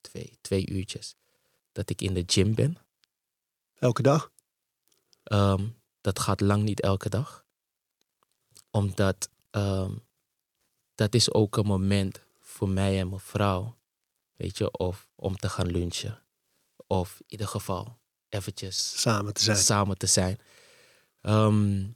twee, 0.00 0.38
twee 0.40 0.70
uurtjes, 0.70 1.14
dat 1.72 1.90
ik 1.90 2.00
in 2.00 2.14
de 2.14 2.22
gym 2.26 2.54
ben. 2.54 2.76
Elke 3.78 4.02
dag? 4.02 4.32
Ehm, 5.22 5.68
dat 6.00 6.18
gaat 6.18 6.40
lang 6.40 6.62
niet 6.62 6.80
elke 6.80 7.08
dag. 7.08 7.44
Omdat 8.70 9.30
ehm, 9.50 9.96
dat 10.94 11.14
is 11.14 11.32
ook 11.32 11.56
een 11.56 11.66
moment 11.66 12.22
voor 12.40 12.68
mij 12.68 13.00
en 13.00 13.08
mijn 13.08 13.20
vrouw. 13.20 13.76
Weet 14.36 14.58
je, 14.58 14.70
of 14.70 15.08
om 15.14 15.36
te 15.36 15.48
gaan 15.48 15.66
lunchen. 15.66 16.22
Of 16.86 17.18
in 17.18 17.24
ieder 17.26 17.48
geval 17.48 17.98
eventjes 18.28 19.00
Samen 19.00 19.34
te 19.34 19.42
zijn. 19.42 19.56
samen 19.56 19.98
te 19.98 20.06
zijn. 20.06 20.38
Ehm, 21.20 21.90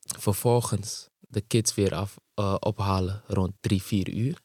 vervolgens 0.00 1.08
de 1.20 1.40
kids 1.40 1.74
weer 1.74 1.94
af, 1.94 2.18
eh, 2.34 2.54
ophalen 2.58 3.22
rond 3.26 3.52
drie, 3.60 3.82
vier 3.82 4.08
uur. 4.08 4.40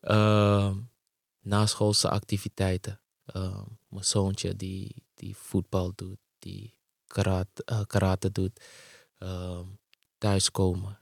Ehm 0.00 0.78
naschoolse 1.44 2.08
activiteiten. 2.10 3.00
Ehm, 3.26 3.64
mijn 3.88 4.04
zoontje 4.04 4.56
die, 4.56 5.04
die 5.14 5.36
voetbal 5.36 5.92
doet, 5.94 6.18
die 6.38 6.78
karate, 7.06 7.64
eh, 7.64 7.80
karate 7.86 8.32
doet. 8.32 8.64
Ehm, 9.18 9.66
thuiskomen. 10.18 10.98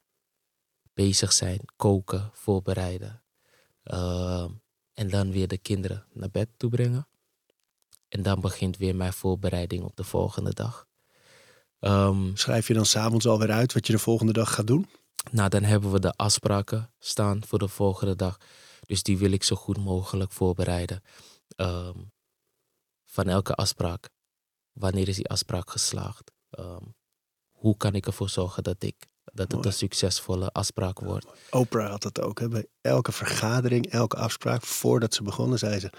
Bezig 0.95 1.33
zijn, 1.33 1.61
koken, 1.77 2.31
voorbereiden. 2.33 3.23
Ehm, 3.83 4.51
en 4.95 5.11
dan 5.11 5.31
weer 5.31 5.49
de 5.49 5.59
kinderen 5.59 6.07
naar 6.13 6.31
bed 6.31 6.49
toe 6.57 6.71
brengen. 6.71 7.09
En 8.09 8.23
dan 8.23 8.41
begint 8.41 8.77
weer 8.77 8.97
mijn 8.97 9.13
voorbereiding 9.13 9.85
op 9.85 9.97
de 9.97 10.05
volgende 10.05 10.55
dag. 10.55 10.87
Schrijf 12.35 12.69
je 12.69 12.75
dan 12.75 12.87
s'avonds 12.87 13.27
alweer 13.27 13.51
uit 13.51 13.73
wat 13.73 13.87
je 13.87 13.93
de 13.93 13.99
volgende 13.99 14.33
dag 14.33 14.55
gaat 14.55 14.67
doen? 14.67 14.89
nou, 15.31 15.49
dan 15.49 15.63
hebben 15.63 15.93
we 15.93 16.01
de 16.01 16.13
afspraken 16.17 16.93
staan 16.99 17.45
voor 17.47 17.59
de 17.59 17.69
volgende 17.69 18.17
dag. 18.17 18.37
Dus 18.87 19.03
die 19.03 19.19
wil 19.19 19.33
ik 19.33 19.43
zo 19.43 19.57
goed 19.57 19.79
mogelijk 19.79 20.33
voorbereiden. 20.33 21.03
Van 23.13 23.29
elke 23.29 23.55
afspraak. 23.55 24.09
Wanneer 24.73 25.09
is 25.09 25.17
die 25.17 25.29
afspraak 25.29 25.71
geslaagd? 25.71 26.31
Ehm, 26.51 26.85
hoe 27.51 27.77
kan 27.77 27.95
ik 27.95 28.07
ervoor 28.07 28.29
zorgen 28.29 28.63
dat, 28.63 28.83
ik, 28.83 28.97
dat 29.25 29.39
het 29.47 29.53
Mooi. 29.53 29.67
een 29.67 29.73
succesvolle 29.73 30.51
afspraak 30.51 31.01
wordt? 31.01 31.27
Oprah 31.51 31.91
had 31.91 32.03
dat 32.03 32.21
ook. 32.21 32.41
Hè? 32.41 32.49
Bij 32.49 32.67
elke 32.81 33.13
vergadering, 33.13 33.87
elke 33.91 34.17
afspraak, 34.17 34.63
voordat 34.63 35.15
ze 35.15 35.23
begonnen, 35.23 35.59
zei 35.59 35.79
ze... 35.81 35.91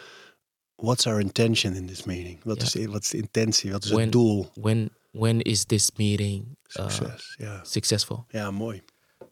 What's 0.76 1.05
our 1.07 1.20
intention 1.20 1.74
in 1.74 1.88
this 1.88 2.03
meeting? 2.03 2.43
Wat, 2.43 2.57
Ja. 2.57 2.64
is, 2.64 2.72
de, 2.72 2.88
wat 2.89 3.01
is 3.03 3.09
de 3.09 3.18
intentie? 3.18 3.72
Wat 3.72 3.84
is 3.84 3.89
When- 3.89 4.01
het 4.03 4.11
doel? 4.11 4.49
When, 4.53 4.89
when 5.11 5.41
is 5.41 5.64
this 5.66 5.91
meeting 5.95 6.45
uh, 6.47 6.89
Succes, 6.89 7.36
ja. 7.38 7.64
successful? 7.64 8.26
Ja, 8.28 8.51
mooi. 8.51 8.84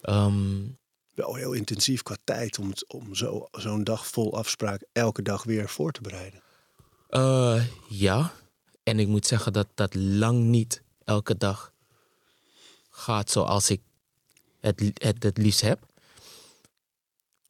Ehm, 0.02 0.68
Wel 1.14 1.36
heel 1.36 1.54
intensief 1.54 2.04
qua 2.04 2.16
tijd 2.24 2.60
om, 2.60 2.74
om 2.88 3.16
zo- 3.16 3.48
zo'n 3.52 3.84
dag 3.84 4.08
vol 4.08 4.38
afspraak 4.38 4.86
elke 4.92 5.22
dag 5.22 5.44
weer 5.44 5.70
voor 5.70 5.92
te 5.92 6.02
bereiden. 6.02 6.42
Eh, 7.12 7.66
ja. 7.90 8.34
En 8.84 9.00
ik 9.00 9.08
moet 9.08 9.26
zeggen 9.26 9.54
dat 9.54 9.68
dat 9.74 9.96
lang 9.96 10.44
niet 10.44 10.84
elke 11.04 11.38
dag 11.38 11.74
gaat 12.90 13.30
zoals 13.30 13.70
ik 13.70 13.82
het, 14.60 14.92
het, 14.94 15.24
het 15.24 15.38
liefst 15.38 15.62
heb. 15.62 15.86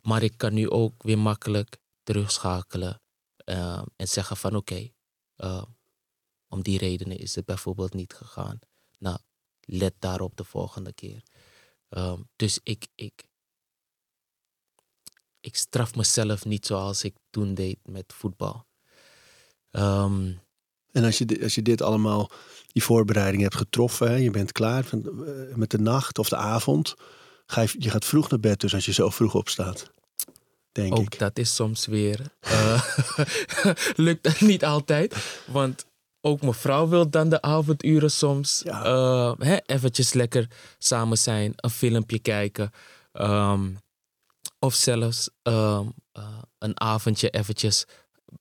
Maar 0.02 0.24
ik 0.24 0.38
kan 0.38 0.54
nu 0.54 0.70
ook 0.70 1.04
weer 1.04 1.18
makkelijk 1.18 1.78
terugschakelen 2.04 3.02
eh, 3.36 3.84
en 3.96 4.08
zeggen 4.08 4.38
van 4.38 4.56
oké, 4.56 4.90
eh, 5.36 5.64
om 6.48 6.62
die 6.62 6.78
redenen 6.78 7.18
is 7.18 7.36
het 7.36 7.46
bijvoorbeeld 7.46 7.94
niet 7.94 8.14
gegaan. 8.14 8.60
Nou, 8.98 9.18
let 9.60 9.94
daarop 10.00 10.36
de 10.38 10.44
volgende 10.44 10.94
keer. 10.94 11.24
Ehm, 11.90 12.22
dus 12.36 12.60
ik, 12.64 12.88
ik, 12.96 13.24
ik 15.40 15.56
straf 15.56 15.96
mezelf 15.96 16.46
niet 16.46 16.66
zoals 16.66 17.04
ik 17.04 17.16
toen 17.30 17.54
deed 17.54 17.80
met 17.84 18.14
voetbal. 18.14 18.70
Ehm, 19.72 20.32
En 20.92 21.04
als 21.04 21.18
je, 21.18 21.40
als 21.44 21.56
je 21.56 21.62
dit 21.62 21.82
allemaal, 21.82 22.30
die 22.68 22.84
voorbereiding 22.84 23.42
hebt 23.44 23.56
getroffen, 23.56 24.08
hè, 24.10 24.16
je 24.16 24.32
bent 24.32 24.52
klaar 24.52 24.84
van, 24.84 25.26
eh, 25.26 25.56
met 25.56 25.70
de 25.72 25.78
nacht 25.80 26.18
of 26.20 26.30
de 26.30 26.36
avond, 26.36 26.94
ga 27.46 27.62
je, 27.62 27.76
je 27.78 27.90
gaat 27.90 28.06
vroeg 28.06 28.30
naar 28.30 28.40
bed, 28.40 28.60
dus 28.60 28.74
als 28.74 28.86
je 28.86 28.94
zo 28.94 29.10
vroeg 29.10 29.36
opstaat, 29.36 29.92
denk 30.72 30.94
ook 30.98 31.00
ik. 31.14 31.20
dat 31.20 31.38
is 31.40 31.56
soms 31.56 31.86
weer. 31.86 32.20
eh, 32.40 32.84
lukt 33.96 34.24
dat 34.24 34.40
niet 34.42 34.66
altijd. 34.66 35.16
Want 35.48 35.86
ook 36.22 36.42
mijn 36.42 36.54
vrouw 36.54 36.88
wil 36.88 37.10
dan 37.10 37.30
de 37.30 37.42
avonduren 37.42 38.12
soms 38.12 38.62
Ja. 38.64 38.84
eh, 38.84 39.34
hè, 39.38 39.58
eventjes 39.66 40.14
lekker 40.14 40.48
samen 40.78 41.18
zijn, 41.18 41.54
een 41.56 41.70
filmpje 41.70 42.20
kijken. 42.20 42.72
Ehm, 43.12 43.70
Of 44.60 44.74
zelfs 44.74 45.30
ehm, 45.42 45.86
eh, 46.12 46.38
een 46.58 46.80
avondje 46.82 47.30
eventjes 47.30 47.86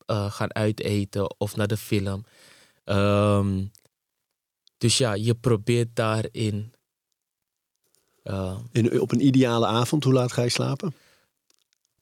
eh, 0.06 0.32
gaan 0.32 0.54
uiteten 0.54 1.34
of 1.40 1.56
naar 1.56 1.66
de 1.66 1.76
film. 1.76 2.24
Ehm, 2.84 3.64
dus 4.78 4.98
ja, 4.98 5.12
je 5.12 5.34
probeert 5.34 5.96
daarin. 5.96 6.72
eh, 8.22 8.58
In, 8.72 9.00
op 9.00 9.12
een 9.12 9.26
ideale 9.26 9.66
avond, 9.66 10.04
hoe 10.04 10.12
laat 10.12 10.32
ga 10.32 10.42
je 10.42 10.48
slapen? 10.48 10.94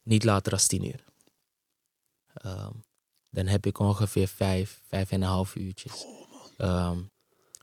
niet 0.02 0.24
later 0.24 0.52
dan 0.52 0.66
tien 0.66 0.84
uur. 0.86 1.04
Ehm, 2.34 2.72
dan 3.30 3.46
heb 3.46 3.66
ik 3.66 3.78
ongeveer 3.78 4.28
vijf, 4.28 4.80
vijf 4.88 5.10
en 5.10 5.22
een 5.22 5.28
half 5.28 5.54
uurtjes 5.54 6.04
ehm, 6.56 6.98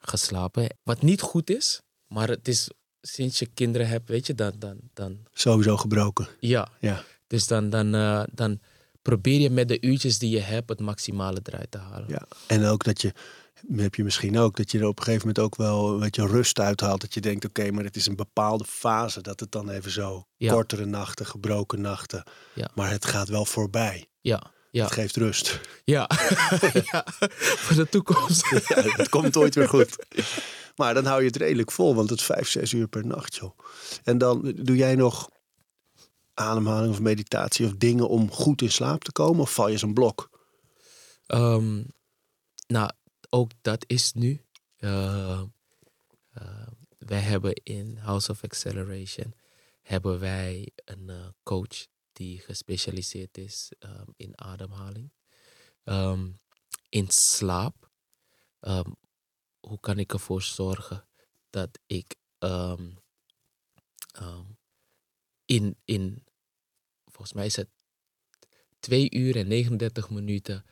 geslapen. 0.02 0.76
Wat 0.84 1.02
niet 1.02 1.22
goed 1.22 1.50
is, 1.50 1.82
maar 2.08 2.28
het 2.28 2.48
is 2.48 2.70
sinds 3.02 3.40
je 3.40 3.46
kinderen 3.46 3.88
hebt, 3.88 4.10
weet 4.10 4.28
je, 4.28 4.36
dan, 4.36 4.54
dan, 4.58 4.78
dan 4.94 5.26
Sowieso 5.34 5.78
gebroken. 5.78 6.28
ja. 6.40 6.70
Ja. 6.80 7.04
Dus 7.28 7.48
dan, 7.48 7.70
dan, 7.70 7.94
eh, 7.96 8.24
dan 8.32 8.60
probeer 9.06 9.40
je 9.40 9.50
met 9.50 9.68
de 9.68 9.82
uurtjes 9.82 10.18
die 10.20 10.30
je 10.30 10.40
hebt 10.40 10.70
het 10.70 10.80
maximale 10.80 11.40
eruit 11.44 11.72
te 11.72 11.78
halen. 11.78 12.06
Ja, 12.08 12.26
en 12.48 12.66
ook 12.66 12.84
dat 12.84 13.02
je, 13.02 13.14
heb 13.76 13.96
je 13.96 14.04
misschien 14.04 14.38
ook, 14.38 14.58
dat 14.58 14.72
je 14.72 14.80
er 14.80 14.86
op 14.88 14.98
een 14.98 15.04
gegeven 15.04 15.28
moment 15.28 15.46
ook 15.46 15.56
wel 15.56 15.94
een 15.94 16.00
beetje 16.00 16.28
rust 16.28 16.60
uithaalt. 16.60 17.02
Dat 17.02 17.14
je 17.14 17.22
denkt, 17.22 17.46
oké, 17.46 17.72
maar 17.72 17.84
het 17.84 17.96
is 17.96 18.06
een 18.08 18.16
bepaalde 18.16 18.64
fase. 18.68 19.22
Dat 19.22 19.40
het 19.40 19.52
dan 19.52 19.70
even 19.70 19.92
zo, 19.92 20.24
Ja. 20.38 20.54
kortere 20.54 20.86
nachten, 20.86 21.26
gebroken 21.26 21.82
nachten. 21.82 22.24
Ja. 22.54 22.70
Maar 22.76 22.90
het 22.92 23.06
gaat 23.06 23.30
wel 23.30 23.46
voorbij. 23.46 24.06
Ja, 24.22 24.44
ja, 24.72 24.84
Het 24.84 24.94
geeft 24.94 25.16
rust. 25.16 25.60
ja. 25.84 26.10
ja. 26.92 27.06
Voor 27.38 27.76
de 27.76 27.88
toekomst. 27.90 28.50
ja, 28.68 28.82
het 28.82 29.10
komt 29.10 29.38
ooit 29.38 29.56
weer 29.56 29.70
goed. 29.70 29.96
Maar 30.76 30.94
dan 30.94 31.06
hou 31.06 31.20
je 31.22 31.28
het 31.28 31.36
redelijk 31.38 31.72
vol, 31.72 31.96
want 31.96 32.10
het 32.10 32.20
is 32.20 32.26
vijf, 32.26 32.48
zes 32.50 32.74
uur 32.74 32.88
per 32.88 33.06
nacht, 33.06 33.36
joh. 33.36 33.58
En 34.04 34.18
dan 34.18 34.54
doe 34.56 34.76
jij 34.76 34.96
nog 34.96 35.30
ademhaling 36.36 36.92
of 36.92 37.00
meditatie 37.00 37.66
of 37.66 37.74
dingen 37.74 38.10
om 38.10 38.32
goed 38.32 38.62
in 38.62 38.72
slaap 38.72 39.04
te 39.04 39.12
komen? 39.12 39.42
Of 39.42 39.54
val 39.54 39.68
je 39.68 39.78
zo'n 39.78 39.94
blok? 39.94 40.30
Ehm, 41.26 41.84
nou, 42.68 42.92
ook 43.30 43.52
dat 43.62 43.84
is 43.88 44.14
nu. 44.14 44.42
Eh, 44.78 45.42
wij 46.98 47.20
hebben 47.20 47.54
in 47.54 47.98
House 47.98 48.32
of 48.32 48.44
Acceleration 48.44 49.34
hebben 49.82 50.20
wij 50.20 50.72
een 50.76 51.10
eh, 51.10 51.28
coach 51.44 51.88
die 52.14 52.40
gespecialiseerd 52.40 53.38
is 53.38 53.72
in 54.16 54.42
ademhaling, 54.42 55.12
in 56.90 57.08
slaap. 57.08 57.90
Hoe 59.60 59.80
kan 59.80 59.98
ik 60.00 60.14
ervoor 60.14 60.42
zorgen 60.42 61.08
dat 61.50 61.80
ik 61.86 62.16
in, 65.46 65.76
in, 65.86 66.24
volgens 67.06 67.34
mij 67.34 67.46
is 67.46 67.56
het 67.56 67.68
2 68.80 69.12
uur 69.12 69.36
en 69.36 69.48
39 69.48 70.10
minuten 70.10 70.66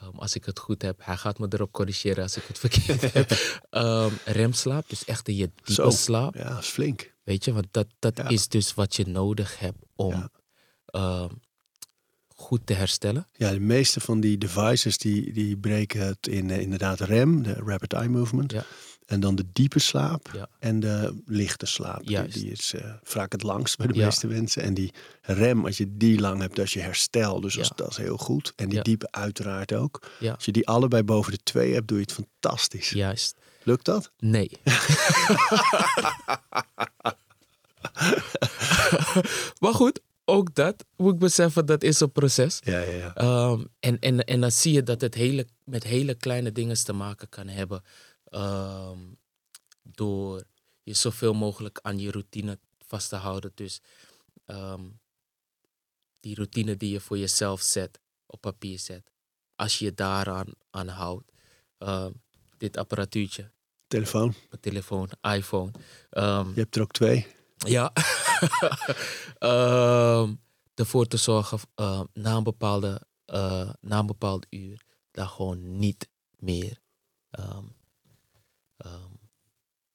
Ehm, 0.00 0.16
als 0.16 0.34
ik 0.34 0.44
het 0.44 0.58
goed 0.58 0.82
heb, 0.82 1.00
hij 1.04 1.16
gaat 1.16 1.38
me 1.38 1.46
erop 1.50 1.72
corrigeren 1.72 2.22
als 2.22 2.36
ik 2.36 2.42
het 2.46 2.58
verkeerd 2.68 3.12
heb. 3.12 3.30
Ehm, 3.70 4.12
remslaap, 4.24 4.88
dus 4.88 5.04
echt 5.04 5.28
in 5.28 5.34
je 5.36 5.50
diepe 5.54 5.72
Zo. 5.72 5.90
slaap. 5.90 6.34
Ja, 6.34 6.48
dat 6.48 6.58
is 6.62 6.68
flink. 6.68 7.14
Weet 7.22 7.44
je, 7.44 7.52
want 7.52 7.66
dat, 7.70 7.86
dat 7.98 8.16
Ja. 8.16 8.28
is 8.28 8.48
dus 8.48 8.74
wat 8.74 8.96
je 8.96 9.06
nodig 9.06 9.58
hebt 9.58 9.78
om 9.94 10.10
Ja. 10.12 10.30
ehm, 10.86 11.28
goed 12.28 12.66
te 12.66 12.72
herstellen. 12.72 13.26
Ja, 13.32 13.50
de 13.50 13.60
meeste 13.60 14.00
van 14.00 14.20
die 14.20 14.38
devices 14.38 14.98
die, 14.98 15.32
die 15.32 15.56
breken 15.58 16.06
het 16.06 16.26
in 16.26 16.50
eh, 16.50 16.60
inderdaad 16.60 17.00
REM, 17.00 17.42
de 17.42 17.52
Rapid 17.52 17.92
Eye 17.92 18.08
Movement. 18.08 18.52
Ja. 18.52 18.64
En 19.10 19.20
dan 19.20 19.34
de 19.34 19.44
diepe 19.52 19.78
slaap 19.78 20.30
Ja. 20.32 20.48
en 20.58 20.80
de 20.80 21.22
lichte 21.26 21.66
slaap. 21.66 22.00
Die, 22.02 22.10
Juist. 22.10 22.34
die 22.34 22.50
is 22.50 22.72
eh, 22.74 22.92
vaak 23.02 23.32
het 23.32 23.42
langst 23.42 23.76
bij 23.78 23.86
de 23.86 23.94
Ja. 23.94 24.04
meeste 24.04 24.26
mensen. 24.26 24.62
En 24.62 24.74
die 24.74 24.92
REM, 25.22 25.64
als 25.66 25.76
je 25.76 25.96
die 25.96 26.20
lang 26.20 26.40
hebt, 26.40 26.56
dat 26.56 26.64
is 26.64 26.72
je 26.72 26.80
herstel. 26.80 27.40
Dus 27.40 27.54
Ja. 27.54 27.58
als, 27.60 27.70
dat 27.74 27.90
is 27.90 27.96
heel 27.96 28.16
goed. 28.16 28.52
En 28.56 28.68
die 28.68 28.82
diepe 28.82 29.08
uiteraard 29.10 29.72
ook. 29.72 30.02
Als 30.34 30.44
je 30.44 30.52
die 30.52 30.66
allebei 30.68 31.02
boven 31.02 31.32
de 31.32 31.38
twee 31.42 31.74
hebt, 31.74 31.88
doe 31.88 31.98
je 31.98 32.04
het 32.04 32.12
fantastisch. 32.12 32.90
Juist. 32.90 33.36
Lukt 33.62 33.84
dat? 33.84 34.10
Nee. 34.18 34.50
maar 39.60 39.74
goed, 39.74 40.00
ook 40.24 40.54
dat 40.54 40.84
moet 40.96 41.12
ik 41.12 41.18
beseffen, 41.18 41.66
dat 41.66 41.82
is 41.82 42.00
een 42.00 42.12
proces. 42.12 42.60
Ja, 42.64 42.80
ja, 42.80 42.92
ja. 42.96 43.14
Ehm, 43.14 43.64
en, 43.80 43.98
en, 43.98 44.24
en 44.24 44.40
dan 44.40 44.50
zie 44.52 44.72
je 44.72 44.82
dat 44.82 45.00
het 45.00 45.14
hele, 45.14 45.46
met 45.64 45.84
hele 45.84 46.14
kleine 46.14 46.52
dingen 46.52 46.84
te 46.84 46.92
maken 46.92 47.28
kan 47.28 47.48
hebben. 47.48 47.82
Ehm, 48.30 48.98
door 49.82 50.44
je 50.82 50.94
zoveel 50.94 51.32
mogelijk 51.34 51.78
aan 51.82 51.98
je 51.98 52.10
routine 52.10 52.58
vast 52.78 53.08
te 53.08 53.16
houden. 53.16 53.52
Dus 53.54 53.80
ehm, 54.44 54.84
die 56.20 56.34
routine 56.34 56.76
die 56.76 56.90
je 56.92 57.00
voor 57.00 57.18
jezelf 57.18 57.60
zet, 57.60 58.00
op 58.26 58.40
papier 58.40 58.78
zet. 58.78 59.10
Als 59.56 59.78
je 59.78 59.84
je 59.84 59.94
daaraan 59.94 60.46
aan 60.70 60.88
houdt. 60.88 61.32
ehm, 61.78 62.12
dit 62.58 62.76
apparatuurtje, 62.76 63.52
Telefoon. 63.86 64.34
mijn 64.48 64.60
telefoon, 64.60 65.10
iPhone. 65.20 65.70
Je 66.54 66.60
hebt 66.60 66.76
er 66.76 66.82
ook 66.82 66.92
twee. 66.92 67.26
ja. 67.56 67.92
Ervoor 70.74 71.06
te 71.06 71.16
zorgen 71.16 71.58
na, 72.12 72.36
een 72.36 72.42
bepaalde, 72.42 73.00
eh, 73.24 73.70
na 73.80 73.98
een 73.98 74.06
bepaald 74.06 74.46
uur 74.50 74.82
daar 75.10 75.26
gewoon 75.26 75.78
niet 75.78 76.08
meer 76.36 76.80
ehm, 78.80 79.10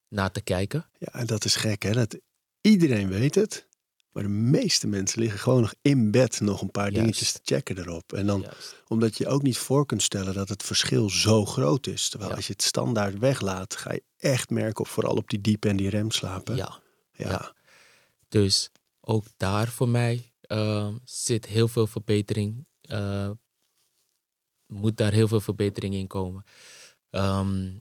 naar 0.07 0.31
te 0.31 0.41
kijken. 0.41 0.89
Ja, 0.97 1.13
en 1.13 1.25
dat 1.25 1.45
is 1.45 1.55
gek, 1.55 1.83
hè? 1.83 1.91
Dat, 1.91 2.17
iedereen 2.61 3.07
weet 3.09 3.35
het. 3.35 3.67
Maar 4.11 4.23
de 4.23 4.29
meeste 4.29 4.87
mensen 4.87 5.19
liggen 5.19 5.39
gewoon 5.39 5.61
nog 5.61 5.73
in 5.81 6.11
bed 6.11 6.39
nog 6.41 6.61
een 6.61 6.71
paar 6.71 6.83
Juist. 6.91 6.99
dingetjes 6.99 7.31
te 7.31 7.39
checken 7.43 7.77
erop. 7.77 8.13
En 8.13 8.25
dan 8.27 8.41
Juist. 8.41 8.83
Omdat 8.87 9.17
je 9.17 9.27
ook 9.27 9.41
niet 9.41 9.57
voor 9.57 9.85
kunt 9.85 10.03
stellen 10.03 10.33
dat 10.33 10.49
het 10.49 10.63
verschil 10.63 11.09
zo 11.09 11.45
groot 11.45 11.87
is. 11.87 12.09
Terwijl 12.09 12.29
Ja. 12.31 12.35
als 12.35 12.47
je 12.47 12.53
het 12.53 12.61
standaard 12.61 13.17
weglaat, 13.19 13.75
ga 13.75 13.93
je 13.93 14.03
echt 14.17 14.49
merken, 14.49 14.79
op, 14.83 14.87
vooral 14.87 15.15
op 15.15 15.29
die 15.29 15.41
diepe 15.41 15.69
en 15.69 15.75
die 15.77 15.89
remslapen. 15.89 16.55
Ja. 16.55 16.79
ja. 17.11 17.29
ja. 17.29 17.53
Dus 18.27 18.71
ook 19.01 19.25
daar 19.37 19.67
voor 19.67 19.89
mij 19.89 20.33
ehm, 20.41 20.97
zit 21.03 21.45
heel 21.45 21.67
veel 21.67 21.87
verbetering. 21.87 22.65
eh, 22.81 23.31
moet 24.65 24.97
daar 24.97 25.11
heel 25.11 25.27
veel 25.27 25.41
verbetering 25.41 25.93
in 25.93 26.07
komen. 26.07 26.43
Ehm, 27.09 27.73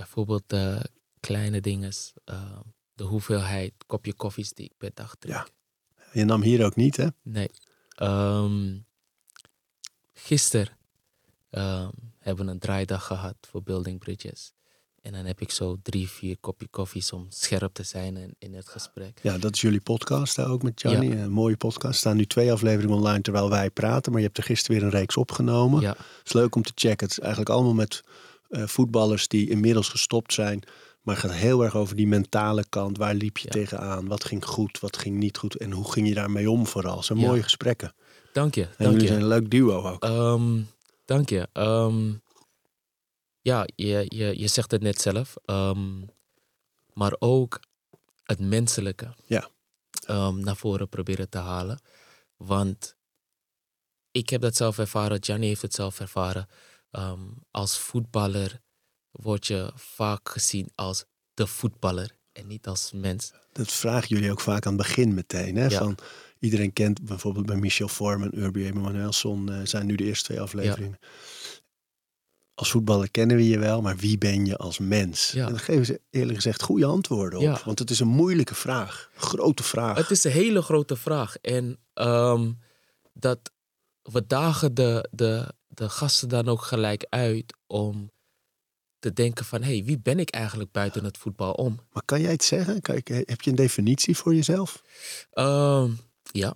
bijvoorbeeld 0.00 0.52
eh, 0.52 0.80
kleine 1.20 1.60
dingen. 1.60 1.92
ehm, 2.24 2.60
de 2.94 3.04
hoeveelheid 3.04 3.72
kopje 3.86 4.14
koffies 4.14 4.52
die 4.52 4.64
ik 4.64 4.72
per 4.78 4.90
dag 4.94 5.14
drink. 5.18 5.36
Ja. 5.36 5.46
Je 6.12 6.24
nam 6.24 6.42
hier 6.42 6.64
ook 6.64 6.76
niet, 6.76 6.96
hè? 6.96 7.06
Nee. 7.22 7.50
Ehm 7.94 8.78
gisteren 10.12 10.76
ehm, 11.50 11.90
hebben 12.18 12.46
we 12.46 12.50
een 12.52 12.58
draaidag 12.58 13.06
gehad 13.06 13.36
voor 13.40 13.62
Building 13.62 13.98
Bridges. 13.98 14.52
En 15.02 15.12
dan 15.12 15.24
heb 15.24 15.40
ik 15.40 15.50
zo 15.50 15.76
drie, 15.82 16.08
vier 16.08 16.36
kopje 16.40 16.68
koffies 16.68 17.12
om 17.12 17.26
scherp 17.28 17.72
te 17.74 17.82
zijn 17.82 18.16
in, 18.16 18.34
in 18.38 18.54
het 18.54 18.68
gesprek. 18.68 19.18
Ja, 19.22 19.38
dat 19.38 19.54
is 19.54 19.60
jullie 19.60 19.80
podcast 19.80 20.36
hè, 20.36 20.46
ook 20.46 20.62
met 20.62 20.80
Johnny. 20.80 21.10
Een 21.10 21.30
mooie 21.30 21.56
podcast. 21.56 21.92
Er 21.92 21.98
staan 21.98 22.16
nu 22.16 22.26
twee 22.26 22.52
afleveringen 22.52 22.96
online 22.96 23.20
terwijl 23.20 23.50
wij 23.50 23.70
praten. 23.70 24.12
Maar 24.12 24.20
je 24.20 24.26
hebt 24.26 24.38
er 24.38 24.44
gisteren 24.44 24.76
weer 24.76 24.84
een 24.84 24.98
reeks 24.98 25.16
opgenomen. 25.16 25.80
Ja, 25.80 25.90
Het 25.90 26.26
is 26.26 26.32
leuk 26.32 26.54
om 26.54 26.62
te 26.62 26.72
checken. 26.74 27.06
Het 27.06 27.10
is 27.16 27.18
eigenlijk 27.18 27.50
allemaal 27.50 27.74
met 27.74 28.02
eh, 28.50 28.66
voetballers 28.66 29.28
die 29.28 29.50
inmiddels 29.50 29.88
gestopt 29.88 30.32
zijn. 30.32 30.62
Maar 31.02 31.14
het 31.14 31.24
gaat 31.24 31.34
heel 31.34 31.64
erg 31.64 31.76
over 31.76 31.96
die 31.96 32.06
mentale 32.06 32.64
kant. 32.68 32.96
Waar 32.98 33.14
liep 33.14 33.38
je 33.38 33.44
Ja. 33.44 33.50
tegenaan? 33.50 34.08
Wat 34.08 34.24
ging 34.24 34.44
goed? 34.44 34.80
Wat 34.80 34.96
ging 34.96 35.16
niet 35.16 35.36
goed? 35.38 35.54
En 35.56 35.70
hoe 35.72 35.92
ging 35.92 36.08
je 36.08 36.14
daarmee 36.14 36.50
om 36.50 36.66
vooral? 36.66 37.02
Zijn 37.02 37.18
Ja. 37.18 37.26
mooie 37.26 37.42
gesprekken. 37.42 37.94
dank 38.32 38.54
je. 38.54 38.62
En 38.62 38.68
Dank 38.76 38.90
jullie 38.90 39.00
je. 39.02 39.06
zijn 39.06 39.20
een 39.20 39.26
leuk 39.28 39.50
duo 39.50 39.82
ook. 39.82 40.02
Ehm, 40.04 40.60
dank 41.04 41.28
je. 41.28 41.48
Ehm, 41.52 42.12
ja, 43.40 43.66
je, 43.74 44.04
je, 44.08 44.38
je 44.40 44.46
zegt 44.48 44.70
het 44.70 44.82
net 44.82 45.00
zelf. 45.00 45.34
Ehm, 45.44 46.00
maar 46.92 47.16
ook 47.18 47.60
het 48.24 48.40
menselijke 48.40 49.14
Ja. 49.26 49.48
naar 50.30 50.56
voren 50.56 50.88
proberen 50.88 51.28
te 51.28 51.38
halen. 51.38 51.80
Want 52.36 52.96
ik 54.10 54.30
heb 54.30 54.40
dat 54.40 54.56
zelf 54.56 54.78
ervaren, 54.78 55.22
Gianni 55.24 55.46
heeft 55.46 55.62
het 55.62 55.74
zelf 55.74 56.00
ervaren. 56.00 56.48
Ehm, 56.90 57.20
als 57.50 57.78
voetballer 57.78 58.60
word 59.10 59.46
je 59.46 59.72
vaak 59.74 60.28
gezien 60.28 60.70
als 60.74 61.04
de 61.34 61.46
voetballer 61.46 62.16
en 62.32 62.46
niet 62.46 62.66
als 62.66 62.92
mens. 62.94 63.32
Dat 63.52 63.72
vragen 63.72 64.08
jullie 64.08 64.30
ook 64.30 64.40
vaak 64.40 64.66
aan 64.66 64.72
het 64.72 64.82
begin 64.82 65.14
meteen. 65.14 65.56
Hè? 65.56 65.66
Ja. 65.66 65.78
Van, 65.78 65.98
iedereen 66.38 66.72
kent 66.72 67.02
bijvoorbeeld 67.02 67.46
bij 67.46 67.56
Michel 67.56 67.88
Vorm 67.88 68.22
en 68.22 68.38
Urbi 68.38 68.66
Emanuelson 68.66 69.52
eh 69.52 69.60
zijn 69.64 69.86
nu 69.86 69.94
de 69.94 70.04
eerste 70.04 70.24
twee 70.24 70.40
afleveringen. 70.40 70.98
Als 72.54 72.70
voetballer 72.70 73.10
kennen 73.10 73.36
we 73.36 73.48
je 73.48 73.58
wel, 73.58 73.82
maar 73.82 73.96
wie 73.96 74.18
ben 74.18 74.46
je 74.46 74.56
als 74.56 74.78
mens? 74.78 75.30
Ja. 75.30 75.46
En 75.46 75.52
daar 75.52 75.60
geven 75.60 75.86
ze 75.86 76.00
eerlijk 76.10 76.34
gezegd 76.34 76.62
goede 76.62 76.86
antwoorden 76.86 77.38
op. 77.38 77.58
Want 77.58 77.78
het 77.78 77.90
is 77.90 78.00
een 78.00 78.08
moeilijke 78.08 78.54
vraag. 78.54 79.10
Grote 79.14 79.62
vraag. 79.62 79.96
Het 79.96 80.10
is 80.10 80.24
een 80.24 80.30
hele 80.30 80.62
grote 80.62 80.96
vraag. 80.96 81.36
En 81.36 81.78
ehm, 81.94 82.52
dat 83.12 83.52
we 84.02 84.26
dagen 84.26 84.74
de, 84.74 85.08
de, 85.10 85.54
de 85.70 85.88
gasten 85.88 86.28
dan 86.28 86.48
ook 86.48 86.62
gelijk 86.62 87.06
uit 87.08 87.56
om 87.66 88.10
te 88.98 89.12
denken 89.12 89.44
van, 89.44 89.62
hé, 89.62 89.76
hey, 89.76 89.84
wie 89.84 89.98
ben 89.98 90.18
ik 90.18 90.30
eigenlijk 90.30 90.72
buiten 90.72 91.04
het 91.04 91.18
voetbal 91.18 91.52
om? 91.52 91.80
Maar 91.92 92.04
kan 92.04 92.20
jij 92.20 92.30
het 92.30 92.44
zeggen? 92.44 92.76
Ik, 92.76 93.08
heb 93.08 93.40
je 93.40 93.50
een 93.50 93.56
definitie 93.56 94.16
voor 94.16 94.34
jezelf? 94.34 94.82
Ehm, 95.30 95.92
ja. 96.22 96.54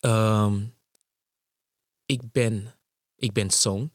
Ehm, 0.00 0.66
ik, 2.06 2.32
ben, 2.32 2.74
ik 3.16 3.32
ben 3.32 3.50
zoon. 3.50 3.92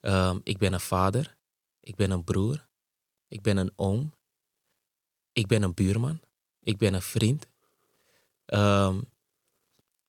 Ehm, 0.00 0.38
ik 0.42 0.58
ben 0.58 0.72
een 0.72 0.80
vader. 0.80 1.36
Ik 1.80 1.96
ben 1.96 2.10
een 2.10 2.24
broer. 2.24 2.68
Ik 3.28 3.42
ben 3.42 3.56
een 3.56 3.72
oom. 3.76 4.14
Ik 5.32 5.46
ben 5.46 5.62
een 5.62 5.74
buurman. 5.74 6.20
Ik 6.60 6.78
ben 6.78 6.94
een 6.94 7.02
vriend. 7.02 7.46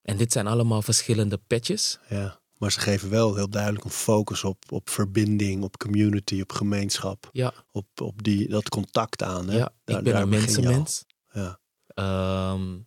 En 0.01 0.17
dit 0.17 0.31
zijn 0.31 0.47
allemaal 0.47 0.81
verschillende 0.81 1.37
petjes. 1.37 1.99
Ja, 2.09 2.41
maar 2.63 2.71
ze 2.71 2.79
geven 2.79 3.09
wel 3.09 3.35
heel 3.35 3.49
duidelijk 3.49 3.83
een 3.83 3.91
focus 3.91 4.43
op, 4.43 4.71
op 4.71 4.89
verbinding, 4.89 5.63
op 5.63 5.77
community, 5.77 6.41
op 6.41 6.51
gemeenschap. 6.51 7.29
Ja. 7.31 7.53
Op, 7.71 8.01
op 8.01 8.23
die, 8.23 8.49
dat 8.49 8.69
contact 8.69 9.23
aan. 9.23 9.49
Hè? 9.49 9.57
Ja, 9.57 9.73
ik 9.85 10.03
ben 10.03 10.15
een 10.15 10.29
mensenmens. 10.29 11.05
Ja. 11.31 11.59
Ehm, 11.87 12.79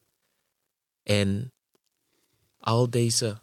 en 1.02 1.52
al 2.58 2.90
deze 2.90 3.40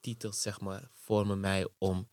titels, 0.00 0.42
zeg 0.42 0.60
maar, 0.60 0.90
vormen 0.92 1.40
mij 1.40 1.68
om 1.78 2.08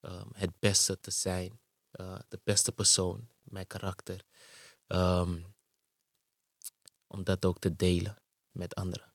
ehm, 0.00 0.28
het 0.32 0.58
beste 0.58 1.00
te 1.00 1.10
zijn. 1.10 1.60
Uh, 1.92 2.18
de 2.28 2.40
beste 2.44 2.72
persoon, 2.72 3.28
mijn 3.42 3.66
karakter. 3.66 4.24
Um, 4.86 5.44
om 7.06 7.24
dat 7.24 7.44
ook 7.44 7.58
te 7.58 7.76
delen 7.76 8.16
met 8.50 8.74
anderen. 8.74 9.07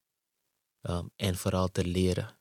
Um, 0.89 1.09
en 1.15 1.35
vooral 1.37 1.71
te 1.71 1.85
leren. 1.85 2.37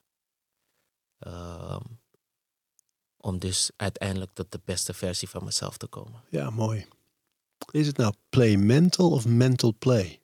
om 3.16 3.38
dus 3.38 3.70
uiteindelijk 3.76 4.30
tot 4.34 4.52
de 4.52 4.60
beste 4.64 4.94
versie 4.94 5.28
van 5.28 5.44
mezelf 5.44 5.76
te 5.76 5.86
komen. 5.86 6.20
Ja, 6.28 6.50
mooi. 6.50 6.86
Is 7.70 7.86
het 7.86 7.96
nou 7.96 8.14
play 8.28 8.56
mental 8.56 9.10
of 9.10 9.26
mental 9.26 9.74
play? 9.78 10.20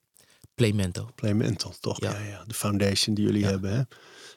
Play 0.55 0.73
mental. 0.73 1.11
Play 1.15 1.35
mental, 1.35 1.73
toch? 1.81 2.01
Ja, 2.01 2.19
ja, 2.19 2.45
de 2.45 2.55
foundation 2.55 3.15
die 3.15 3.25
jullie 3.25 3.45
hebben. 3.45 3.73
Hè? 3.73 3.83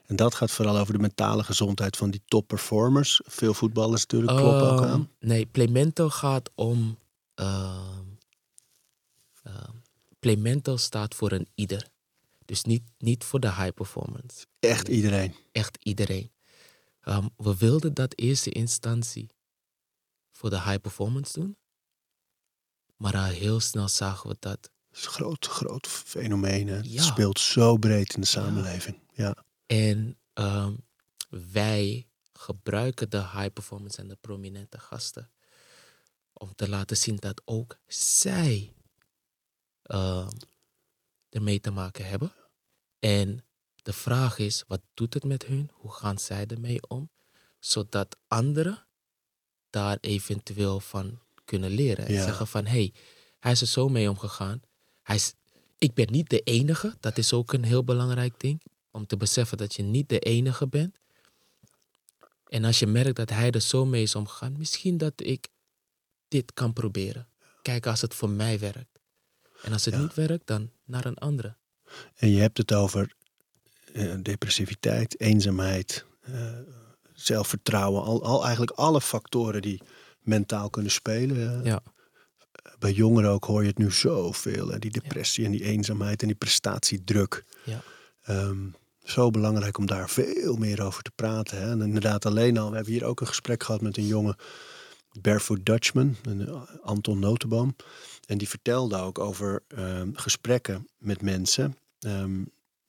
En 0.05 0.15
dat 0.15 0.35
gaat 0.35 0.51
vooral 0.51 0.77
over 0.77 0.93
de 0.93 0.99
mentale 0.99 1.43
gezondheid 1.43 1.97
van 1.97 2.11
die 2.11 2.21
top 2.25 2.47
performers. 2.47 3.21
Veel 3.25 3.53
voetballers 3.53 4.01
natuurlijk 4.01 4.37
kloppen 4.37 4.71
ook 4.71 4.79
Ehm, 4.81 4.89
aan. 4.89 5.09
Nee, 5.19 5.45
Playmento 5.45 6.09
gaat 6.09 6.49
om. 6.55 6.97
ehm 7.35 7.99
ehm, 9.43 9.71
Playmento 10.19 10.77
staat 10.77 11.15
voor 11.15 11.31
een 11.31 11.47
ieder. 11.55 11.87
Dus 12.45 12.63
niet, 12.63 12.83
niet 12.97 13.23
voor 13.23 13.39
de 13.39 13.53
high 13.53 13.73
performance. 13.73 14.45
Echt 14.59 14.87
iedereen. 14.87 15.35
Echt 15.51 15.77
iedereen. 15.81 16.31
Ehm, 17.01 17.27
we 17.37 17.57
wilden 17.57 17.93
dat 17.93 18.17
eerste 18.17 18.49
instantie 18.49 19.29
voor 20.31 20.49
de 20.49 20.61
high 20.61 20.81
performance 20.81 21.39
doen. 21.39 21.57
Maar 22.95 23.17
al 23.17 23.23
heel 23.23 23.59
snel 23.59 23.87
zagen 23.87 24.29
we 24.29 24.35
dat. 24.39 24.61
Dat 24.61 24.99
is 24.99 25.05
een 25.05 25.11
groot, 25.11 25.47
groot 25.47 25.87
fenomeen. 25.87 26.67
Het 26.67 27.01
speelt 27.01 27.39
zo 27.39 27.77
breed 27.77 28.13
in 28.13 28.21
de 28.21 28.27
samenleving. 28.27 28.99
Ja. 29.13 29.35
En 29.65 30.19
ehm, 30.33 30.75
wij 31.29 32.07
gebruiken 32.33 33.09
de 33.09 33.17
high 33.17 33.53
performance 33.53 33.97
en 33.97 34.07
de 34.07 34.17
prominente 34.21 34.79
gasten 34.79 35.31
om 36.33 36.55
te 36.55 36.69
laten 36.69 36.97
zien 36.97 37.15
dat 37.15 37.41
ook 37.45 37.77
zij 37.87 38.73
ehm, 39.81 40.29
ermee 41.31 41.59
te 41.59 41.71
maken 41.71 42.05
hebben. 42.05 42.33
En 42.99 43.45
de 43.81 43.93
vraag 43.93 44.37
is, 44.37 44.63
wat 44.67 44.81
doet 44.93 45.13
het 45.13 45.23
met 45.23 45.45
hun? 45.45 45.69
Hoe 45.73 45.91
gaan 45.91 46.19
zij 46.19 46.45
ermee 46.45 46.87
om? 46.87 47.09
Zodat 47.59 48.17
anderen 48.27 48.85
daar 49.69 49.97
eventueel 50.01 50.79
van 50.79 51.19
kunnen 51.45 51.69
leren. 51.69 52.05
En 52.05 52.13
Ja. 52.13 52.23
zeggen 52.23 52.47
van, 52.47 52.65
hé, 52.65 52.71
hey, 52.71 52.93
hij 53.39 53.51
is 53.51 53.61
er 53.61 53.67
zo 53.67 53.89
mee 53.89 54.09
omgegaan. 54.09 54.61
Hij 55.03 55.15
is, 55.15 55.33
ik 55.77 55.93
ben 55.93 56.11
niet 56.11 56.29
de 56.29 56.39
enige. 56.39 56.95
Dat 56.99 57.17
is 57.17 57.33
ook 57.33 57.53
een 57.53 57.63
heel 57.63 57.83
belangrijk 57.83 58.39
ding. 58.39 58.61
Om 58.91 59.05
te 59.05 59.17
beseffen 59.17 59.57
dat 59.57 59.73
je 59.75 59.83
niet 59.83 60.09
de 60.09 60.19
enige 60.19 60.67
bent. 60.67 60.97
En 62.47 62.63
als 62.63 62.79
je 62.79 62.87
merkt 62.87 63.15
dat 63.15 63.29
hij 63.29 63.51
er 63.51 63.61
zo 63.61 63.85
mee 63.85 64.01
is 64.01 64.15
omgegaan, 64.15 64.57
misschien 64.57 64.97
dat 64.97 65.13
ik 65.15 65.47
dit 66.27 66.53
kan 66.53 66.73
proberen. 66.73 67.27
Kijk 67.61 67.85
als 67.85 68.01
het 68.01 68.13
voor 68.15 68.29
mij 68.29 68.59
werkt. 68.59 68.99
En 69.61 69.73
als 69.73 69.85
het 69.85 69.93
Ja. 69.93 69.99
niet 69.99 70.13
werkt, 70.13 70.47
dan 70.47 70.69
naar 70.85 71.05
een 71.05 71.17
andere. 71.17 71.55
En 72.15 72.29
je 72.29 72.39
hebt 72.39 72.57
het 72.57 72.73
over 72.73 73.13
eh, 73.93 74.13
depressiviteit, 74.21 75.19
eenzaamheid, 75.19 76.05
eh, 76.21 76.33
zelfvertrouwen. 77.13 78.03
Al, 78.03 78.23
al 78.23 78.41
eigenlijk 78.41 78.71
alle 78.71 79.01
factoren 79.01 79.61
die 79.61 79.81
mentaal 80.19 80.69
kunnen 80.69 80.91
spelen. 80.91 81.63
Ja. 81.63 81.83
Bij 82.79 82.91
jongeren 82.91 83.29
ook 83.29 83.45
hoor 83.45 83.61
je 83.61 83.67
het 83.67 83.77
nu 83.77 83.91
zoveel. 83.91 84.67
Hè? 84.67 84.79
Die 84.79 84.91
depressie 84.91 85.45
en 85.45 85.51
die 85.51 85.63
eenzaamheid 85.63 86.21
en 86.21 86.27
die 86.27 86.35
prestatiedruk. 86.35 87.43
Ja. 87.63 87.81
Ehm, 88.21 88.67
zo 89.03 89.29
belangrijk 89.29 89.77
om 89.77 89.85
daar 89.85 90.09
veel 90.09 90.55
meer 90.55 90.81
over 90.83 91.03
te 91.03 91.11
praten. 91.15 91.57
Hè? 91.61 91.69
En 91.71 91.81
inderdaad 91.81 92.25
alleen 92.25 92.57
al, 92.57 92.69
we 92.69 92.75
hebben 92.75 92.93
hier 92.93 93.05
ook 93.05 93.21
een 93.21 93.27
gesprek 93.27 93.63
gehad 93.63 93.81
met 93.81 93.97
een 93.97 94.07
jongen, 94.07 94.35
Barefoot 95.21 95.65
Dutchman, 95.65 96.15
een, 96.23 96.47
eh, 96.47 96.61
Anton 96.83 97.19
Notenboom. 97.19 97.75
En 98.31 98.37
die 98.37 98.49
vertelde 98.49 98.97
ook 98.97 99.19
over 99.19 99.63
ehm, 99.67 100.09
gesprekken 100.13 100.87
met 100.97 101.21
mensen 101.21 101.77
ehm, 101.99 102.43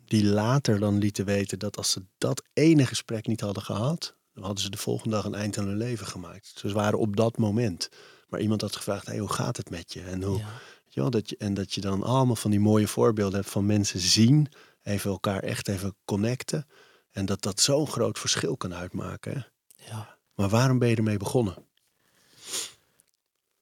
die 0.05 0.25
later 0.25 0.79
dan 0.79 0.99
lieten 0.99 1.25
weten 1.25 1.59
dat 1.59 1.77
als 1.77 1.91
ze 1.91 2.03
dat 2.19 2.43
ene 2.53 2.87
gesprek 2.87 3.27
niet 3.27 3.41
hadden 3.41 3.63
gehad, 3.63 4.15
dan 4.35 4.45
hadden 4.45 4.63
ze 4.63 4.71
de 4.71 4.77
volgende 4.77 5.15
dag 5.15 5.25
een 5.25 5.35
eind 5.35 5.59
aan 5.59 5.67
hun 5.67 5.77
leven 5.77 6.07
gemaakt. 6.07 6.53
Ze 6.57 6.73
waren 6.73 6.99
op 6.99 7.17
dat 7.17 7.39
moment. 7.39 7.89
Maar 8.29 8.41
iemand 8.41 8.61
had 8.61 8.77
gevraagd, 8.77 9.07
hey, 9.07 9.19
hoe 9.19 9.33
gaat 9.33 9.57
het 9.57 9.71
met 9.71 9.93
je? 9.93 10.03
En, 10.03 10.23
hoe, 10.23 10.39
Ja. 10.39 10.45
weet 10.85 10.95
je 10.95 11.01
wel, 11.01 11.11
dat 11.11 11.29
je, 11.29 11.37
en 11.37 11.55
dat 11.55 11.73
je 11.73 11.81
dan 11.81 12.03
allemaal 12.03 12.37
van 12.37 12.51
die 12.51 12.61
mooie 12.61 12.89
voorbeelden 12.89 13.39
hebt 13.41 13.51
van 13.53 13.67
mensen 13.67 14.01
zien, 14.01 14.49
even 14.83 15.11
elkaar 15.11 15.43
echt 15.43 15.69
even 15.69 15.97
connecten. 16.05 16.67
En 17.11 17.27
dat 17.27 17.43
dat 17.43 17.61
zo'n 17.61 17.87
groot 17.87 18.19
verschil 18.19 18.57
kan 18.57 18.75
uitmaken. 18.75 19.33
Hè? 19.33 19.41
ja. 19.89 20.19
Maar 20.35 20.49
waarom 20.49 20.79
ben 20.79 20.89
je 20.89 20.97
ermee 20.97 21.17
begonnen? 21.17 21.55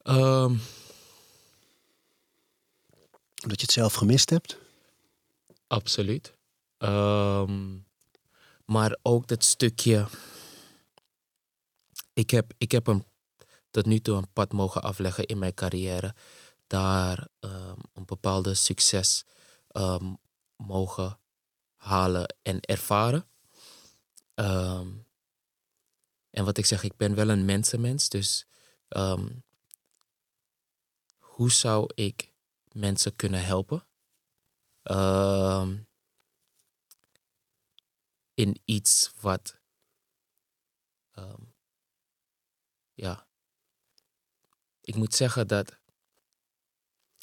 Ehm, 0.02 0.54
Omdat 3.42 3.60
je 3.60 3.66
het 3.66 3.72
zelf 3.72 3.94
gemist 3.94 4.30
hebt? 4.30 4.58
absoluut. 5.66 6.32
Ehm, 6.78 7.78
maar 8.64 8.98
ook 9.02 9.26
dat 9.26 9.44
stukje. 9.44 10.06
Ik 12.12 12.30
heb, 12.30 12.52
ik 12.58 12.70
heb 12.70 12.86
een, 12.86 13.04
tot 13.70 13.86
nu 13.86 14.00
toe 14.00 14.16
een 14.16 14.32
pad 14.32 14.52
mogen 14.52 14.82
afleggen 14.82 15.26
in 15.26 15.38
mijn 15.38 15.54
carrière. 15.54 16.14
Daar 16.66 17.28
ehm, 17.40 17.78
een 17.92 18.04
bepaalde 18.04 18.54
succes 18.54 19.24
ehm, 19.68 20.14
mogen 20.56 21.18
halen 21.76 22.34
en 22.42 22.60
ervaren. 22.60 23.24
En 26.30 26.44
wat 26.44 26.58
ik 26.58 26.66
zeg, 26.66 26.82
ik 26.82 26.96
ben 26.96 27.14
wel 27.14 27.28
een 27.28 27.44
mensenmens. 27.44 28.08
Dus 28.08 28.46
hoe 31.18 31.50
zou 31.50 31.90
ik 31.94 32.29
mensen 32.74 33.16
kunnen 33.16 33.44
helpen? 33.44 33.86
Ehm, 34.82 35.78
in 38.34 38.60
iets 38.64 39.12
wat. 39.20 39.58
ehm, 41.10 41.42
ja. 42.92 43.28
Ik 44.80 44.94
moet 44.94 45.14
zeggen 45.14 45.46
dat 45.48 45.78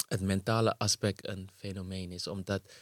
het 0.08 0.20
mentale 0.20 0.78
aspect 0.78 1.26
een 1.26 1.50
fenomeen 1.54 2.12
is, 2.12 2.26
omdat 2.26 2.72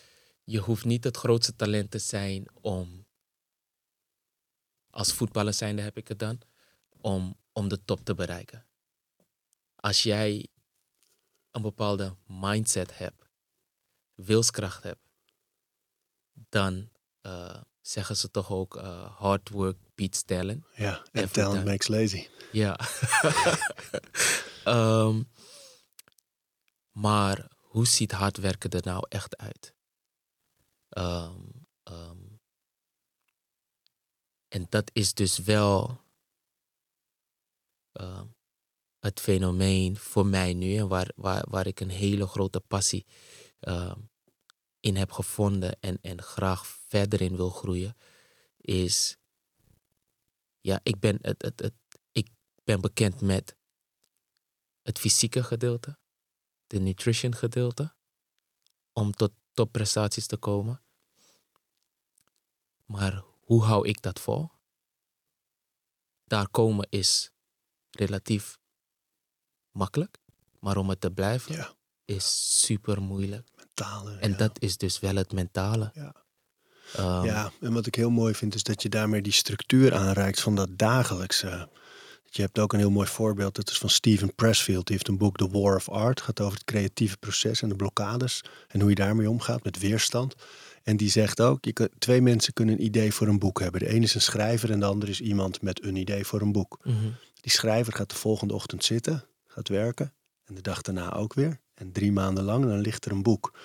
je 0.45 0.59
hoeft 0.59 0.85
niet 0.85 1.05
het 1.05 1.17
grootste 1.17 1.57
talent 1.57 1.91
te 1.91 1.99
zijn 1.99 2.47
om. 2.55 3.07
Als 4.91 5.13
voetballer 5.13 5.55
zijnde 5.55 5.83
heb 5.83 5.97
ik 5.97 6.09
het 6.09 6.19
dan, 6.19 6.41
om, 7.01 7.37
om 7.53 7.69
de 7.69 7.85
top 7.85 8.05
te 8.05 8.15
bereiken. 8.15 8.67
Als 9.77 10.03
jij 10.03 10.49
een 11.57 11.63
bepaalde 11.63 12.17
mindset 12.27 12.99
hebt, 12.99 13.29
wilskracht 14.15 14.83
hebt, 14.83 15.05
dan 16.33 16.91
eh, 17.21 17.63
zeggen 17.81 18.17
ze 18.17 18.31
toch 18.31 18.51
ook 18.51 18.77
eh, 18.77 19.17
hard 19.17 19.49
work 19.49 19.79
beats 19.95 20.23
talent. 20.23 20.67
Ja, 20.75 21.03
en 21.13 21.31
talent 21.31 21.53
time. 21.53 21.65
makes 21.65 21.89
lazy. 21.89 22.29
Ja. 22.53 22.79
Ehm, 24.65 25.23
maar 26.91 27.51
hoe 27.59 27.87
ziet 27.87 28.13
hard 28.13 28.37
werken 28.37 28.71
er 28.71 28.85
nou 28.85 29.07
echt 29.09 29.37
uit? 29.37 29.75
Ehm, 30.89 31.41
ehm, 31.83 32.19
en 34.49 34.67
dat 34.69 34.91
is 34.93 35.15
dus 35.15 35.39
wel 35.39 36.05
het 39.01 39.21
fenomeen 39.21 39.97
voor 39.97 40.27
mij 40.27 40.55
nu 40.55 40.77
en 40.77 40.89
waar, 40.89 41.11
waar, 41.17 41.45
waar 41.49 41.67
ik 41.67 41.81
een 41.81 41.91
hele 41.91 42.27
grote 42.27 42.61
passie 42.61 43.07
ehm, 43.61 44.01
in 44.81 44.97
heb 44.97 45.13
gevonden 45.13 45.81
en, 45.81 45.99
en 46.03 46.23
graag 46.23 46.67
verder 46.67 47.21
in 47.21 47.37
wil 47.37 47.51
groeien, 47.51 47.97
is 48.57 49.17
ja, 50.61 50.81
ik 50.83 51.01
ben, 51.01 51.19
het, 51.21 51.43
het, 51.43 51.61
het, 51.61 51.75
ik 52.13 52.29
ben 52.65 52.81
bekend 52.81 53.21
met 53.21 53.57
het 54.83 54.99
fysieke 54.99 55.43
gedeelte, 55.43 55.99
de 56.67 56.79
nutrition 56.79 57.35
gedeelte, 57.35 57.95
om 58.93 59.13
tot 59.13 59.33
topprestaties 59.53 60.27
te 60.27 60.37
komen. 60.37 60.83
Maar 62.85 63.25
hoe 63.41 63.65
hou 63.65 63.89
ik 63.89 64.03
dat 64.03 64.21
vol? 64.21 64.51
Daar 66.25 66.49
komen 66.49 66.87
is 66.91 67.31
relatief 67.91 68.59
makkelijk, 69.77 70.19
maar 70.61 70.77
om 70.77 70.89
het 70.89 71.01
te 71.01 71.11
blijven 71.11 71.55
Ja, 71.55 71.73
is 72.05 72.61
super 72.65 73.03
moeilijk. 73.03 73.49
mentale. 73.57 74.17
En 74.21 74.31
ja. 74.31 74.37
dat 74.37 74.63
is 74.63 74.77
dus 74.77 75.01
wel 75.01 75.15
het 75.17 75.33
mentale. 75.33 75.91
Ja. 75.95 76.15
Ehm, 76.97 77.25
Ja, 77.25 77.51
en 77.61 77.73
wat 77.73 77.87
ik 77.87 77.95
heel 77.95 78.11
mooi 78.11 78.35
vind 78.35 78.55
is 78.55 78.63
dat 78.63 78.83
je 78.83 78.89
daarmee 78.89 79.23
die 79.23 79.33
structuur 79.33 79.95
aanreikt 79.95 80.41
van 80.41 80.55
dat 80.55 80.69
dagelijkse. 80.79 81.69
Je 82.31 82.43
hebt 82.43 82.59
ook 82.59 82.73
een 82.73 82.79
heel 82.79 82.91
mooi 82.91 83.07
voorbeeld, 83.09 83.55
dat 83.55 83.71
is 83.71 83.79
van 83.79 83.91
Steven 83.91 84.35
Pressfield. 84.35 84.87
Die 84.87 84.95
heeft 84.97 85.09
een 85.09 85.19
boek 85.19 85.37
The 85.37 85.49
War 85.51 85.77
of 85.77 85.89
Art, 85.89 86.21
gaat 86.21 86.41
over 86.41 86.55
het 86.55 86.65
creatieve 86.65 87.17
proces 87.17 87.63
en 87.63 87.69
de 87.69 87.77
blokkades 87.77 88.45
en 88.69 88.81
hoe 88.81 88.89
je 88.89 88.95
daarmee 88.95 89.31
omgaat 89.31 89.65
met 89.65 89.79
weerstand. 89.79 90.35
En 90.83 90.97
die 90.97 91.11
zegt 91.11 91.41
ook, 91.41 91.65
je 91.65 91.91
twee 91.99 92.23
mensen 92.23 92.53
kunnen 92.53 92.75
een 92.75 92.85
idee 92.85 93.13
voor 93.15 93.27
een 93.27 93.39
boek 93.39 93.61
hebben. 93.61 93.81
De 93.81 93.89
ene 93.89 94.05
is 94.05 94.15
een 94.15 94.21
schrijver 94.21 94.71
en 94.71 94.81
de 94.81 94.87
andere 94.87 95.11
is 95.11 95.21
iemand 95.21 95.63
met 95.63 95.85
een 95.85 95.97
idee 95.97 96.27
voor 96.27 96.41
een 96.41 96.53
boek. 96.53 96.79
mhm. 96.85 96.97
Die 97.41 97.53
schrijver 97.55 97.93
gaat 97.93 98.11
de 98.11 98.17
volgende 98.17 98.55
ochtend 98.55 98.85
zitten, 98.85 99.25
gaat 99.57 99.69
werken 99.69 100.13
en 100.45 100.55
de 100.55 100.61
dag 100.61 100.83
daarna 100.83 101.15
ook 101.15 101.35
weer. 101.35 101.61
En 101.75 101.93
drie 101.93 102.13
maanden 102.13 102.45
lang, 102.45 102.65
dan 102.65 102.79
ligt 102.79 103.05
er 103.05 103.13
een 103.13 103.23
boek. 103.23 103.59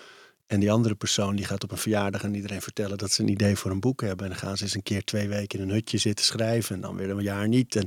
En 0.48 0.60
die 0.60 0.72
andere 0.72 0.96
persoon 0.96 1.36
die 1.36 1.46
gaat 1.46 1.64
op 1.64 1.72
een 1.72 1.78
verjaardag 1.78 2.24
aan 2.24 2.34
iedereen 2.34 2.62
vertellen 2.62 2.98
dat 2.98 3.12
ze 3.12 3.22
een 3.22 3.28
idee 3.28 3.56
voor 3.56 3.72
een 3.72 3.80
boek 3.80 4.02
hebben. 4.02 4.26
En 4.26 4.32
dan 4.32 4.42
gaan 4.42 4.58
ze 4.58 4.64
eens 4.64 4.76
een 4.76 4.84
keer 4.84 5.04
twee 5.04 5.28
weken 5.28 5.60
in 5.60 5.70
een 5.70 5.74
hutje 5.74 5.98
zitten 5.98 6.26
schrijven. 6.26 6.76
En 6.76 6.82
dan 6.82 6.96
weer 6.96 7.10
een 7.10 7.22
jaar 7.22 7.48
niet. 7.48 7.76
En 7.76 7.86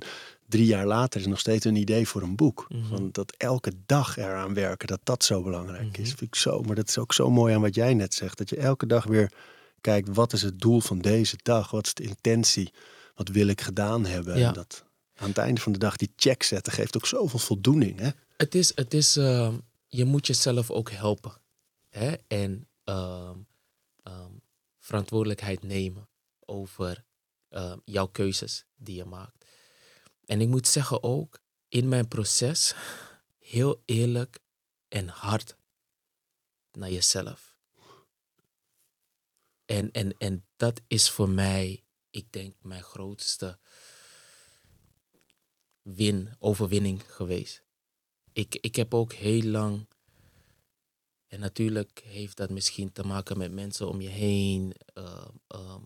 drie 0.49 0.67
jaar 0.67 0.87
later 0.87 1.21
is 1.21 1.27
nog 1.27 1.39
steeds 1.39 1.65
een 1.65 1.77
idee 1.77 2.09
voor 2.09 2.23
een 2.23 2.37
boek. 2.37 2.67
Mhm. 2.69 2.89
Want 2.89 3.15
dat 3.15 3.35
elke 3.37 3.73
dag 3.87 4.17
eraan 4.17 4.55
werken, 4.55 4.89
dat 4.89 5.01
dat 5.03 5.25
zo 5.25 5.43
belangrijk 5.43 5.99
is. 5.99 6.09
Mhm. 6.09 6.19
Vind 6.19 6.21
ik 6.21 6.35
zo. 6.35 6.63
Maar 6.63 6.75
dat 6.75 6.89
is 6.89 6.99
ook 6.99 7.13
zo 7.13 7.31
mooi 7.31 7.55
aan 7.55 7.61
wat 7.61 7.75
jij 7.75 7.95
net 7.95 8.15
zegt. 8.15 8.39
Dat 8.39 8.51
je 8.51 8.57
elke 8.57 8.87
dag 8.87 9.05
weer 9.05 9.33
kijkt, 9.81 10.09
wat 10.13 10.33
is 10.33 10.43
het 10.43 10.61
doel 10.61 10.81
van 10.81 10.99
deze 10.99 11.37
dag? 11.43 11.71
Wat 11.71 11.87
is 11.87 11.95
de 11.95 12.03
intentie? 12.03 12.73
Wat 13.15 13.29
wil 13.29 13.47
ik 13.47 13.61
gedaan 13.61 14.07
hebben? 14.07 14.39
Ja. 14.39 14.49
En 14.49 14.55
dat 14.55 14.85
aan 15.15 15.29
het 15.29 15.39
einde 15.39 15.61
van 15.61 15.73
de 15.73 15.79
dag 15.79 15.97
die 15.97 16.13
check 16.17 16.43
zetten 16.43 16.73
geeft 16.73 16.97
ook 16.97 17.07
zoveel 17.07 17.39
voldoening. 17.39 17.99
Hè? 17.99 18.11
Het 18.37 18.55
is, 18.55 18.73
het 18.75 18.95
is 18.95 19.17
ehm, 19.17 19.59
je 19.89 20.05
moet 20.05 20.27
jezelf 20.27 20.71
ook 20.71 20.91
helpen. 20.91 21.33
Hè? 21.89 22.15
En 22.27 22.69
ehm, 22.85 23.39
ehm, 24.03 24.33
verantwoordelijkheid 24.79 25.63
nemen 25.63 26.09
over 26.41 27.05
jouw 27.85 28.07
keuzes 28.07 28.65
die 28.77 28.97
je 28.97 29.05
maakt. 29.05 29.45
En 30.25 30.41
ik 30.41 30.49
moet 30.49 30.69
zeggen 30.69 31.03
ook, 31.03 31.41
in 31.69 31.89
mijn 31.89 32.09
proces, 32.09 32.75
heel 33.39 33.83
eerlijk 33.85 34.39
en 34.89 35.09
hard 35.09 35.57
naar 36.73 36.91
jezelf. 36.91 37.57
En, 39.65 39.91
en, 39.93 40.15
en 40.19 40.47
dat 40.57 40.81
is 40.87 41.11
voor 41.11 41.29
mij, 41.29 41.85
ik 42.11 42.33
denk, 42.33 42.55
mijn 42.63 42.83
grootste 42.83 43.59
win, 45.85 46.35
overwinning 46.39 47.03
geweest 47.07 47.65
ik, 48.35 48.55
ik 48.61 48.77
heb 48.77 48.95
ook 48.95 49.13
heel 49.13 49.43
lang. 49.43 49.89
En 51.27 51.41
natuurlijk 51.41 52.03
heeft 52.05 52.37
dat 52.37 52.51
misschien 52.51 52.93
te 52.93 53.07
maken 53.07 53.39
met 53.39 53.53
mensen 53.53 53.89
om 53.89 54.01
je 54.01 54.09
heen. 54.09 54.75
ehm, 54.95 55.31
ehm, 55.47 55.83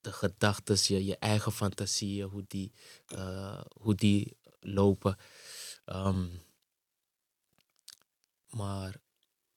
de 0.00 0.12
gedachten, 0.12 0.76
je, 0.80 1.04
je 1.04 1.16
eigen 1.16 1.52
fantasieën, 1.52 2.28
hoe 2.28 2.44
die, 2.46 2.72
eh, 3.06 3.64
hoe 3.80 3.94
die 3.94 4.36
lopen. 4.60 5.16
Ehm, 5.84 6.28
maar 8.50 9.00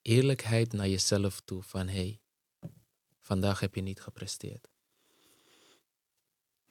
eerlijkheid 0.02 0.74
naar 0.74 0.88
jezelf 0.88 1.40
toe 1.40 1.64
van 1.64 1.88
hé, 1.88 1.94
hey, 1.94 2.22
vandaag 3.20 3.60
heb 3.60 3.76
je 3.76 3.82
niet 3.82 4.02
gepresteerd. 4.02 4.71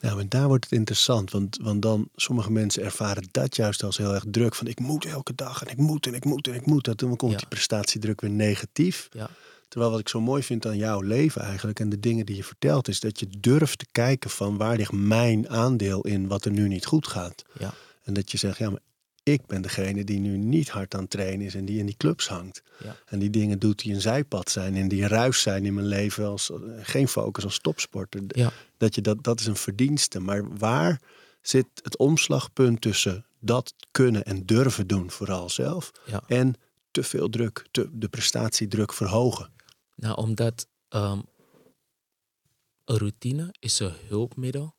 Ja, 0.00 0.14
maar 0.14 0.28
daar 0.28 0.48
wordt 0.48 0.64
het 0.64 0.72
interessant. 0.72 1.30
Want, 1.30 1.58
want 1.62 1.82
dan, 1.82 2.08
sommige 2.16 2.52
mensen 2.52 2.82
ervaren 2.82 3.28
dat 3.30 3.56
juist 3.56 3.82
als 3.82 3.96
heel 3.96 4.14
erg 4.14 4.24
druk. 4.30 4.54
Van 4.54 4.66
ik 4.66 4.80
moet 4.80 5.04
elke 5.04 5.34
dag 5.34 5.62
en 5.62 5.70
ik 5.70 5.76
moet 5.76 6.06
en 6.06 6.14
ik 6.14 6.24
moet 6.24 6.48
en 6.48 6.54
ik 6.54 6.66
moet. 6.66 6.84
Dat, 6.84 6.98
dan 6.98 7.16
komt 7.16 7.32
Ja. 7.32 7.38
die 7.38 7.46
prestatiedruk 7.48 8.20
weer 8.20 8.30
negatief. 8.30 9.08
Ja. 9.12 9.30
Terwijl 9.68 9.90
wat 9.90 10.00
ik 10.00 10.08
zo 10.08 10.20
mooi 10.20 10.42
vind 10.42 10.66
aan 10.66 10.76
jouw 10.76 11.00
leven 11.00 11.42
eigenlijk 11.42 11.80
en 11.80 11.88
de 11.88 12.00
dingen 12.00 12.26
die 12.26 12.36
je 12.36 12.44
vertelt, 12.44 12.88
is 12.88 13.00
dat 13.00 13.20
je 13.20 13.26
durft 13.40 13.78
te 13.78 13.86
kijken 13.92 14.30
van 14.30 14.56
waar 14.56 14.76
ligt 14.76 14.92
mijn 14.92 15.48
aandeel 15.48 16.00
in 16.00 16.28
wat 16.28 16.44
er 16.44 16.50
nu 16.50 16.68
niet 16.68 16.86
goed 16.86 17.06
gaat. 17.06 17.42
Ja. 17.58 17.74
En 18.04 18.12
dat 18.14 18.30
je 18.30 18.38
zegt, 18.38 18.58
ja, 18.58 18.70
maar 18.70 18.80
ik 19.22 19.46
ben 19.46 19.62
degene 19.62 20.04
die 20.04 20.18
nu 20.18 20.36
niet 20.36 20.68
hard 20.68 20.94
aan 20.94 21.00
het 21.00 21.10
trainen 21.10 21.46
is 21.46 21.54
en 21.54 21.64
die 21.64 21.78
in 21.78 21.86
die 21.86 21.96
clubs 21.96 22.28
hangt. 22.28 22.62
Ja. 22.84 22.96
En 23.06 23.18
die 23.18 23.30
dingen 23.30 23.58
doet 23.58 23.78
die 23.78 23.94
een 23.94 24.00
zijpad 24.00 24.50
zijn 24.50 24.76
en 24.76 24.88
die 24.88 25.06
ruis 25.06 25.40
zijn 25.40 25.64
in 25.64 25.74
mijn 25.74 25.86
leven 25.86 26.26
als 26.26 26.50
eh, 26.50 26.58
geen 26.80 27.08
focus 27.08 27.44
als 27.44 27.58
topsporter. 27.58 28.22
Ja. 28.26 28.52
Dat 28.76 28.94
je 28.94 29.00
dat, 29.00 29.24
dat 29.24 29.40
is 29.40 29.46
een 29.46 29.56
verdienste. 29.56 30.20
Maar 30.20 30.58
waar 30.58 31.00
zit 31.42 31.66
het 31.82 31.96
omslagpunt 31.96 32.80
tussen 32.80 33.26
dat 33.38 33.74
kunnen 33.90 34.24
en 34.24 34.46
durven 34.46 34.86
doen, 34.86 35.10
vooral 35.10 35.50
zelf, 35.50 35.90
Ja. 36.06 36.22
en 36.26 36.54
te 36.90 37.02
veel 37.02 37.28
druk, 37.28 37.66
te, 37.70 37.88
de 37.92 38.08
prestatiedruk 38.08 38.92
verhogen? 38.92 39.50
Nou, 39.94 40.16
omdat 40.16 40.66
ehm, 40.88 41.20
een 42.84 42.98
routine 42.98 43.54
is 43.58 43.78
een 43.78 43.94
hulpmiddel 44.08 44.74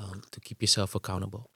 um, 0.00 0.20
to 0.28 0.38
keep 0.40 0.60
yourself 0.60 0.94
accountable. 0.94 1.46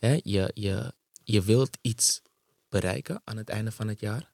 Je, 0.00 0.20
je, 0.54 0.94
je 1.24 1.42
wilt 1.42 1.78
iets 1.80 2.22
bereiken 2.68 3.20
aan 3.24 3.36
het 3.36 3.48
einde 3.48 3.72
van 3.72 3.88
het 3.88 4.00
jaar. 4.00 4.32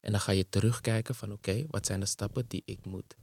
En 0.00 0.10
dan 0.10 0.20
ga 0.20 0.32
je 0.32 0.48
terugkijken 0.48 1.14
van 1.14 1.32
oké, 1.32 1.66
wat 1.68 1.86
zijn 1.86 2.00
de 2.00 2.06
stappen 2.06 2.46
die 2.46 2.62
ik 2.64 2.84
moet, 2.84 3.16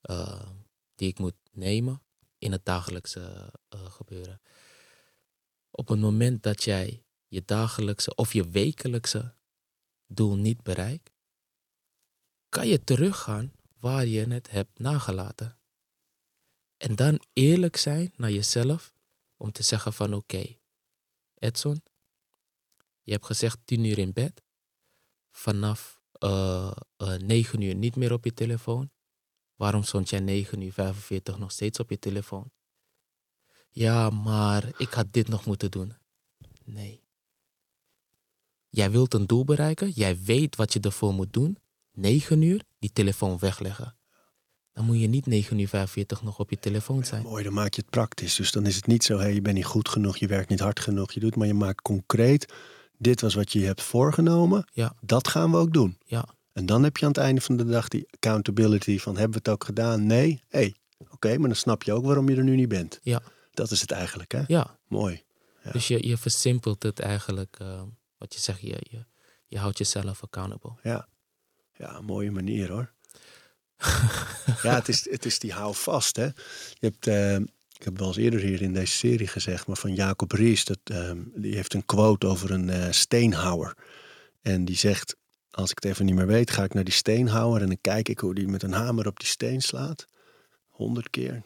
eh, 0.00 0.50
die 0.94 1.08
ik 1.08 1.18
moet 1.18 1.36
nemen 1.52 2.02
in 2.38 2.52
het 2.52 2.64
dagelijkse 2.64 3.52
eh, 3.68 3.84
gebeuren. 3.90 4.40
Op 5.70 5.88
het 5.88 6.00
moment 6.00 6.42
dat 6.42 6.64
jij 6.64 7.04
je 7.26 7.42
dagelijkse 7.44 8.14
of 8.14 8.32
je 8.32 8.50
wekelijkse 8.50 9.34
doel 10.06 10.36
niet 10.36 10.62
bereikt, 10.62 11.10
kan 12.48 12.68
je 12.68 12.84
teruggaan 12.84 13.52
waar 13.78 14.06
je 14.06 14.26
het 14.26 14.50
hebt 14.50 14.78
nagelaten. 14.78 15.58
En 16.76 16.96
dan 16.96 17.22
eerlijk 17.32 17.76
zijn 17.76 18.12
naar 18.16 18.30
jezelf 18.30 18.92
om 19.36 19.52
te 19.52 19.62
zeggen 19.62 19.92
van 19.92 20.14
oké, 20.14 20.56
Edson, 21.38 21.82
je 23.02 23.12
hebt 23.12 23.26
gezegd 23.26 23.58
10 23.64 23.84
uur 23.84 23.98
in 23.98 24.12
bed. 24.12 24.42
Vanaf 25.30 26.00
eh, 26.12 26.76
9 26.96 27.60
uur 27.60 27.74
niet 27.74 27.96
meer 27.96 28.12
op 28.12 28.24
je 28.24 28.34
telefoon. 28.34 28.90
Waarom 29.54 29.82
stond 29.82 30.10
jij 30.10 30.20
9 30.20 30.60
uur 30.60 30.72
45 30.72 31.38
nog 31.38 31.52
steeds 31.52 31.78
op 31.78 31.90
je 31.90 31.98
telefoon? 31.98 32.50
Ja, 33.70 34.10
maar 34.10 34.80
ik 34.80 34.92
had 34.92 35.12
dit 35.12 35.28
nog 35.28 35.46
moeten 35.46 35.70
doen. 35.70 35.96
Nee. 36.64 37.06
Jij 38.68 38.90
wilt 38.90 39.14
een 39.14 39.26
doel 39.26 39.44
bereiken. 39.44 39.90
Jij 39.90 40.22
weet 40.22 40.56
wat 40.56 40.72
je 40.72 40.80
ervoor 40.80 41.12
moet 41.12 41.32
doen. 41.32 41.58
9 41.92 42.42
uur 42.42 42.64
die 42.78 42.92
telefoon 42.92 43.38
wegleggen. 43.38 43.97
Dan 44.78 44.86
moet 44.86 45.00
je 45.00 45.06
niet 45.06 45.26
9 45.26 45.58
uur 45.58 45.68
45 45.68 46.22
nog 46.22 46.38
op 46.38 46.50
je 46.50 46.58
telefoon 46.58 47.04
zijn. 47.04 47.22
Mooi, 47.22 47.44
dan 47.44 47.52
maak 47.52 47.74
je 47.74 47.80
het 47.80 47.90
praktisch. 47.90 48.34
Dus 48.36 48.52
dan 48.52 48.66
is 48.66 48.76
het 48.76 48.86
niet 48.86 49.04
zo, 49.04 49.18
hé, 49.18 49.26
je 49.26 49.42
bent 49.42 49.56
niet 49.56 49.64
goed 49.64 49.88
genoeg, 49.88 50.16
je 50.16 50.26
werkt 50.26 50.48
niet 50.48 50.60
hard 50.60 50.80
genoeg, 50.80 51.12
je 51.12 51.20
doet, 51.20 51.36
maar 51.36 51.46
je 51.46 51.54
maakt 51.54 51.82
concreet, 51.82 52.52
dit 52.98 53.20
was 53.20 53.34
wat 53.34 53.52
je 53.52 53.60
hebt 53.64 53.82
voorgenomen, 53.82 54.68
Ja. 54.72 54.94
dat 55.00 55.28
gaan 55.28 55.50
we 55.50 55.56
ook 55.56 55.72
doen. 55.72 55.98
Ja, 56.04 56.28
En 56.52 56.66
dan 56.66 56.82
heb 56.82 56.96
je 56.96 57.04
aan 57.04 57.10
het 57.12 57.20
einde 57.20 57.40
van 57.40 57.56
de 57.56 57.64
dag 57.64 57.88
die 57.88 58.06
accountability 58.10 58.98
van, 58.98 59.12
hebben 59.16 59.32
we 59.32 59.38
het 59.38 59.48
ook 59.48 59.64
gedaan? 59.64 60.06
Nee? 60.06 60.42
Hé, 60.48 60.70
oké, 61.10 61.38
maar 61.38 61.48
dan 61.48 61.56
snap 61.56 61.82
je 61.82 61.92
ook 61.92 62.04
waarom 62.04 62.28
je 62.28 62.36
er 62.36 62.42
nu 62.44 62.54
niet 62.56 62.68
bent. 62.68 62.98
ja, 63.02 63.22
Dat 63.50 63.70
is 63.70 63.80
het 63.80 63.90
eigenlijk, 63.90 64.32
hè? 64.32 64.42
ja. 64.46 64.78
Mooi. 64.88 65.22
Ja. 65.64 65.70
Dus 65.70 65.88
je, 65.88 66.06
je 66.08 66.16
versimpelt 66.16 66.82
het 66.82 67.00
eigenlijk. 67.00 67.56
eh, 67.58 67.82
wat 68.18 68.34
je 68.34 68.40
zegt, 68.40 68.60
je, 68.60 68.76
je, 68.90 69.04
je 69.46 69.58
houdt 69.58 69.78
jezelf 69.78 70.22
accountable. 70.22 70.72
Ja. 70.82 71.08
Ja, 71.76 72.00
mooie 72.00 72.30
manier 72.30 72.70
hoor. 72.70 72.92
ja, 74.62 74.74
het 74.74 74.88
is, 74.88 75.10
het 75.10 75.24
is 75.24 75.38
die 75.38 75.52
hou 75.52 75.74
vast, 75.74 76.16
hè. 76.16 76.24
Je 76.24 76.34
hebt, 76.78 77.06
eh, 77.06 77.36
ik 77.78 77.84
heb 77.84 77.98
wel 77.98 78.06
eens 78.06 78.16
eerder 78.16 78.40
hier 78.40 78.62
in 78.62 78.72
deze 78.72 78.92
serie 78.92 79.26
gezegd, 79.26 79.66
maar 79.66 79.76
van 79.76 79.94
Jacob 79.94 80.32
Ries, 80.32 80.64
dat, 80.64 80.78
eh, 80.84 81.12
die 81.34 81.54
heeft 81.54 81.74
een 81.74 81.86
quote 81.86 82.26
over 82.26 82.50
een 82.50 82.70
eh, 82.70 82.90
steenhouwer. 82.90 83.76
En 84.42 84.64
die 84.64 84.76
zegt, 84.76 85.16
als 85.50 85.70
ik 85.70 85.82
het 85.82 85.92
even 85.92 86.04
niet 86.04 86.14
meer 86.14 86.26
weet, 86.26 86.50
ga 86.50 86.64
ik 86.64 86.74
naar 86.74 86.84
die 86.84 86.94
steenhouwer 86.94 87.60
en 87.60 87.66
dan 87.66 87.80
kijk 87.80 88.08
ik 88.08 88.18
hoe 88.18 88.34
die 88.34 88.48
met 88.48 88.62
een 88.62 88.72
hamer 88.72 89.06
op 89.06 89.20
die 89.20 89.28
steen 89.28 89.62
slaat. 89.62 90.06
100 90.68 91.10
keer, 91.10 91.42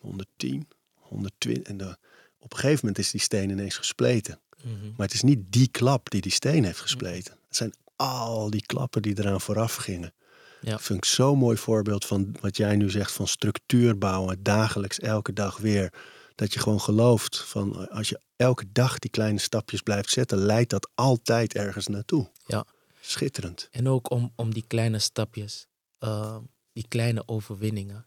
110, 0.00 0.68
120. 0.94 1.62
En 1.62 1.76
de, 1.76 1.96
op 2.38 2.52
een 2.52 2.58
gegeven 2.58 2.78
moment 2.80 2.98
is 2.98 3.10
die 3.10 3.20
steen 3.20 3.50
ineens 3.50 3.76
gespleten. 3.76 4.40
Mhm. 4.62 4.86
Maar 4.96 5.06
het 5.06 5.14
is 5.14 5.22
niet 5.22 5.52
die 5.52 5.68
klap 5.68 6.10
die 6.10 6.20
die 6.20 6.32
steen 6.32 6.64
heeft 6.64 6.80
gespleten. 6.80 7.32
Het 7.46 7.56
zijn 7.56 7.74
al 7.96 8.50
die 8.50 8.66
klappen 8.66 9.02
die 9.02 9.18
eraan 9.18 9.40
vooraf 9.40 9.74
gingen. 9.74 10.12
Ja. 10.60 10.70
Dat 10.70 10.82
vind 10.82 10.98
ik 10.98 11.04
zo'n 11.04 11.38
mooi 11.38 11.56
voorbeeld 11.56 12.04
van 12.04 12.36
wat 12.40 12.56
jij 12.56 12.76
nu 12.76 12.90
zegt 12.90 13.12
van 13.12 13.28
structuur 13.28 13.98
bouwen, 13.98 14.42
dagelijks, 14.42 14.98
elke 14.98 15.32
dag 15.32 15.56
weer. 15.56 15.92
Dat 16.34 16.52
je 16.52 16.60
gewoon 16.60 16.80
gelooft 16.80 17.38
van 17.44 17.90
als 17.90 18.08
je 18.08 18.20
elke 18.36 18.72
dag 18.72 18.98
die 18.98 19.10
kleine 19.10 19.38
stapjes 19.38 19.80
blijft 19.80 20.10
zetten, 20.10 20.38
leidt 20.38 20.70
dat 20.70 20.90
altijd 20.94 21.54
ergens 21.54 21.86
naartoe. 21.86 22.30
Ja. 22.46 22.64
Schitterend. 23.00 23.68
En 23.70 23.88
ook 23.88 24.10
om, 24.10 24.32
om 24.34 24.54
die 24.54 24.64
kleine 24.66 24.98
stapjes, 24.98 25.66
eh, 25.98 26.38
die 26.72 26.88
kleine 26.88 27.28
overwinningen, 27.28 28.06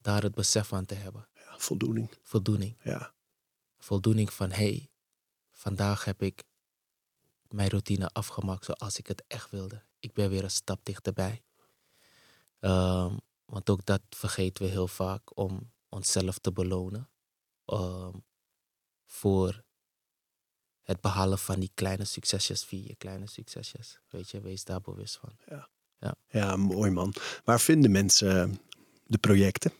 daar 0.00 0.22
het 0.22 0.34
besef 0.34 0.72
aan 0.72 0.84
te 0.84 0.94
hebben. 0.94 1.28
Ja, 1.34 1.54
voldoening. 1.58 2.10
Voldoening. 2.22 2.76
Ja. 2.82 3.12
Voldoening 3.78 4.32
van, 4.32 4.50
hé, 4.50 4.56
hey, 4.56 4.88
vandaag 5.52 6.04
heb 6.04 6.22
ik 6.22 6.42
mijn 7.48 7.68
routine 7.68 8.08
afgemaakt 8.12 8.64
zoals 8.64 8.98
ik 8.98 9.06
het 9.06 9.24
echt 9.26 9.50
wilde. 9.50 9.82
Ik 9.98 10.12
ben 10.12 10.30
weer 10.30 10.44
een 10.44 10.50
stap 10.50 10.80
dichterbij. 10.82 11.42
Ehm, 12.64 13.16
want 13.44 13.70
ook 13.70 13.84
dat 13.84 14.00
vergeten 14.10 14.64
we 14.64 14.70
heel 14.70 14.88
vaak 14.88 15.38
om 15.38 15.72
onszelf 15.88 16.38
te 16.38 16.52
belonen. 16.52 17.08
ehm, 17.64 18.12
voor 19.06 19.64
het 20.82 21.00
behalen 21.00 21.38
van 21.38 21.60
die 21.60 21.70
kleine 21.74 22.04
succesjes, 22.04 22.64
vier 22.64 22.96
kleine 22.96 23.26
succesjes. 23.26 24.00
Weet 24.08 24.30
je, 24.30 24.40
wees 24.40 24.64
daar 24.64 24.80
bewust 24.80 25.16
van. 25.18 25.32
Ja, 26.28 26.56
mooi 26.56 26.90
man. 26.90 27.14
Waar 27.44 27.60
vinden 27.60 27.90
mensen 27.90 28.58
de 29.06 29.18
projecten? 29.18 29.72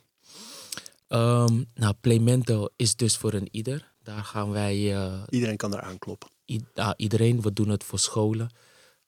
Ehm, 1.09 1.64
nou, 1.74 1.95
Playmento 2.01 2.68
is 2.76 2.97
dus 2.97 3.16
voor 3.16 3.32
een 3.32 3.49
ieder. 3.51 3.93
Daar 4.03 4.24
gaan 4.24 4.51
wij 4.51 4.95
eh, 4.95 5.22
Iedereen 5.28 5.57
kan 5.57 5.70
daar 5.70 5.82
aankloppen. 5.82 6.30
i- 6.47 6.66
ah, 6.74 6.93
iedereen, 6.97 7.43
we 7.43 7.53
doen 7.53 7.68
het 7.68 7.85
voor 7.85 7.99
scholen, 7.99 8.51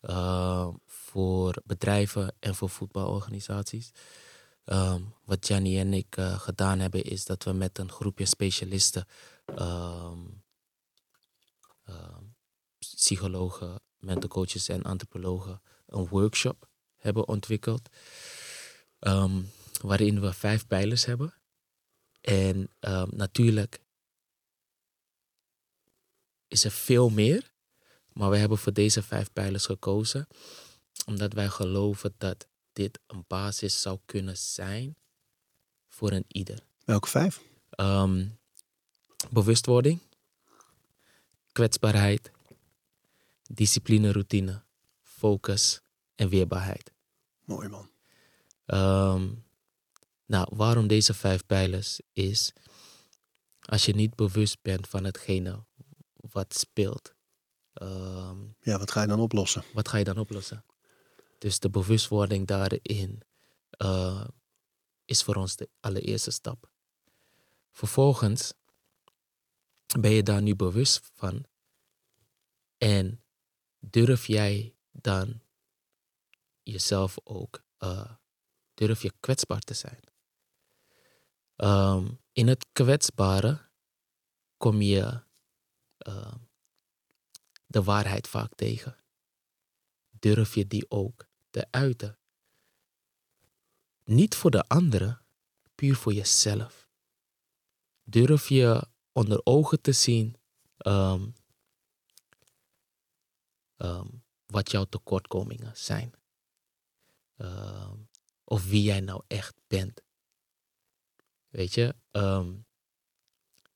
eh, 0.01 0.69
voor 1.17 1.63
bedrijven 1.65 2.35
en 2.39 2.55
voor 2.55 2.71
voetbalorganisaties. 2.71 3.91
Ehm, 4.65 5.03
wat 5.25 5.47
Janny 5.47 5.79
en 5.79 5.93
ik 5.93 6.17
eh, 6.17 6.39
gedaan 6.41 6.79
hebben, 6.79 7.03
is 7.03 7.25
dat 7.25 7.45
we 7.45 7.53
met 7.53 7.79
een 7.79 7.91
groepje 7.91 8.27
specialisten, 8.27 9.07
ehm, 9.45 10.19
ehm, 11.85 12.23
psychologen, 12.79 13.81
mental 13.99 14.29
coaches 14.29 14.69
en 14.69 14.83
antropologen, 14.83 15.63
een 15.87 16.09
workshop 16.09 16.69
hebben 16.97 17.29
ontwikkeld. 17.29 17.89
waarin 19.83 20.21
we 20.21 20.33
vijf 20.33 20.67
pijlers 20.67 21.05
hebben. 21.05 21.35
En 22.21 22.71
natuurlijk 23.11 23.81
is 26.49 26.65
er 26.65 26.71
veel 26.71 27.11
meer. 27.11 27.53
Maar 28.13 28.31
we 28.31 28.37
hebben 28.37 28.59
voor 28.59 28.73
deze 28.73 29.03
vijf 29.03 29.33
pijlers 29.33 29.67
gekozen. 29.67 30.27
Omdat 31.07 31.33
wij 31.33 31.49
geloven 31.49 32.15
dat 32.19 32.47
dit 32.73 32.99
een 33.07 33.25
basis 33.27 33.81
zou 33.83 33.99
kunnen 34.05 34.37
zijn 34.37 34.97
voor 35.89 36.11
een 36.11 36.25
ieder. 36.29 36.59
Welke 36.85 37.09
vijf? 37.09 37.43
Ehm, 37.71 38.27
bewustwording, 39.31 40.01
kwetsbaarheid, 41.53 42.31
discipline, 43.43 44.13
routine, 44.13 44.63
focus 45.03 45.81
en 46.15 46.29
weerbaarheid. 46.29 46.93
Mooi 47.45 47.69
man. 47.69 47.91
Ehm, 48.67 49.29
nou, 50.27 50.49
waarom 50.57 50.87
deze 50.87 51.15
vijf 51.15 51.47
pijlers 51.47 52.01
is, 52.13 52.53
als 53.61 53.85
je 53.85 53.95
niet 53.95 54.15
bewust 54.15 54.63
bent 54.63 54.89
van 54.89 55.05
hetgene 55.05 55.65
wat 56.15 56.55
speelt, 56.59 57.15
ehm, 57.73 58.37
Ja, 58.61 58.79
wat 58.79 58.91
ga 58.91 59.01
je 59.01 59.07
dan 59.09 59.21
oplossen? 59.21 59.65
wat 59.73 59.89
ga 59.89 59.97
je 59.97 60.05
dan 60.05 60.19
oplossen? 60.19 60.65
Dus 61.47 61.59
de 61.59 61.71
bewustwording 61.71 62.47
daarin 62.47 63.23
eh, 63.71 64.27
is 65.05 65.23
voor 65.23 65.35
ons 65.35 65.57
de 65.57 65.69
allereerste 65.81 66.31
stap. 66.31 66.71
Vervolgens 67.71 68.53
ben 69.99 70.11
je 70.11 70.23
daar 70.23 70.43
nu 70.43 70.57
bewust 70.57 71.11
van 71.13 71.45
en 72.79 73.25
durf 73.79 74.27
jij 74.27 74.75
dan 74.91 75.41
jezelf 76.63 77.17
ook, 77.25 77.63
eh, 77.77 78.15
durf 78.75 79.03
je 79.03 79.13
kwetsbaar 79.21 79.61
te 79.61 79.75
zijn. 79.75 80.01
Ehm, 81.57 82.11
in 82.33 82.49
het 82.49 82.67
kwetsbare 82.73 83.69
kom 84.57 84.83
je 84.83 85.25
eh, 85.97 86.35
de 87.67 87.83
waarheid 87.83 88.29
vaak 88.29 88.55
tegen. 88.55 88.97
Durf 90.11 90.55
je 90.55 90.67
die 90.67 90.91
ook 90.91 91.35
te 91.57 91.67
uiten? 91.71 92.19
Niet 94.05 94.35
voor 94.35 94.51
de 94.51 94.69
anderen, 94.69 95.25
puur 95.75 95.97
voor 95.97 96.13
jezelf. 96.13 96.89
Durf 98.03 98.49
je 98.49 98.89
onder 99.13 99.41
ogen 99.45 99.81
te 99.81 99.93
zien 99.93 100.37
ehm, 100.77 101.31
ehm, 103.77 104.09
wat 104.47 104.71
jouw 104.71 104.85
tekortkomingen 104.85 105.77
zijn. 105.77 106.13
Ehm, 107.37 107.99
of 108.45 108.65
wie 108.65 108.83
jij 108.83 109.01
nou 109.01 109.23
echt 109.27 109.55
bent. 109.67 110.03
Weet 111.49 111.75
je, 111.75 111.95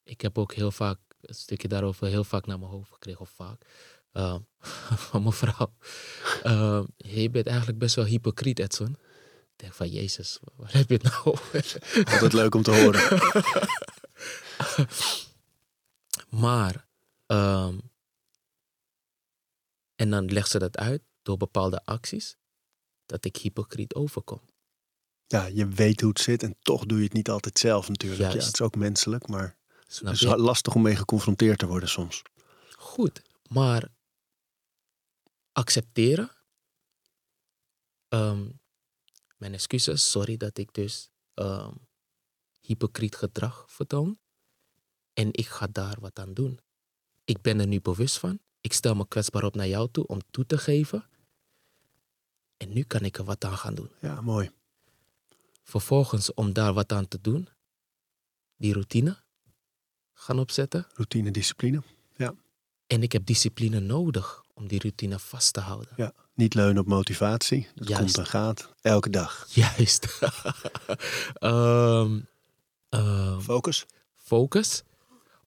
ik 0.03 0.21
heb 0.21 0.39
ook 0.39 0.55
heel 0.55 0.71
vaak 0.71 1.01
een 1.21 1.35
stukje 1.35 1.69
daarover 1.69 2.07
heel 2.07 2.25
vaak 2.25 2.47
naar 2.47 2.59
mijn 2.59 2.71
hoofd 2.71 2.93
gekregen, 2.93 3.21
of 3.21 3.31
vaak, 3.31 3.67
ehm, 4.13 4.41
van 5.09 5.23
mijn 5.23 5.35
vrouw. 5.35 5.75
Ehm, 6.43 6.85
je 6.97 7.31
bent 7.31 7.47
eigenlijk 7.47 7.79
best 7.79 7.95
wel 7.95 8.05
hypocriet, 8.05 8.59
Edson. 8.59 8.97
Ik 9.53 9.67
denk 9.67 9.75
van, 9.75 9.89
Jezus, 9.89 10.39
waar 10.57 10.73
heb 10.73 10.89
je 10.89 10.95
het 10.95 11.03
nou 11.03 11.25
over? 11.25 11.79
Altijd 12.05 12.33
leuk 12.33 12.55
om 12.55 12.63
te 12.63 12.71
horen. 12.71 13.03
Maar, 16.31 16.87
ehm, 17.27 17.79
en 19.97 20.11
dan 20.11 20.25
legt 20.33 20.51
ze 20.51 20.59
dat 20.59 20.77
uit 20.77 21.03
door 21.23 21.37
bepaalde 21.37 21.85
acties, 21.85 22.37
dat 23.07 23.25
ik 23.25 23.37
hypocriet 23.37 23.95
overkom. 23.95 24.41
Ja, 25.27 25.47
je 25.47 25.69
weet 25.69 26.01
hoe 26.01 26.11
het 26.11 26.21
zit 26.21 26.43
en 26.43 26.57
toch 26.63 26.87
doe 26.87 26.99
je 26.99 27.05
het 27.05 27.13
niet 27.13 27.31
altijd 27.31 27.59
zelf 27.59 27.89
natuurlijk. 27.89 28.21
Ja, 28.21 28.29
het 28.29 28.53
is 28.53 28.61
ook 28.61 28.77
menselijk, 28.77 29.29
maar 29.29 29.57
Snap 29.87 30.13
het 30.13 30.21
je? 30.21 30.27
is 30.27 30.35
lastig 30.37 30.75
om 30.75 30.83
mee 30.83 30.97
geconfronteerd 30.97 31.59
te 31.59 31.67
worden 31.67 31.89
soms. 31.89 32.23
Goed, 32.77 33.23
maar 33.49 33.89
accepteren. 35.61 36.31
Ehm, 38.09 38.49
mijn 39.37 39.55
excuses, 39.55 40.11
sorry 40.11 40.37
dat 40.37 40.59
ik 40.59 40.75
dus 40.75 41.11
ehm, 41.35 41.75
hypocriet 42.61 43.17
gedrag 43.17 43.65
vertoon. 43.69 44.19
En 45.13 45.29
ik 45.33 45.47
ga 45.47 45.67
daar 45.67 46.01
wat 46.01 46.19
aan 46.19 46.35
doen. 46.35 46.61
Ik 47.25 47.41
ben 47.43 47.61
er 47.61 47.67
nu 47.67 47.81
bewust 47.81 48.19
van. 48.19 48.41
Ik 48.61 48.73
stel 48.73 48.95
me 48.95 49.09
kwetsbaar 49.09 49.45
op 49.45 49.55
naar 49.55 49.69
jou 49.69 49.91
toe 49.91 50.07
om 50.07 50.21
toe 50.31 50.47
te 50.47 50.59
geven. 50.59 51.09
En 52.57 52.73
nu 52.73 52.83
kan 52.83 53.05
ik 53.05 53.19
er 53.19 53.25
wat 53.25 53.45
aan 53.45 53.57
gaan 53.57 53.75
doen. 53.75 53.91
Ja, 54.01 54.21
mooi. 54.21 54.51
Vervolgens, 55.63 56.35
om 56.35 56.53
daar 56.53 56.73
wat 56.73 56.93
aan 56.93 57.09
te 57.09 57.21
doen, 57.21 57.49
die 58.57 58.73
routine 58.73 59.23
gaan 60.13 60.39
opzetten. 60.39 60.87
Routine, 60.95 61.31
discipline. 61.31 61.83
En 62.87 63.03
ik 63.03 63.13
heb 63.13 63.27
discipline 63.27 63.81
nodig 63.81 64.45
om 64.61 64.69
die 64.69 64.79
routine 64.81 65.19
vast 65.19 65.53
te 65.53 65.61
houden. 65.61 65.89
Ja, 65.97 66.13
niet 66.35 66.55
leunen 66.55 66.83
op 66.83 66.89
motivatie. 66.89 67.69
Dat 67.75 67.89
Juist. 67.89 68.05
komt 68.05 68.19
en 68.19 68.27
gaat. 68.27 68.73
Elke 68.81 69.11
dag. 69.11 69.47
Juist. 69.49 70.07
Ehm, 71.35 72.21
ehm, 72.89 73.41
Focus. 73.41 73.87
focus. 74.17 74.83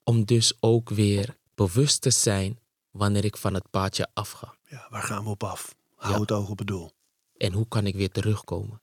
Om 0.03 0.25
dus 0.25 0.53
ook 0.59 0.89
weer 0.89 1.37
bewust 1.55 2.01
te 2.01 2.09
zijn 2.09 2.59
wanneer 2.91 3.25
ik 3.25 3.37
van 3.37 3.53
het 3.53 3.69
paadje 3.69 4.07
afga. 4.13 4.55
Ja, 4.67 4.87
waar 4.89 5.03
gaan 5.03 5.23
we 5.23 5.29
op 5.29 5.43
af? 5.43 5.75
Hou 5.95 6.13
Ja. 6.13 6.19
het 6.19 6.31
oog 6.31 6.49
op 6.49 6.57
het 6.57 6.67
doel. 6.67 6.91
En 7.37 7.53
hoe 7.53 7.67
kan 7.67 7.85
ik 7.85 7.95
weer 7.95 8.11
terugkomen? 8.11 8.81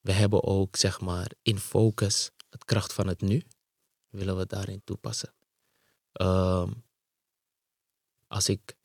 We 0.00 0.12
hebben 0.12 0.42
ook, 0.44 0.76
zeg 0.76 1.00
maar, 1.00 1.30
in 1.42 1.58
focus 1.58 2.30
het 2.50 2.64
kracht 2.64 2.92
van 2.92 3.06
het 3.06 3.20
nu. 3.20 3.42
Willen 4.08 4.36
we 4.36 4.46
daarin 4.46 4.80
toepassen. 4.84 5.34
Ehm, 6.12 6.72
als 8.28 8.48
ik 8.48 8.76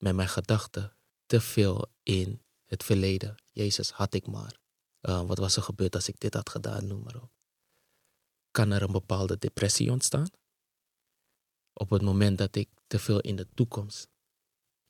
met 0.00 0.14
mijn 0.14 0.28
gedachten 0.28 0.96
te 1.26 1.40
veel 1.40 1.92
in 2.02 2.42
het 2.64 2.84
verleden, 2.84 3.42
Jezus, 3.52 3.90
had 3.90 4.14
ik 4.14 4.26
maar. 4.26 4.58
Eh, 5.00 5.26
wat 5.26 5.38
was 5.38 5.56
er 5.56 5.62
gebeurd 5.62 5.94
als 5.94 6.08
ik 6.08 6.20
dit 6.20 6.34
had 6.34 6.50
gedaan, 6.50 6.86
noem 6.86 7.02
maar 7.02 7.22
op. 7.22 7.30
Kan 8.50 8.70
er 8.70 8.82
een 8.82 8.92
bepaalde 8.92 9.38
depressie 9.38 9.90
ontstaan? 9.90 10.28
Op 11.72 11.90
het 11.90 12.02
moment 12.02 12.38
dat 12.38 12.56
ik 12.56 12.68
te 12.86 12.98
veel 12.98 13.20
in 13.20 13.36
de 13.36 13.48
toekomst. 13.54 14.08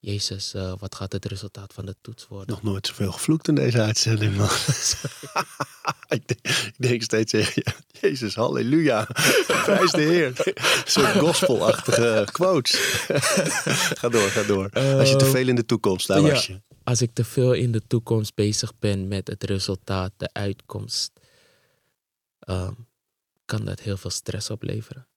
Jezus, 0.01 0.55
eh, 0.55 0.72
wat 0.78 0.94
gaat 0.94 1.12
het 1.12 1.24
resultaat 1.24 1.72
van 1.72 1.86
de 1.86 1.96
toets 2.01 2.28
worden? 2.28 2.48
Nog 2.48 2.62
nooit 2.62 2.86
zoveel 2.86 3.12
gevloekt 3.12 3.48
in 3.48 3.55
deze 3.55 3.80
uitzending, 3.80 4.36
man. 4.36 4.48
ik, 6.16 6.28
denk, 6.28 6.40
ik 6.66 6.74
denk 6.76 7.03
steeds 7.03 7.32
je, 7.32 7.64
Jezus, 8.01 8.34
halleluja. 8.34 9.05
Prijs 9.64 9.90
de 9.90 10.01
Heer. 10.01 10.55
Zo'n 10.86 11.12
gospelachtige 11.12 12.28
quotes. 12.32 12.72
ga 14.01 14.09
door, 14.09 14.28
ga 14.28 14.42
door. 14.42 14.70
Als 14.70 15.11
je 15.11 15.16
te 15.16 15.24
veel 15.24 15.48
in 15.48 15.55
de 15.55 15.66
toekomst, 15.66 16.07
daar 16.07 16.20
ja. 16.20 16.30
was 16.30 16.46
je. 16.46 16.61
als 16.84 17.03
ik 17.03 17.11
te 17.12 17.24
veel 17.24 17.53
in 17.53 17.72
de 17.72 17.86
toekomst 17.86 18.34
bezig 18.34 18.78
ben 18.78 19.09
met 19.09 19.28
het 19.28 19.44
resultaat, 19.44 20.12
de 20.16 20.32
uitkomst, 20.32 21.12
ehm, 22.38 22.74
kan 23.44 23.64
dat 23.64 23.80
heel 23.80 23.96
veel 23.96 24.11
stress 24.11 24.51
opleveren. 24.51 25.09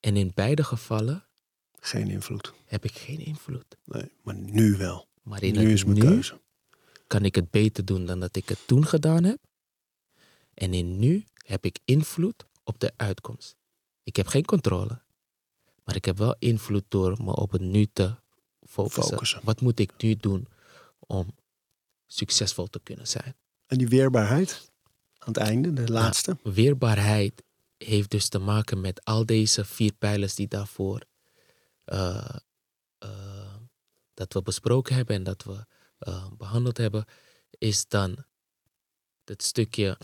En 0.00 0.16
in 0.16 0.32
beide 0.34 0.64
gevallen 0.64 1.29
Geen 1.80 2.08
invloed. 2.10 2.52
heb 2.66 2.84
ik 2.84 2.92
geen 2.92 3.18
invloed. 3.18 3.76
Nee, 3.84 4.10
maar 4.22 4.34
nu 4.34 4.76
wel. 4.76 5.08
Maar 5.22 5.42
in 5.42 5.54
nu 5.54 5.72
is 5.72 5.84
mijn 5.84 5.98
nu 5.98 6.04
keuze. 6.04 6.40
kan 7.06 7.24
ik 7.24 7.34
het 7.34 7.50
beter 7.50 7.84
doen 7.84 8.06
dan 8.06 8.20
dat 8.20 8.36
ik 8.36 8.48
het 8.48 8.58
toen 8.66 8.86
gedaan 8.86 9.24
heb. 9.24 9.38
En 10.54 10.74
in 10.74 10.98
nu 10.98 11.24
heb 11.34 11.64
ik 11.64 11.78
invloed 11.84 12.46
op 12.64 12.80
de 12.80 12.92
uitkomst. 12.96 13.56
Ik 14.02 14.16
heb 14.16 14.26
geen 14.26 14.44
controle. 14.44 15.02
Maar 15.84 15.96
ik 15.96 16.04
heb 16.04 16.18
wel 16.18 16.36
invloed 16.38 16.84
door 16.88 17.22
me 17.22 17.36
op 17.36 17.50
het 17.50 17.60
nu 17.60 17.86
te 17.92 18.14
focussen. 18.66 19.02
Focussen. 19.02 19.40
Wat 19.44 19.60
moet 19.60 19.78
ik 19.78 19.92
nu 19.98 20.16
doen 20.16 20.46
om 20.98 21.34
succesvol 22.06 22.66
te 22.66 22.80
kunnen 22.82 23.06
zijn? 23.06 23.34
En 23.66 23.78
die 23.78 23.88
weerbaarheid 23.88 24.70
aan 25.18 25.32
het 25.32 25.36
einde, 25.36 25.72
de 25.72 25.92
laatste. 25.92 26.36
Weerbaarheid 26.42 27.42
heeft 27.76 28.10
dus 28.10 28.28
te 28.28 28.38
maken 28.38 28.80
met 28.80 29.04
al 29.04 29.26
deze 29.26 29.64
vier 29.64 29.92
pijlers 29.92 30.34
die 30.34 30.48
daarvoor 30.48 31.04
eh, 31.84 32.36
eh, 32.98 33.56
dat 34.14 34.32
we 34.32 34.42
besproken 34.42 34.94
hebben 34.94 35.16
en 35.16 35.22
dat 35.22 35.42
we 35.42 35.66
eh, 35.98 36.30
behandeld 36.32 36.76
hebben, 36.76 37.04
is 37.50 37.88
dan 37.88 38.24
het 39.24 39.42
stukje 39.42 39.98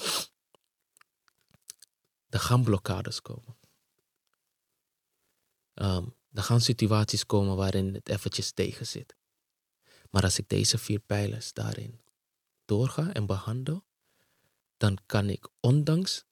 er 2.29 2.41
gaan 2.41 2.63
blokkades 2.63 3.23
komen. 3.23 3.59
Ehm, 5.75 6.07
er 6.33 6.43
gaan 6.43 6.61
situaties 6.61 7.27
komen 7.27 7.57
waarin 7.57 7.95
het 7.95 8.09
eventjes 8.09 8.53
tegen 8.53 8.87
zit. 8.87 9.17
Maar 10.11 10.23
als 10.23 10.39
ik 10.39 10.49
deze 10.49 10.79
vier 10.79 10.99
pijlers 10.99 11.53
daarin 11.53 12.01
doorga 12.65 13.13
en 13.13 13.27
behandel, 13.27 13.85
dan 14.77 14.99
kan 15.07 15.31
ik 15.31 15.49
ondanks 15.61 16.25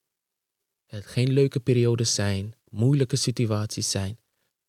het 0.86 1.06
geen 1.06 1.32
leuke 1.32 1.60
periodes 1.60 2.14
zijn, 2.14 2.54
moeilijke 2.68 3.16
situaties 3.16 3.90
zijn, 3.90 4.18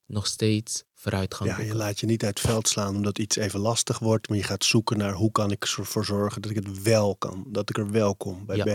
nog 0.05 0.27
steeds 0.27 0.83
vooruitgang 0.93 1.49
Ja, 1.49 1.59
je 1.59 1.75
laat 1.75 1.99
je 1.99 2.05
niet 2.05 2.23
uit 2.23 2.37
het 2.37 2.47
veld 2.47 2.67
slaan 2.67 2.95
omdat 2.95 3.17
iets 3.17 3.35
even 3.35 3.59
lastig 3.59 3.99
wordt. 3.99 4.29
Maar 4.29 4.37
je 4.37 4.43
gaat 4.43 4.63
zoeken 4.65 4.97
naar 4.97 5.13
hoe 5.13 5.31
kan 5.31 5.51
ik 5.51 5.63
ervoor 5.63 6.05
zorgen 6.05 6.41
dat 6.41 6.51
ik 6.51 6.57
het 6.57 6.81
wel 6.81 7.15
kan. 7.15 7.45
Dat 7.47 7.69
ik 7.69 7.77
er 7.77 7.91
wel 7.91 8.15
kom 8.15 8.45
bij 8.45 8.57
Ja. 8.57 8.63
B. 8.63 8.67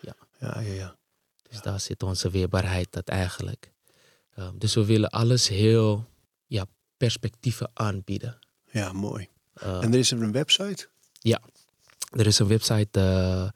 Ja. 0.00 0.16
Ja, 0.38 0.60
ja, 0.60 0.72
ja. 0.72 0.96
Dus 1.50 1.60
daar 1.60 1.80
zit 1.80 2.02
onze 2.02 2.30
weerbaarheid 2.30 2.86
dat 2.90 3.08
eigenlijk. 3.08 3.72
Ehm, 4.34 4.58
dus 4.58 4.74
we 4.74 4.84
willen 4.84 5.10
alles 5.10 5.48
heel 5.48 6.06
ja, 6.46 6.66
perspectieven 6.96 7.70
aanbieden. 7.72 8.38
Ja, 8.70 8.92
mooi. 8.92 9.28
Eh, 9.54 9.82
En 9.82 9.92
er 9.92 9.98
is 9.98 10.10
er 10.10 10.22
een 10.22 10.32
website? 10.32 10.88
Er 12.10 12.26
is 12.26 12.38
een 12.38 12.46
website, 12.46 13.00
uh. 13.00 13.48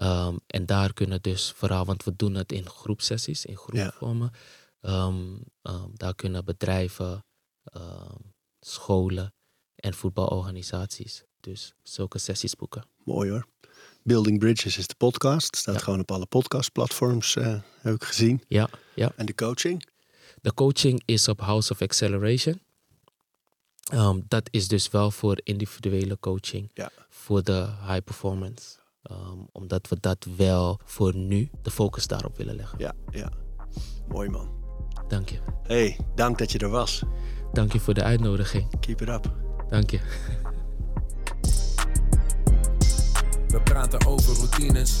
Ehm, 0.00 0.36
en 0.46 0.66
daar 0.66 0.92
kunnen 0.92 1.22
dus 1.22 1.50
vooral, 1.56 1.84
want 1.84 2.04
we 2.04 2.16
doen 2.16 2.34
het 2.34 2.52
in 2.52 2.68
groepsessies, 2.68 3.44
in 3.44 3.56
groepvormen. 3.56 4.30
Ehm, 4.80 5.36
ehm, 5.62 5.88
daar 5.94 6.14
kunnen 6.14 6.44
bedrijven, 6.44 7.24
scholen 8.60 9.34
en 9.76 9.94
voetbalorganisaties 9.94 11.22
dus 11.40 11.74
zulke 11.82 12.18
sessies 12.18 12.54
boeken. 12.56 12.84
Mooi 13.04 13.30
hoor. 13.30 13.46
Building 14.02 14.38
Bridges 14.38 14.78
is 14.78 14.86
de 14.86 14.94
podcast. 14.94 15.56
Staat 15.56 15.74
Ja. 15.74 15.80
gewoon 15.80 16.00
op 16.00 16.10
alle 16.10 16.26
podcastplatforms, 16.26 17.36
eh, 17.36 17.60
heb 17.80 17.94
ik 17.94 18.04
gezien. 18.04 18.42
Ja, 18.48 18.68
ja. 18.94 19.12
En 19.16 19.26
de 19.26 19.34
coaching? 19.34 19.86
De 20.42 20.54
coaching 20.54 21.02
is 21.04 21.28
op 21.28 21.40
House 21.40 21.72
of 21.72 21.82
Acceleration. 21.82 22.60
Dat 24.28 24.48
is 24.50 24.68
dus 24.68 24.88
wel 24.88 25.10
voor 25.10 25.40
individuele 25.42 26.18
coaching, 26.18 26.70
Ja. 26.74 26.90
voor 27.08 27.42
de 27.42 27.68
high 27.86 28.04
performance. 28.04 28.78
Ehm, 29.02 29.38
omdat 29.52 29.88
we 29.88 29.96
dat 30.00 30.26
wel 30.36 30.80
voor 30.84 31.14
nu 31.14 31.50
de 31.62 31.70
focus 31.70 32.06
daarop 32.06 32.36
willen 32.36 32.56
leggen. 32.56 32.78
Ja, 32.78 32.92
ja. 33.10 33.30
Mooi 34.08 34.28
man. 34.28 34.48
Dank 35.08 35.28
je. 35.28 35.38
hey, 35.62 35.98
dank 36.14 36.38
dat 36.38 36.52
je 36.52 36.58
er 36.58 36.68
was. 36.68 37.02
Dank 37.52 37.72
je 37.72 37.80
voor 37.80 37.94
de 37.94 38.02
uitnodiging. 38.02 38.80
Keep 38.80 39.00
it 39.00 39.08
up. 39.08 39.34
Dank 39.68 39.90
je. 39.90 40.00
We 43.48 43.60
praten 43.64 44.06
over 44.06 44.36
routines. 44.36 45.00